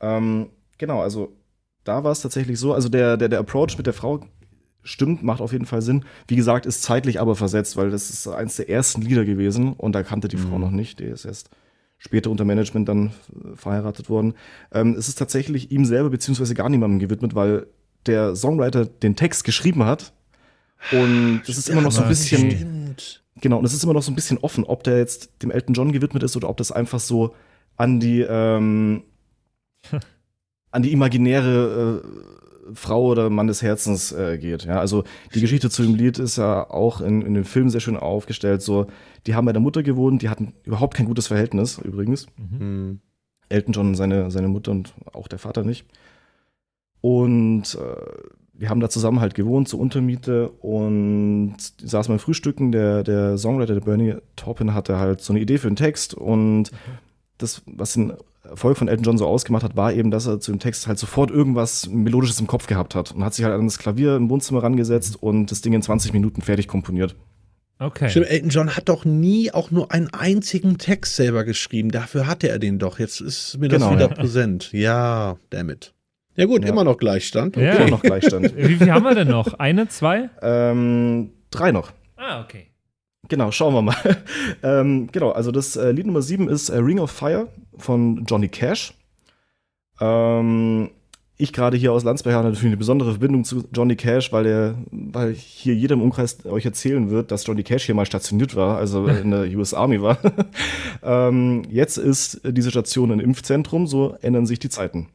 [0.00, 1.36] Ähm, genau, also
[1.84, 4.24] da war es tatsächlich so, also der, der, der Approach mit der Frau
[4.82, 6.04] stimmt, macht auf jeden Fall Sinn.
[6.26, 9.92] Wie gesagt, ist zeitlich aber versetzt, weil das ist eins der ersten Lieder gewesen und
[9.92, 10.98] da kannte die Frau noch nicht.
[10.98, 11.50] Die ist erst
[11.98, 13.12] später unter Management dann
[13.54, 14.34] verheiratet worden.
[14.72, 17.68] Ähm, es ist tatsächlich ihm selber beziehungsweise gar niemandem gewidmet, weil
[18.07, 20.12] der Songwriter den Text geschrieben hat
[20.90, 23.22] und das ist immer noch so ein bisschen Stimmt.
[23.40, 25.74] Genau, und es ist immer noch so ein bisschen offen, ob der jetzt dem Elton
[25.74, 27.34] John gewidmet ist oder ob das einfach so
[27.76, 29.03] an die, ähm,
[30.70, 34.64] an die imaginäre äh, Frau oder Mann des Herzens äh, geht.
[34.64, 37.80] Ja, also die Geschichte zu dem Lied ist ja auch in, in dem Film sehr
[37.80, 38.62] schön aufgestellt.
[38.62, 38.86] So,
[39.26, 42.26] die haben bei der Mutter gewohnt, die hatten überhaupt kein gutes Verhältnis übrigens.
[42.36, 43.00] Hm.
[43.48, 45.86] Elton John, seine, seine Mutter und auch der Vater nicht.
[47.03, 52.72] Und äh, wir haben da zusammen halt gewohnt, zur Untermiete und saß beim Frühstücken.
[52.72, 56.70] Der, der Songwriter, der Bernie Taupin, hatte halt so eine Idee für einen Text und
[57.38, 58.12] das, was den
[58.48, 60.98] Erfolg von Elton John so ausgemacht hat, war eben, dass er zu dem Text halt
[60.98, 64.30] sofort irgendwas Melodisches im Kopf gehabt hat und hat sich halt an das Klavier im
[64.30, 67.16] Wohnzimmer rangesetzt und das Ding in 20 Minuten fertig komponiert.
[67.78, 68.11] Okay.
[68.11, 71.90] Stimmt, Elton John hat doch nie auch nur einen einzigen Text selber geschrieben.
[71.90, 73.00] Dafür hatte er den doch.
[73.00, 74.14] Jetzt ist mir das Genau, wieder ja.
[74.14, 74.70] präsent.
[74.72, 75.92] Ja, damit.
[76.37, 76.70] Ja gut, Ja.
[76.70, 77.57] immer noch Gleichstand.
[77.57, 77.74] Ja.
[77.74, 78.55] Immer noch Gleichstand.
[78.57, 79.55] Wie viel haben wir denn noch?
[79.55, 80.30] Eine, zwei?
[80.41, 81.93] ähm, drei noch.
[82.16, 82.66] Ah, okay.
[83.28, 83.97] Genau, schauen wir mal.
[84.62, 88.49] ähm, genau, also das äh, Lied Nummer 7 ist äh, Ring of Fire von Johnny
[88.49, 88.95] Cash.
[90.01, 90.91] Ähm,
[91.37, 94.74] ich gerade hier aus Landsberg habe natürlich eine besondere Verbindung zu Johnny Cash, weil er,
[94.91, 98.76] weil hier jeder im Umkreis euch erzählen wird, dass Johnny Cash hier mal stationiert war,
[98.76, 100.18] also in der US Army war.
[101.03, 105.09] ähm, jetzt ist diese Station ein Impfzentrum, so ändern sich die Zeiten.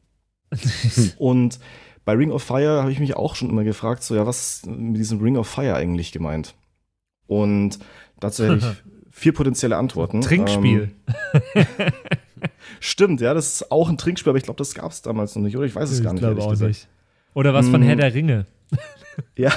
[1.17, 1.59] Und
[2.05, 4.67] bei Ring of Fire habe ich mich auch schon immer gefragt, so ja, was ist
[4.67, 6.55] mit diesem Ring of Fire eigentlich gemeint?
[7.27, 7.79] Und
[8.19, 10.21] dazu hätte ich vier potenzielle Antworten.
[10.21, 10.91] Trinkspiel.
[11.55, 11.65] Ähm,
[12.79, 15.43] stimmt, ja, das ist auch ein Trinkspiel, aber ich glaube, das gab es damals noch
[15.43, 15.65] nicht, oder?
[15.65, 16.23] Ich weiß es gar nicht.
[16.23, 16.69] ehrlich auch gesagt.
[16.69, 16.87] nicht.
[17.33, 17.83] Oder was von Mm.
[17.83, 18.45] Herr der Ringe.
[19.35, 19.51] Ja.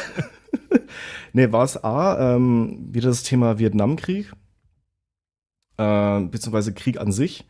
[1.32, 4.32] nee, war es A, ähm, wieder das Thema Vietnamkrieg,
[5.76, 7.46] äh, beziehungsweise Krieg an sich.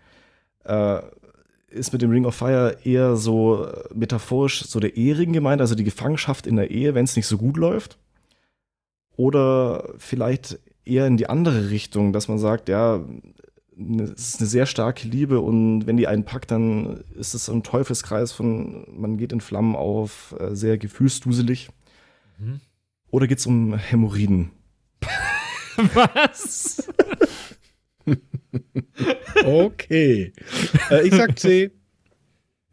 [0.64, 1.01] Äh,
[1.71, 5.75] ist mit dem Ring of Fire eher so äh, metaphorisch so der Ehering gemeint, also
[5.75, 7.99] die Gefangenschaft in der Ehe, wenn es nicht so gut läuft.
[9.16, 13.05] Oder vielleicht eher in die andere Richtung, dass man sagt, ja,
[13.77, 17.47] ne- es ist eine sehr starke Liebe und wenn die einen packt, dann ist es
[17.47, 21.68] so ein Teufelskreis von, man geht in Flammen auf, äh, sehr gefühlsduselig.
[22.39, 22.61] Mhm.
[23.11, 24.51] Oder geht es um Hämorrhoiden?
[25.95, 26.89] Was?
[29.45, 30.33] Okay.
[30.91, 31.71] äh, ich sag C.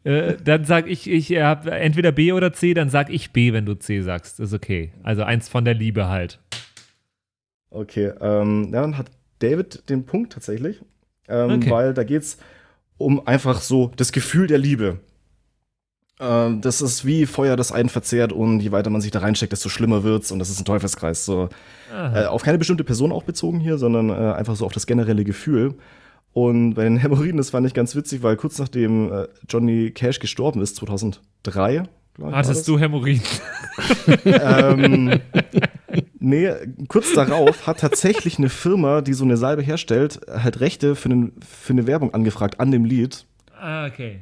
[0.04, 3.66] Äh, dann sag ich, ich habe entweder B oder C, dann sag ich B, wenn
[3.66, 4.40] du C sagst.
[4.40, 4.92] Ist okay.
[5.02, 6.40] Also eins von der Liebe halt.
[7.70, 9.10] Okay, ähm, ja, dann hat
[9.40, 10.80] David den Punkt tatsächlich,
[11.28, 11.70] ähm, Okay.
[11.70, 12.38] weil da geht es
[12.96, 15.00] um einfach so das Gefühl der Liebe.
[16.20, 19.52] Ähm, das ist wie Feuer, das einen verzehrt und je weiter man sich da reinsteckt,
[19.52, 21.24] desto schlimmer wird's und das ist ein Teufelskreis.
[21.24, 21.48] So.
[21.92, 25.24] Äh, auf keine bestimmte Person auch bezogen hier, sondern äh, einfach so auf das generelle
[25.24, 25.74] Gefühl.
[26.32, 30.18] Und bei den Hämorrhoiden, das fand ich ganz witzig, weil kurz nachdem äh, Johnny Cash
[30.18, 31.88] gestorben ist, 2003, glaub ich,
[32.18, 32.48] war das.
[32.48, 33.22] Hattest du Hämorrhoiden?
[34.24, 35.20] ähm,
[36.18, 36.50] nee,
[36.88, 41.32] kurz darauf hat tatsächlich eine Firma, die so eine Salbe herstellt, halt Rechte für, einen,
[41.40, 43.24] für eine Werbung angefragt an dem Lied.
[43.56, 44.20] Ah, okay.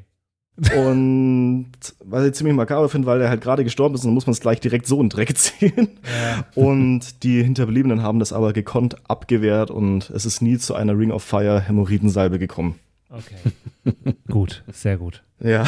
[0.57, 1.71] Und
[2.03, 4.41] was ich ziemlich makaber finde, weil er halt gerade gestorben ist, dann muss man es
[4.41, 5.99] gleich direkt so in Dreck ziehen.
[6.05, 6.47] Ja.
[6.55, 11.11] Und die Hinterbliebenen haben das aber gekonnt abgewehrt und es ist nie zu einer Ring
[11.11, 12.79] of Fire Hämorrhoidensalbe gekommen.
[13.11, 14.15] Okay.
[14.31, 15.23] gut, sehr gut.
[15.41, 15.67] Ja,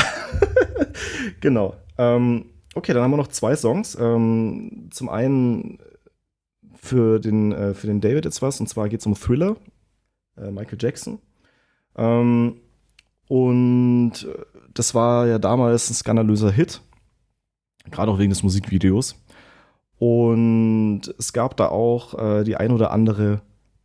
[1.40, 1.76] genau.
[1.98, 3.96] Ähm, okay, dann haben wir noch zwei Songs.
[4.00, 5.78] Ähm, zum einen
[6.74, 9.56] für den, äh, für den David jetzt was, und zwar geht es um Thriller,
[10.38, 11.18] äh, Michael Jackson.
[11.96, 12.60] Ähm,
[13.28, 16.80] und äh, das war ja damals ein skandalöser Hit,
[17.90, 19.16] gerade auch wegen des Musikvideos.
[19.98, 23.42] Und es gab da auch äh, die ein oder andere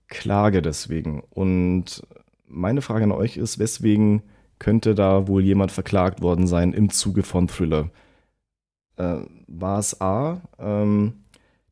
[0.07, 1.23] Klage deswegen.
[1.29, 2.03] Und
[2.47, 4.21] meine Frage an euch ist, weswegen
[4.59, 7.89] könnte da wohl jemand verklagt worden sein im Zuge von Thriller?
[8.95, 9.17] Äh,
[9.47, 11.23] war es A, ähm,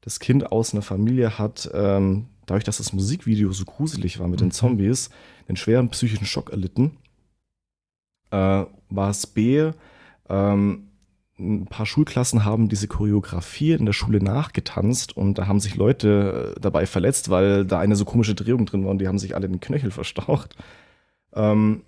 [0.01, 4.41] das Kind aus einer Familie hat, ähm, dadurch, dass das Musikvideo so gruselig war mit
[4.41, 5.11] den Zombies,
[5.47, 6.97] einen schweren psychischen Schock erlitten?
[8.32, 9.72] Äh, war es B,
[10.30, 10.88] ähm,
[11.42, 16.54] ein paar Schulklassen haben diese Choreografie in der Schule nachgetanzt und da haben sich Leute
[16.56, 19.36] äh, dabei verletzt, weil da eine so komische Drehung drin war und die haben sich
[19.36, 20.56] alle den Knöchel verstaucht.
[21.34, 21.82] Ähm,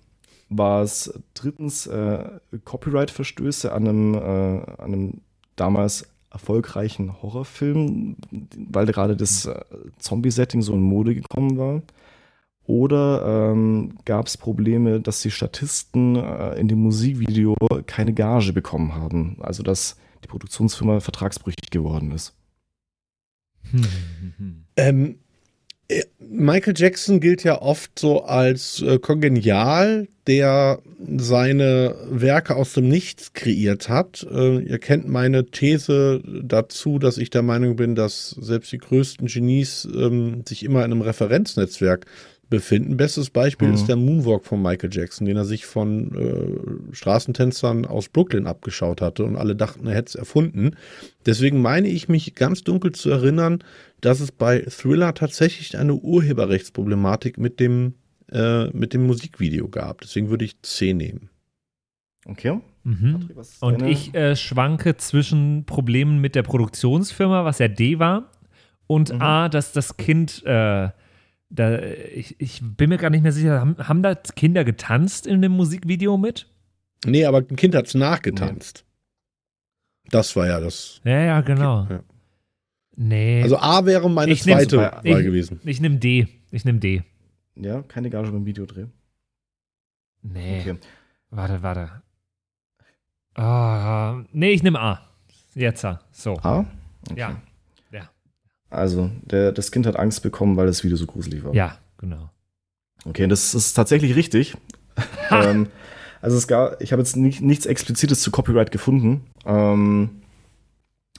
[0.48, 2.24] war es drittens äh,
[2.64, 5.20] Copyright-Verstöße an einem, äh, an einem
[5.56, 8.16] damals erfolgreichen Horrorfilm,
[8.70, 9.60] weil gerade das äh,
[9.98, 11.82] Zombie-Setting so in Mode gekommen war.
[12.66, 17.56] Oder ähm, gab es Probleme, dass die Statisten äh, in dem Musikvideo
[17.86, 19.36] keine Gage bekommen haben?
[19.40, 22.34] Also dass die Produktionsfirma vertragsbrüchig geworden ist.
[24.76, 25.18] Ähm,
[25.88, 30.80] äh, Michael Jackson gilt ja oft so als äh, kongenial, der
[31.16, 34.26] seine Werke aus dem Nichts kreiert hat.
[34.30, 39.26] Äh, ihr kennt meine These dazu, dass ich der Meinung bin, dass selbst die größten
[39.26, 42.06] Genies ähm, sich immer in einem Referenznetzwerk
[42.50, 42.96] befinden.
[42.96, 43.74] Bestes Beispiel Mhm.
[43.74, 49.00] ist der Moonwalk von Michael Jackson, den er sich von äh, Straßentänzern aus Brooklyn abgeschaut
[49.00, 50.72] hatte und alle dachten, er hätte es erfunden.
[51.26, 53.62] Deswegen meine ich mich ganz dunkel zu erinnern,
[54.00, 57.94] dass es bei Thriller tatsächlich eine Urheberrechtsproblematik mit dem,
[58.30, 60.00] äh, mit dem Musikvideo gab.
[60.02, 61.30] Deswegen würde ich C nehmen.
[62.26, 62.60] Okay.
[63.40, 68.30] Ist Und ich äh, schwanke zwischen Problemen mit der Produktionsfirma, was ja D war,
[68.86, 69.22] und Mhm.
[69.22, 70.90] A, dass das Kind, äh,
[71.50, 75.42] da, ich, ich bin mir gar nicht mehr sicher, haben, haben da Kinder getanzt in
[75.42, 76.48] dem Musikvideo mit?
[77.04, 78.84] Nee, aber ein Kind hat's nachgetanzt.
[80.10, 81.00] Das war ja das.
[81.04, 81.86] Ja, ja, genau.
[81.88, 82.00] Ja.
[82.96, 83.42] Nee.
[83.42, 85.60] Also A wäre meine Ich zweite Wahl ich, gewesen.
[85.64, 86.28] Ich nehme D.
[86.50, 87.02] Ich nehme D.
[87.56, 88.86] Ja, keine Gage beim Videodreh.
[90.22, 90.60] Nee.
[90.60, 90.78] Okay.
[91.30, 92.02] Warte, warte.
[93.34, 95.00] Ah, nee, ich nehme A.
[95.54, 96.36] Jetzt, ah, so.
[96.42, 96.60] A?
[97.10, 97.20] Okay.
[97.20, 97.42] Ja.
[98.74, 101.54] Also, der, das Kind hat Angst bekommen, weil das Video so gruselig war.
[101.54, 102.30] Ja, genau.
[103.04, 104.56] Okay, das ist tatsächlich richtig.
[105.30, 105.68] ähm,
[106.20, 109.26] also es gab, ich habe jetzt nicht, nichts Explizites zu Copyright gefunden.
[109.44, 110.22] Ähm,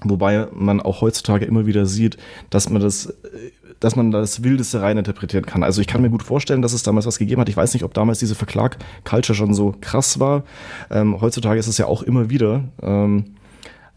[0.01, 2.18] wobei man auch heutzutage immer wieder sieht,
[2.49, 5.62] dass man das, äh, dass man das Wildeste rein interpretieren kann.
[5.62, 7.49] Also ich kann mir gut vorstellen, dass es damals was gegeben hat.
[7.49, 10.43] Ich weiß nicht, ob damals diese Verklag-Culture schon so krass war.
[10.89, 12.64] Ähm, heutzutage ist es ja auch immer wieder.
[12.82, 13.36] Ähm,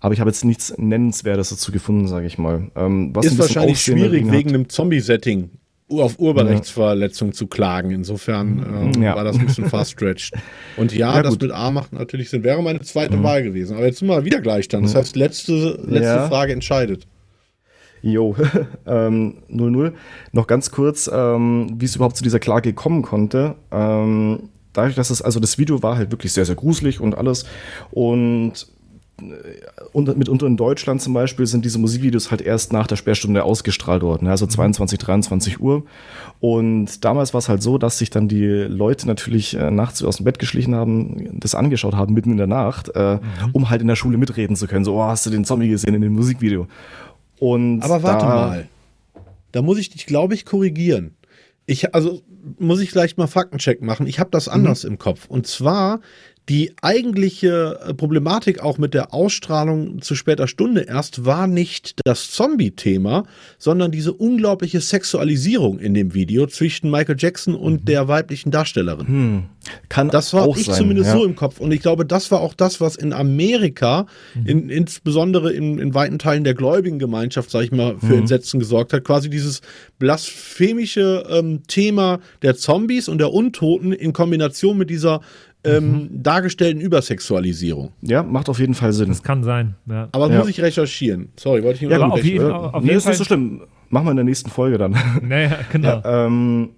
[0.01, 2.71] aber ich habe jetzt nichts Nennenswertes dazu gefunden, sage ich mal.
[2.77, 5.51] Ähm, was Ist wahrscheinlich schwierig, hat- wegen einem Zombie-Setting
[5.91, 7.91] auf Urheberrechtsverletzung zu klagen.
[7.93, 9.17] Insofern ähm, Ja.
[9.17, 10.35] war das ein bisschen fast stretched.
[10.77, 11.43] Und ja, Ja, das gut.
[11.43, 12.45] mit A macht natürlich Sinn.
[12.45, 13.77] Wäre meine zweite Wahl gewesen.
[13.77, 14.83] Aber jetzt sind wir wieder gleich dann.
[14.83, 16.29] Das heißt, letzte, letzte Ja.
[16.29, 17.07] Frage entscheidet.
[18.03, 18.37] Jo,
[18.87, 19.93] ähm, 0-0.
[20.33, 23.57] Noch ganz kurz, ähm, wie es überhaupt zu dieser Klage kommen konnte.
[23.73, 27.45] Ähm, dadurch, dass es, also das Video war halt wirklich sehr, sehr gruselig und alles.
[27.91, 28.53] Und
[29.21, 34.29] mitunter in Deutschland zum Beispiel sind diese Musikvideos halt erst nach der Sperrstunde ausgestrahlt worden,
[34.29, 35.85] also 22, 23 Uhr.
[36.41, 40.19] Und damals war es halt so, dass sich dann die Leute natürlich äh, nachts aus
[40.19, 43.19] dem Bett geschlichen haben, das angeschaut haben, mitten in der Nacht, äh,
[43.53, 44.85] um halt in der Schule mitreden zu können.
[44.85, 46.67] So, oh, hast du den Zombie gesehen in dem Musikvideo?
[47.41, 48.69] Und Aber warte da, mal.
[49.53, 51.17] Da muss ich dich, glaube ich, korrigieren.
[51.67, 52.23] Ich, also
[52.59, 54.07] muss ich vielleicht mal Faktencheck machen.
[54.07, 55.27] Ich habe das anders im Kopf.
[55.29, 56.01] Und zwar
[56.49, 62.31] die eigentliche äh, Problematik auch mit der Ausstrahlung zu später Stunde erst war nicht das
[62.31, 63.25] Zombie-Thema,
[63.59, 69.07] sondern diese unglaubliche Sexualisierung in dem Video zwischen Michael Jackson und der weiblichen Darstellerin.
[69.07, 69.43] Hm,
[69.91, 71.17] kann Das war auch ich sein, zumindest ja.
[71.19, 71.61] so im Kopf.
[71.61, 74.47] Und ich glaube, das war auch das, was in Amerika, Mhm.
[74.47, 78.19] in, insbesondere in, in weiten Teilen der gläubigen Gemeinschaft, sag ich mal, für Mhm.
[78.21, 79.05] Entsetzen gesorgt hat.
[79.05, 79.61] Quasi dieses
[79.99, 85.21] blasphemische ähm, Thema der Zombies und der Untoten in Kombination mit dieser
[85.65, 86.23] ähm, Mhm.
[86.23, 87.91] dargestellten Übersexualisierung.
[88.03, 89.09] Ja, macht auf jeden Fall Sinn.
[89.09, 89.75] Das kann sein.
[89.87, 90.09] Ja.
[90.13, 90.39] Aber Ja.
[90.39, 91.31] muss ich recherchieren.
[91.37, 93.25] Sorry, wollte ich nur Ja, aber auf jeden- auf nee, jeden ist Fall- nicht so
[93.25, 93.63] schlimm.
[93.91, 94.93] Machen wir in der nächsten Folge dann.
[95.23, 96.03] Naja, genau.
[96.05, 96.69] ähm,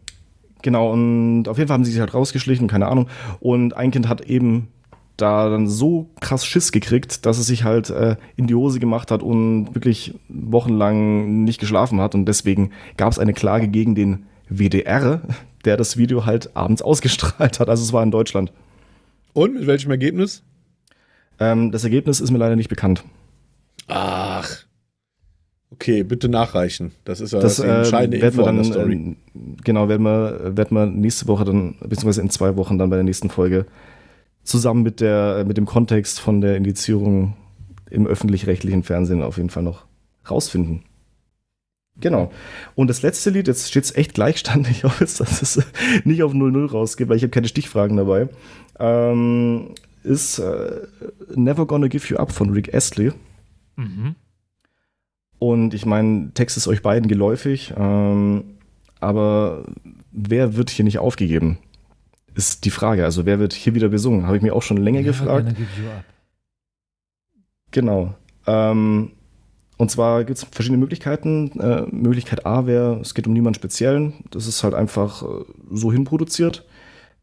[0.62, 3.08] genau, und auf jeden Fall haben sie sich halt rausgeschlichen, keine Ahnung.
[3.40, 4.68] Und ein Kind hat eben
[5.16, 9.10] da dann so krass Schiss gekriegt, dass es sich halt äh, in die Hose gemacht
[9.10, 12.14] hat und wirklich wochenlang nicht geschlafen hat.
[12.14, 15.20] Und deswegen gab es eine Klage gegen den WDR,
[15.64, 17.68] der das Video halt abends ausgestrahlt hat.
[17.68, 18.52] Also es war in Deutschland.
[19.32, 20.42] Und mit welchem Ergebnis?
[21.38, 23.04] Ähm, das Ergebnis ist mir leider nicht bekannt.
[23.88, 24.48] Ach.
[25.72, 26.92] Okay, bitte nachreichen.
[27.04, 28.94] Das ist ja Das die äh, entscheidende werden Info wir an dann, Story.
[28.94, 32.96] äh, genau, werden wir, werden wir nächste Woche dann, beziehungsweise in zwei Wochen dann bei
[32.96, 33.66] der nächsten Folge
[34.42, 37.36] zusammen mit der, mit dem Kontext von der Indizierung
[37.88, 39.84] im öffentlich-rechtlichen Fernsehen auf jeden Fall noch
[40.28, 40.82] rausfinden.
[42.00, 42.32] Genau.
[42.74, 44.68] Und das letzte Lied, jetzt steht es echt Gleichstand.
[44.70, 45.62] Ich hoffe jetzt, dass es
[46.04, 48.28] nicht auf 0-0 rausgeht, weil ich habe keine Stichfragen dabei.
[48.78, 50.86] Ähm, ist äh,
[51.34, 53.12] Never Gonna Give You Up von Rick Astley.
[53.76, 54.14] Mhm.
[55.38, 58.44] Und ich meine, Text ist euch beiden geläufig, ähm,
[59.00, 59.64] aber
[60.12, 61.58] wer wird hier nicht aufgegeben?
[62.34, 63.04] Ist die Frage.
[63.04, 64.26] Also wer wird hier wieder besungen?
[64.26, 65.46] Habe ich mir auch schon länger gefragt.
[65.46, 66.04] Never gonna give you up.
[67.70, 68.14] Genau.
[68.46, 69.12] Ähm,
[69.80, 71.58] und zwar gibt es verschiedene Möglichkeiten.
[71.58, 74.12] Äh, Möglichkeit A wäre, es geht um niemanden Speziellen.
[74.30, 75.26] Das ist halt einfach äh,
[75.70, 76.66] so hinproduziert.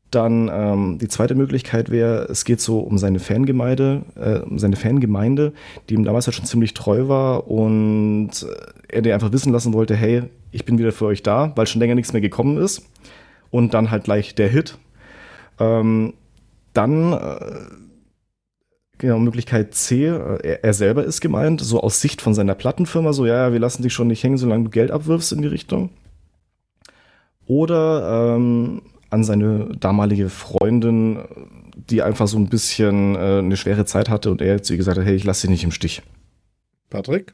[0.10, 4.76] Dann ähm, die zweite Möglichkeit wäre, es geht so um seine Fangemeinde, äh, um seine
[4.76, 5.54] Fangemeinde,
[5.88, 9.74] die ihm damals halt schon ziemlich treu war und äh, er dir einfach wissen lassen
[9.74, 12.90] wollte, hey, ich bin wieder für euch da, weil schon länger nichts mehr gekommen ist.
[13.52, 14.80] Und dann halt gleich der Hit.
[15.60, 16.16] Ähm,
[16.74, 17.38] dann äh,
[19.00, 23.14] Genau, Möglichkeit C, äh, er, er selber ist gemeint, so aus Sicht von seiner Plattenfirma,
[23.14, 25.48] so, ja, ja, wir lassen dich schon nicht hängen, solange du Geld abwirfst in die
[25.48, 25.92] Richtung.
[27.46, 31.20] Oder ähm, an seine damalige Freundin,
[31.76, 34.98] die einfach so ein bisschen äh, eine schwere Zeit hatte und er jetzt ihr gesagt
[34.98, 36.02] hat, hey, ich lasse dich nicht im Stich.
[36.90, 37.34] Patrick?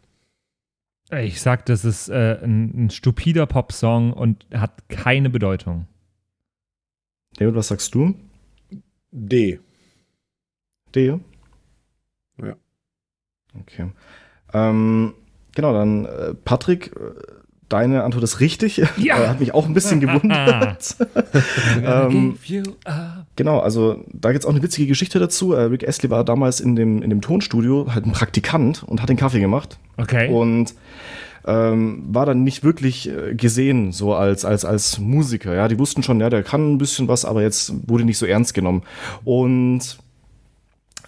[1.11, 5.88] Ich sag, das ist äh, ein, ein stupider Popsong und hat keine Bedeutung.
[7.38, 8.15] David, was sagst du?
[9.11, 9.60] D.
[10.94, 11.19] D?
[13.61, 13.88] Okay.
[14.53, 15.13] Ähm,
[15.55, 17.21] genau, dann äh, Patrick, äh,
[17.69, 18.81] deine Antwort ist richtig.
[18.97, 19.17] Ja.
[19.27, 20.95] Hat mich auch ein bisschen gewundert.
[21.84, 22.38] ähm,
[23.35, 25.53] genau, also da gibt es auch eine witzige Geschichte dazu.
[25.53, 29.09] Äh, Rick Astley war damals in dem, in dem Tonstudio halt ein Praktikant und hat
[29.09, 29.80] den Kaffee gemacht.
[29.97, 30.30] Okay.
[30.30, 30.75] Und
[31.45, 35.53] ähm, war dann nicht wirklich äh, gesehen, so als, als, als Musiker.
[35.53, 38.25] Ja, die wussten schon, ja, der kann ein bisschen was, aber jetzt wurde nicht so
[38.25, 38.84] ernst genommen.
[39.25, 39.97] Und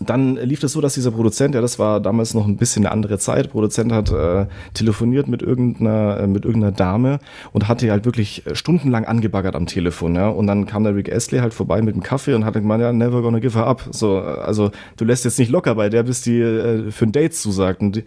[0.10, 2.92] dann lief es so, dass dieser Produzent, ja, das war damals noch ein bisschen eine
[2.92, 7.20] andere Zeit, Produzent hat äh, telefoniert mit irgendeiner, äh, mit irgendeiner Dame
[7.52, 10.30] und hatte halt wirklich äh, stundenlang angebaggert am Telefon, ja.
[10.30, 12.92] Und dann kam der Rick Astley halt vorbei mit dem Kaffee und hat gemeint, ja,
[12.94, 13.88] never gonna give her up.
[13.92, 17.12] So, äh, also du lässt jetzt nicht locker bei der, bis die äh, für ein
[17.12, 17.82] Date zusagt.
[17.82, 18.04] Und die,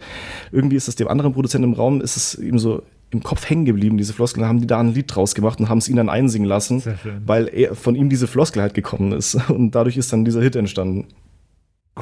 [0.51, 3.65] irgendwie ist es dem anderen Produzenten im Raum, ist es ihm so im Kopf hängen
[3.65, 6.09] geblieben, diese Floskel, haben die da ein Lied draus gemacht und haben es ihn dann
[6.09, 6.83] einsingen lassen,
[7.25, 9.35] weil er, von ihm diese Floskel halt gekommen ist.
[9.49, 11.07] Und dadurch ist dann dieser Hit entstanden.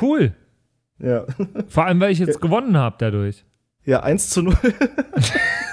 [0.01, 0.33] Cool.
[0.99, 1.25] Ja.
[1.67, 3.43] Vor allem, weil ich jetzt gewonnen habe dadurch.
[3.85, 4.55] Ja, 1 zu 0.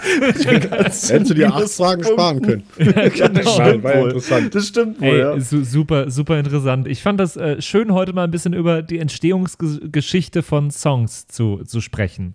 [0.05, 2.63] Hättest du dir acht Fragen sparen können.
[2.79, 4.05] ja, das War- stimmt war wohl.
[4.11, 4.55] interessant.
[4.55, 5.41] Das stimmt wohl, Ey, ja.
[5.41, 6.87] su super, super interessant.
[6.87, 11.65] Ich fand das äh, schön, heute mal ein bisschen über die Entstehungsgeschichte von Songs zu,
[11.65, 12.35] zu sprechen.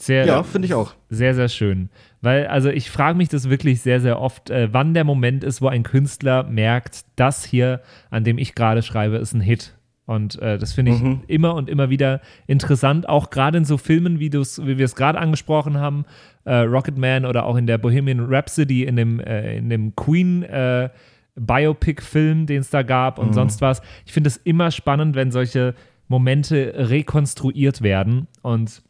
[0.00, 0.94] Sehr, Ja, finde ich auch.
[1.08, 1.88] Sehr, sehr schön.
[2.20, 5.60] Weil, also ich frage mich das wirklich sehr, sehr oft, äh, wann der Moment ist,
[5.62, 7.80] wo ein Künstler merkt, das hier,
[8.10, 9.74] an dem ich gerade schreibe, ist ein Hit.
[10.06, 11.22] Und äh, das finde ich Mhm.
[11.28, 15.18] immer und immer wieder interessant, auch gerade in so Filmen, wie, wie wir es gerade
[15.18, 16.04] angesprochen haben,
[16.44, 20.90] äh, Rocketman oder auch in der Bohemian Rhapsody, in dem, äh, in dem Queen äh,
[21.36, 23.80] Biopic-Film, den es da gab und sonst was.
[24.04, 25.74] Ich finde es immer spannend, wenn solche
[26.06, 28.82] Momente rekonstruiert werden und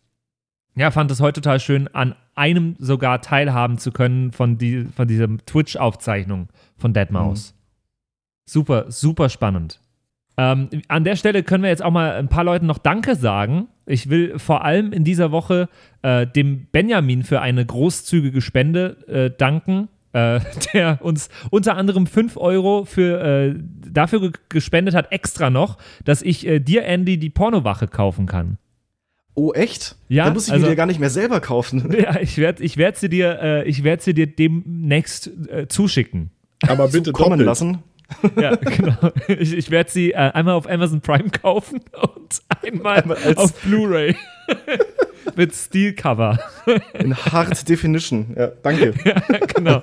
[0.77, 5.07] ja, fand es heute total schön, an einem sogar teilhaben zu können von, die, von
[5.07, 7.55] dieser Twitch-Aufzeichnung von Deadmaus.
[8.47, 9.81] Super, super spannend.
[10.37, 13.69] Ähm, an der Stelle können wir jetzt auch mal ein paar Leuten noch Danke sagen.
[13.87, 15.69] Ich will vor allem in dieser Woche
[16.03, 20.41] äh, dem Benjamin für eine großzügige Spende äh, danken, äh,
[20.75, 23.55] der uns unter anderem 5 Euro für, äh,
[23.91, 28.59] dafür ge gespendet hat, extra noch, dass ich äh, dir, Andy, die Pornowache kaufen kann.
[29.37, 29.97] Oh, echt?
[30.09, 31.93] Ja, Da muss ich also- mir die gar nicht mehr selber kaufen.
[31.99, 36.31] Ja, ich werde ich werd sie dir, äh, ich werd sie dir demnächst äh, zuschicken.
[36.67, 37.47] Aber bitte kommen doppelt.
[37.47, 37.79] lassen.
[38.41, 38.97] Ja, genau.
[39.29, 43.53] Ich, ich werde sie äh, einmal auf Amazon Prime kaufen und einmal, Einmal als- auf
[43.63, 44.17] Blu-ray.
[45.37, 46.39] Mit Steel-Cover.
[46.99, 48.35] In Hard Definition.
[48.37, 48.93] Ja, danke.
[49.55, 49.81] genau.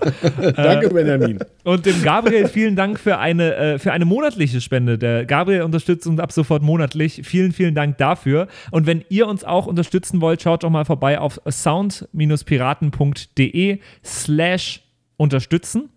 [0.56, 1.40] Danke, Benjamin.
[1.64, 5.00] Und dem Gabriel vielen Dank für eine, äh, für eine monatliche Spende.
[5.00, 7.22] Der Gabriel unterstützt uns ab sofort monatlich.
[7.26, 8.48] Vielen, vielen Dank dafür.
[8.70, 14.84] Und wenn ihr uns auch unterstützen wollt, schaut doch mal vorbei auf sound-piraten.de slash
[15.18, 15.90] unterstützen.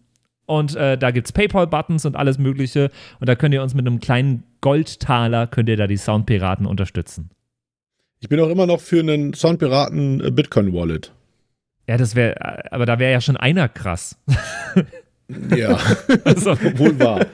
[0.47, 2.91] Und äh, da gibt es PayPal-Buttons und alles Mögliche.
[3.21, 7.31] Und da könnt ihr uns mit einem kleinen Goldtaler, könnt ihr da die Soundpiraten unterstützen.
[8.21, 11.13] Ich bin auch immer noch für einen Soundpiraten äh, Bitcoin-Wallet.
[11.87, 14.19] Ja, das wäre, aber da wäre ja schon einer krass.
[15.57, 15.79] Ja,
[16.25, 17.27] Also, wohl wahr.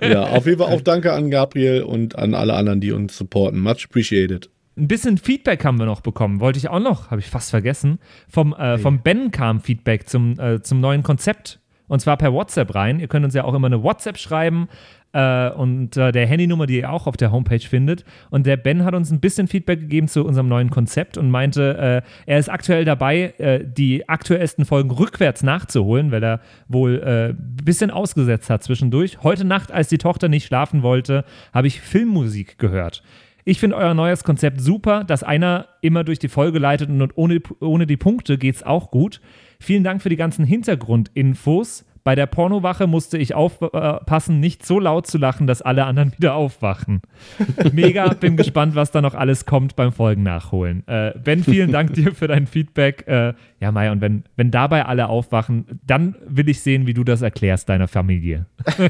[0.00, 3.60] Ja, auf jeden Fall auch danke an Gabriel und an alle anderen, die uns supporten.
[3.60, 4.50] Much appreciated.
[4.76, 6.40] Ein bisschen Feedback haben wir noch bekommen.
[6.40, 7.98] Wollte ich auch noch, habe ich fast vergessen.
[8.28, 11.60] Vom, äh, vom Ben kam Feedback zum, äh, zum neuen Konzept.
[11.88, 13.00] Und zwar per WhatsApp rein.
[13.00, 14.68] Ihr könnt uns ja auch immer eine WhatsApp schreiben.
[15.12, 18.04] Äh, und äh, der Handynummer, die ihr auch auf der Homepage findet.
[18.30, 22.04] Und der Ben hat uns ein bisschen Feedback gegeben zu unserem neuen Konzept und meinte,
[22.04, 27.28] äh, er ist aktuell dabei, äh, die aktuellsten Folgen rückwärts nachzuholen, weil er wohl äh,
[27.30, 29.22] ein bisschen ausgesetzt hat zwischendurch.
[29.22, 33.02] Heute Nacht, als die Tochter nicht schlafen wollte, habe ich Filmmusik gehört.
[33.48, 37.40] Ich finde euer neues Konzept super, dass einer immer durch die Folge leitet und ohne,
[37.60, 39.20] ohne die Punkte geht's auch gut.
[39.58, 41.84] Vielen Dank für die ganzen Hintergrundinfos.
[42.06, 46.36] Bei der Pornowache musste ich aufpassen, nicht so laut zu lachen, dass alle anderen wieder
[46.36, 47.02] aufwachen.
[47.72, 50.86] Mega, bin gespannt, was da noch alles kommt beim Folgen nachholen.
[50.86, 53.08] Äh, ben, vielen Dank dir für dein Feedback.
[53.08, 57.02] Äh, ja, Mai, und wenn, wenn dabei alle aufwachen, dann will ich sehen, wie du
[57.02, 58.46] das erklärst deiner Familie.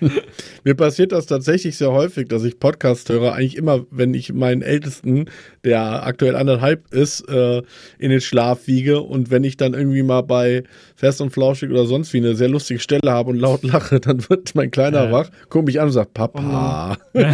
[0.64, 3.32] Mir passiert das tatsächlich sehr häufig, dass ich Podcast höre.
[3.34, 5.26] Eigentlich immer, wenn ich meinen Ältesten,
[5.64, 7.62] der aktuell anderthalb ist, äh,
[7.98, 9.00] in den Schlaf wiege.
[9.00, 10.62] Und wenn ich dann irgendwie mal bei
[10.96, 14.28] Fest und Flauschig oder sonst wie eine sehr lustige Stelle habe und laut lache, dann
[14.28, 15.12] wird mein Kleiner Ja.
[15.12, 17.24] wach, guckt mich an und sagt, Papa, sehr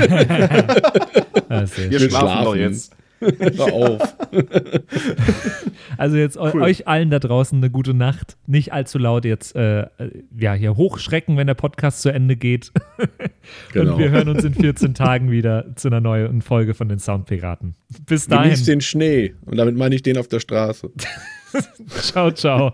[1.90, 2.60] Wir will schlafen, doch schlafen.
[2.60, 2.92] jetzt.
[3.20, 4.16] hör auf.
[5.98, 6.60] Also jetzt Cool.
[6.62, 8.36] euch allen da draußen eine gute Nacht.
[8.46, 9.86] Nicht allzu laut jetzt äh,
[10.38, 12.72] ja, hier hochschrecken, wenn der Podcast zu Ende geht.
[13.72, 13.92] Genau.
[13.92, 17.76] Und wir hören uns in 14 Tagen wieder zu einer neuen Folge von den Soundpiraten.
[18.04, 18.50] Bis dahin.
[18.50, 19.34] Genießt den Schnee.
[19.44, 20.90] Und damit meine ich den auf der Straße.
[22.00, 22.72] Ciao, ciao.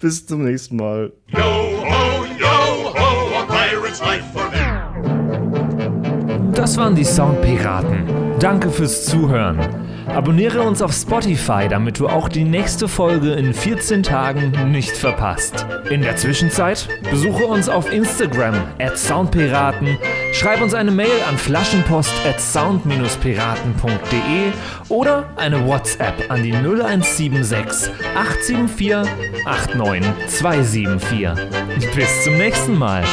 [0.00, 1.12] Bis zum nächsten Mal.
[1.28, 2.46] Yo ho, yo
[2.94, 4.24] ho, a pirate's life.
[6.56, 8.38] Das waren die Soundpiraten.
[8.40, 9.58] Danke fürs Zuhören.
[10.06, 15.66] Abonniere uns auf Spotify, damit du auch die nächste Folge in 14 Tagen nicht verpasst.
[15.90, 19.98] In der Zwischenzeit besuche uns auf Instagram at soundpiraten,
[20.32, 24.52] schreib uns eine Mail an flaschenpost at sound-piraten.de
[24.88, 29.12] oder eine WhatsApp an die 0176 874
[29.44, 31.28] 89274.
[31.94, 33.04] Bis zum nächsten Mal.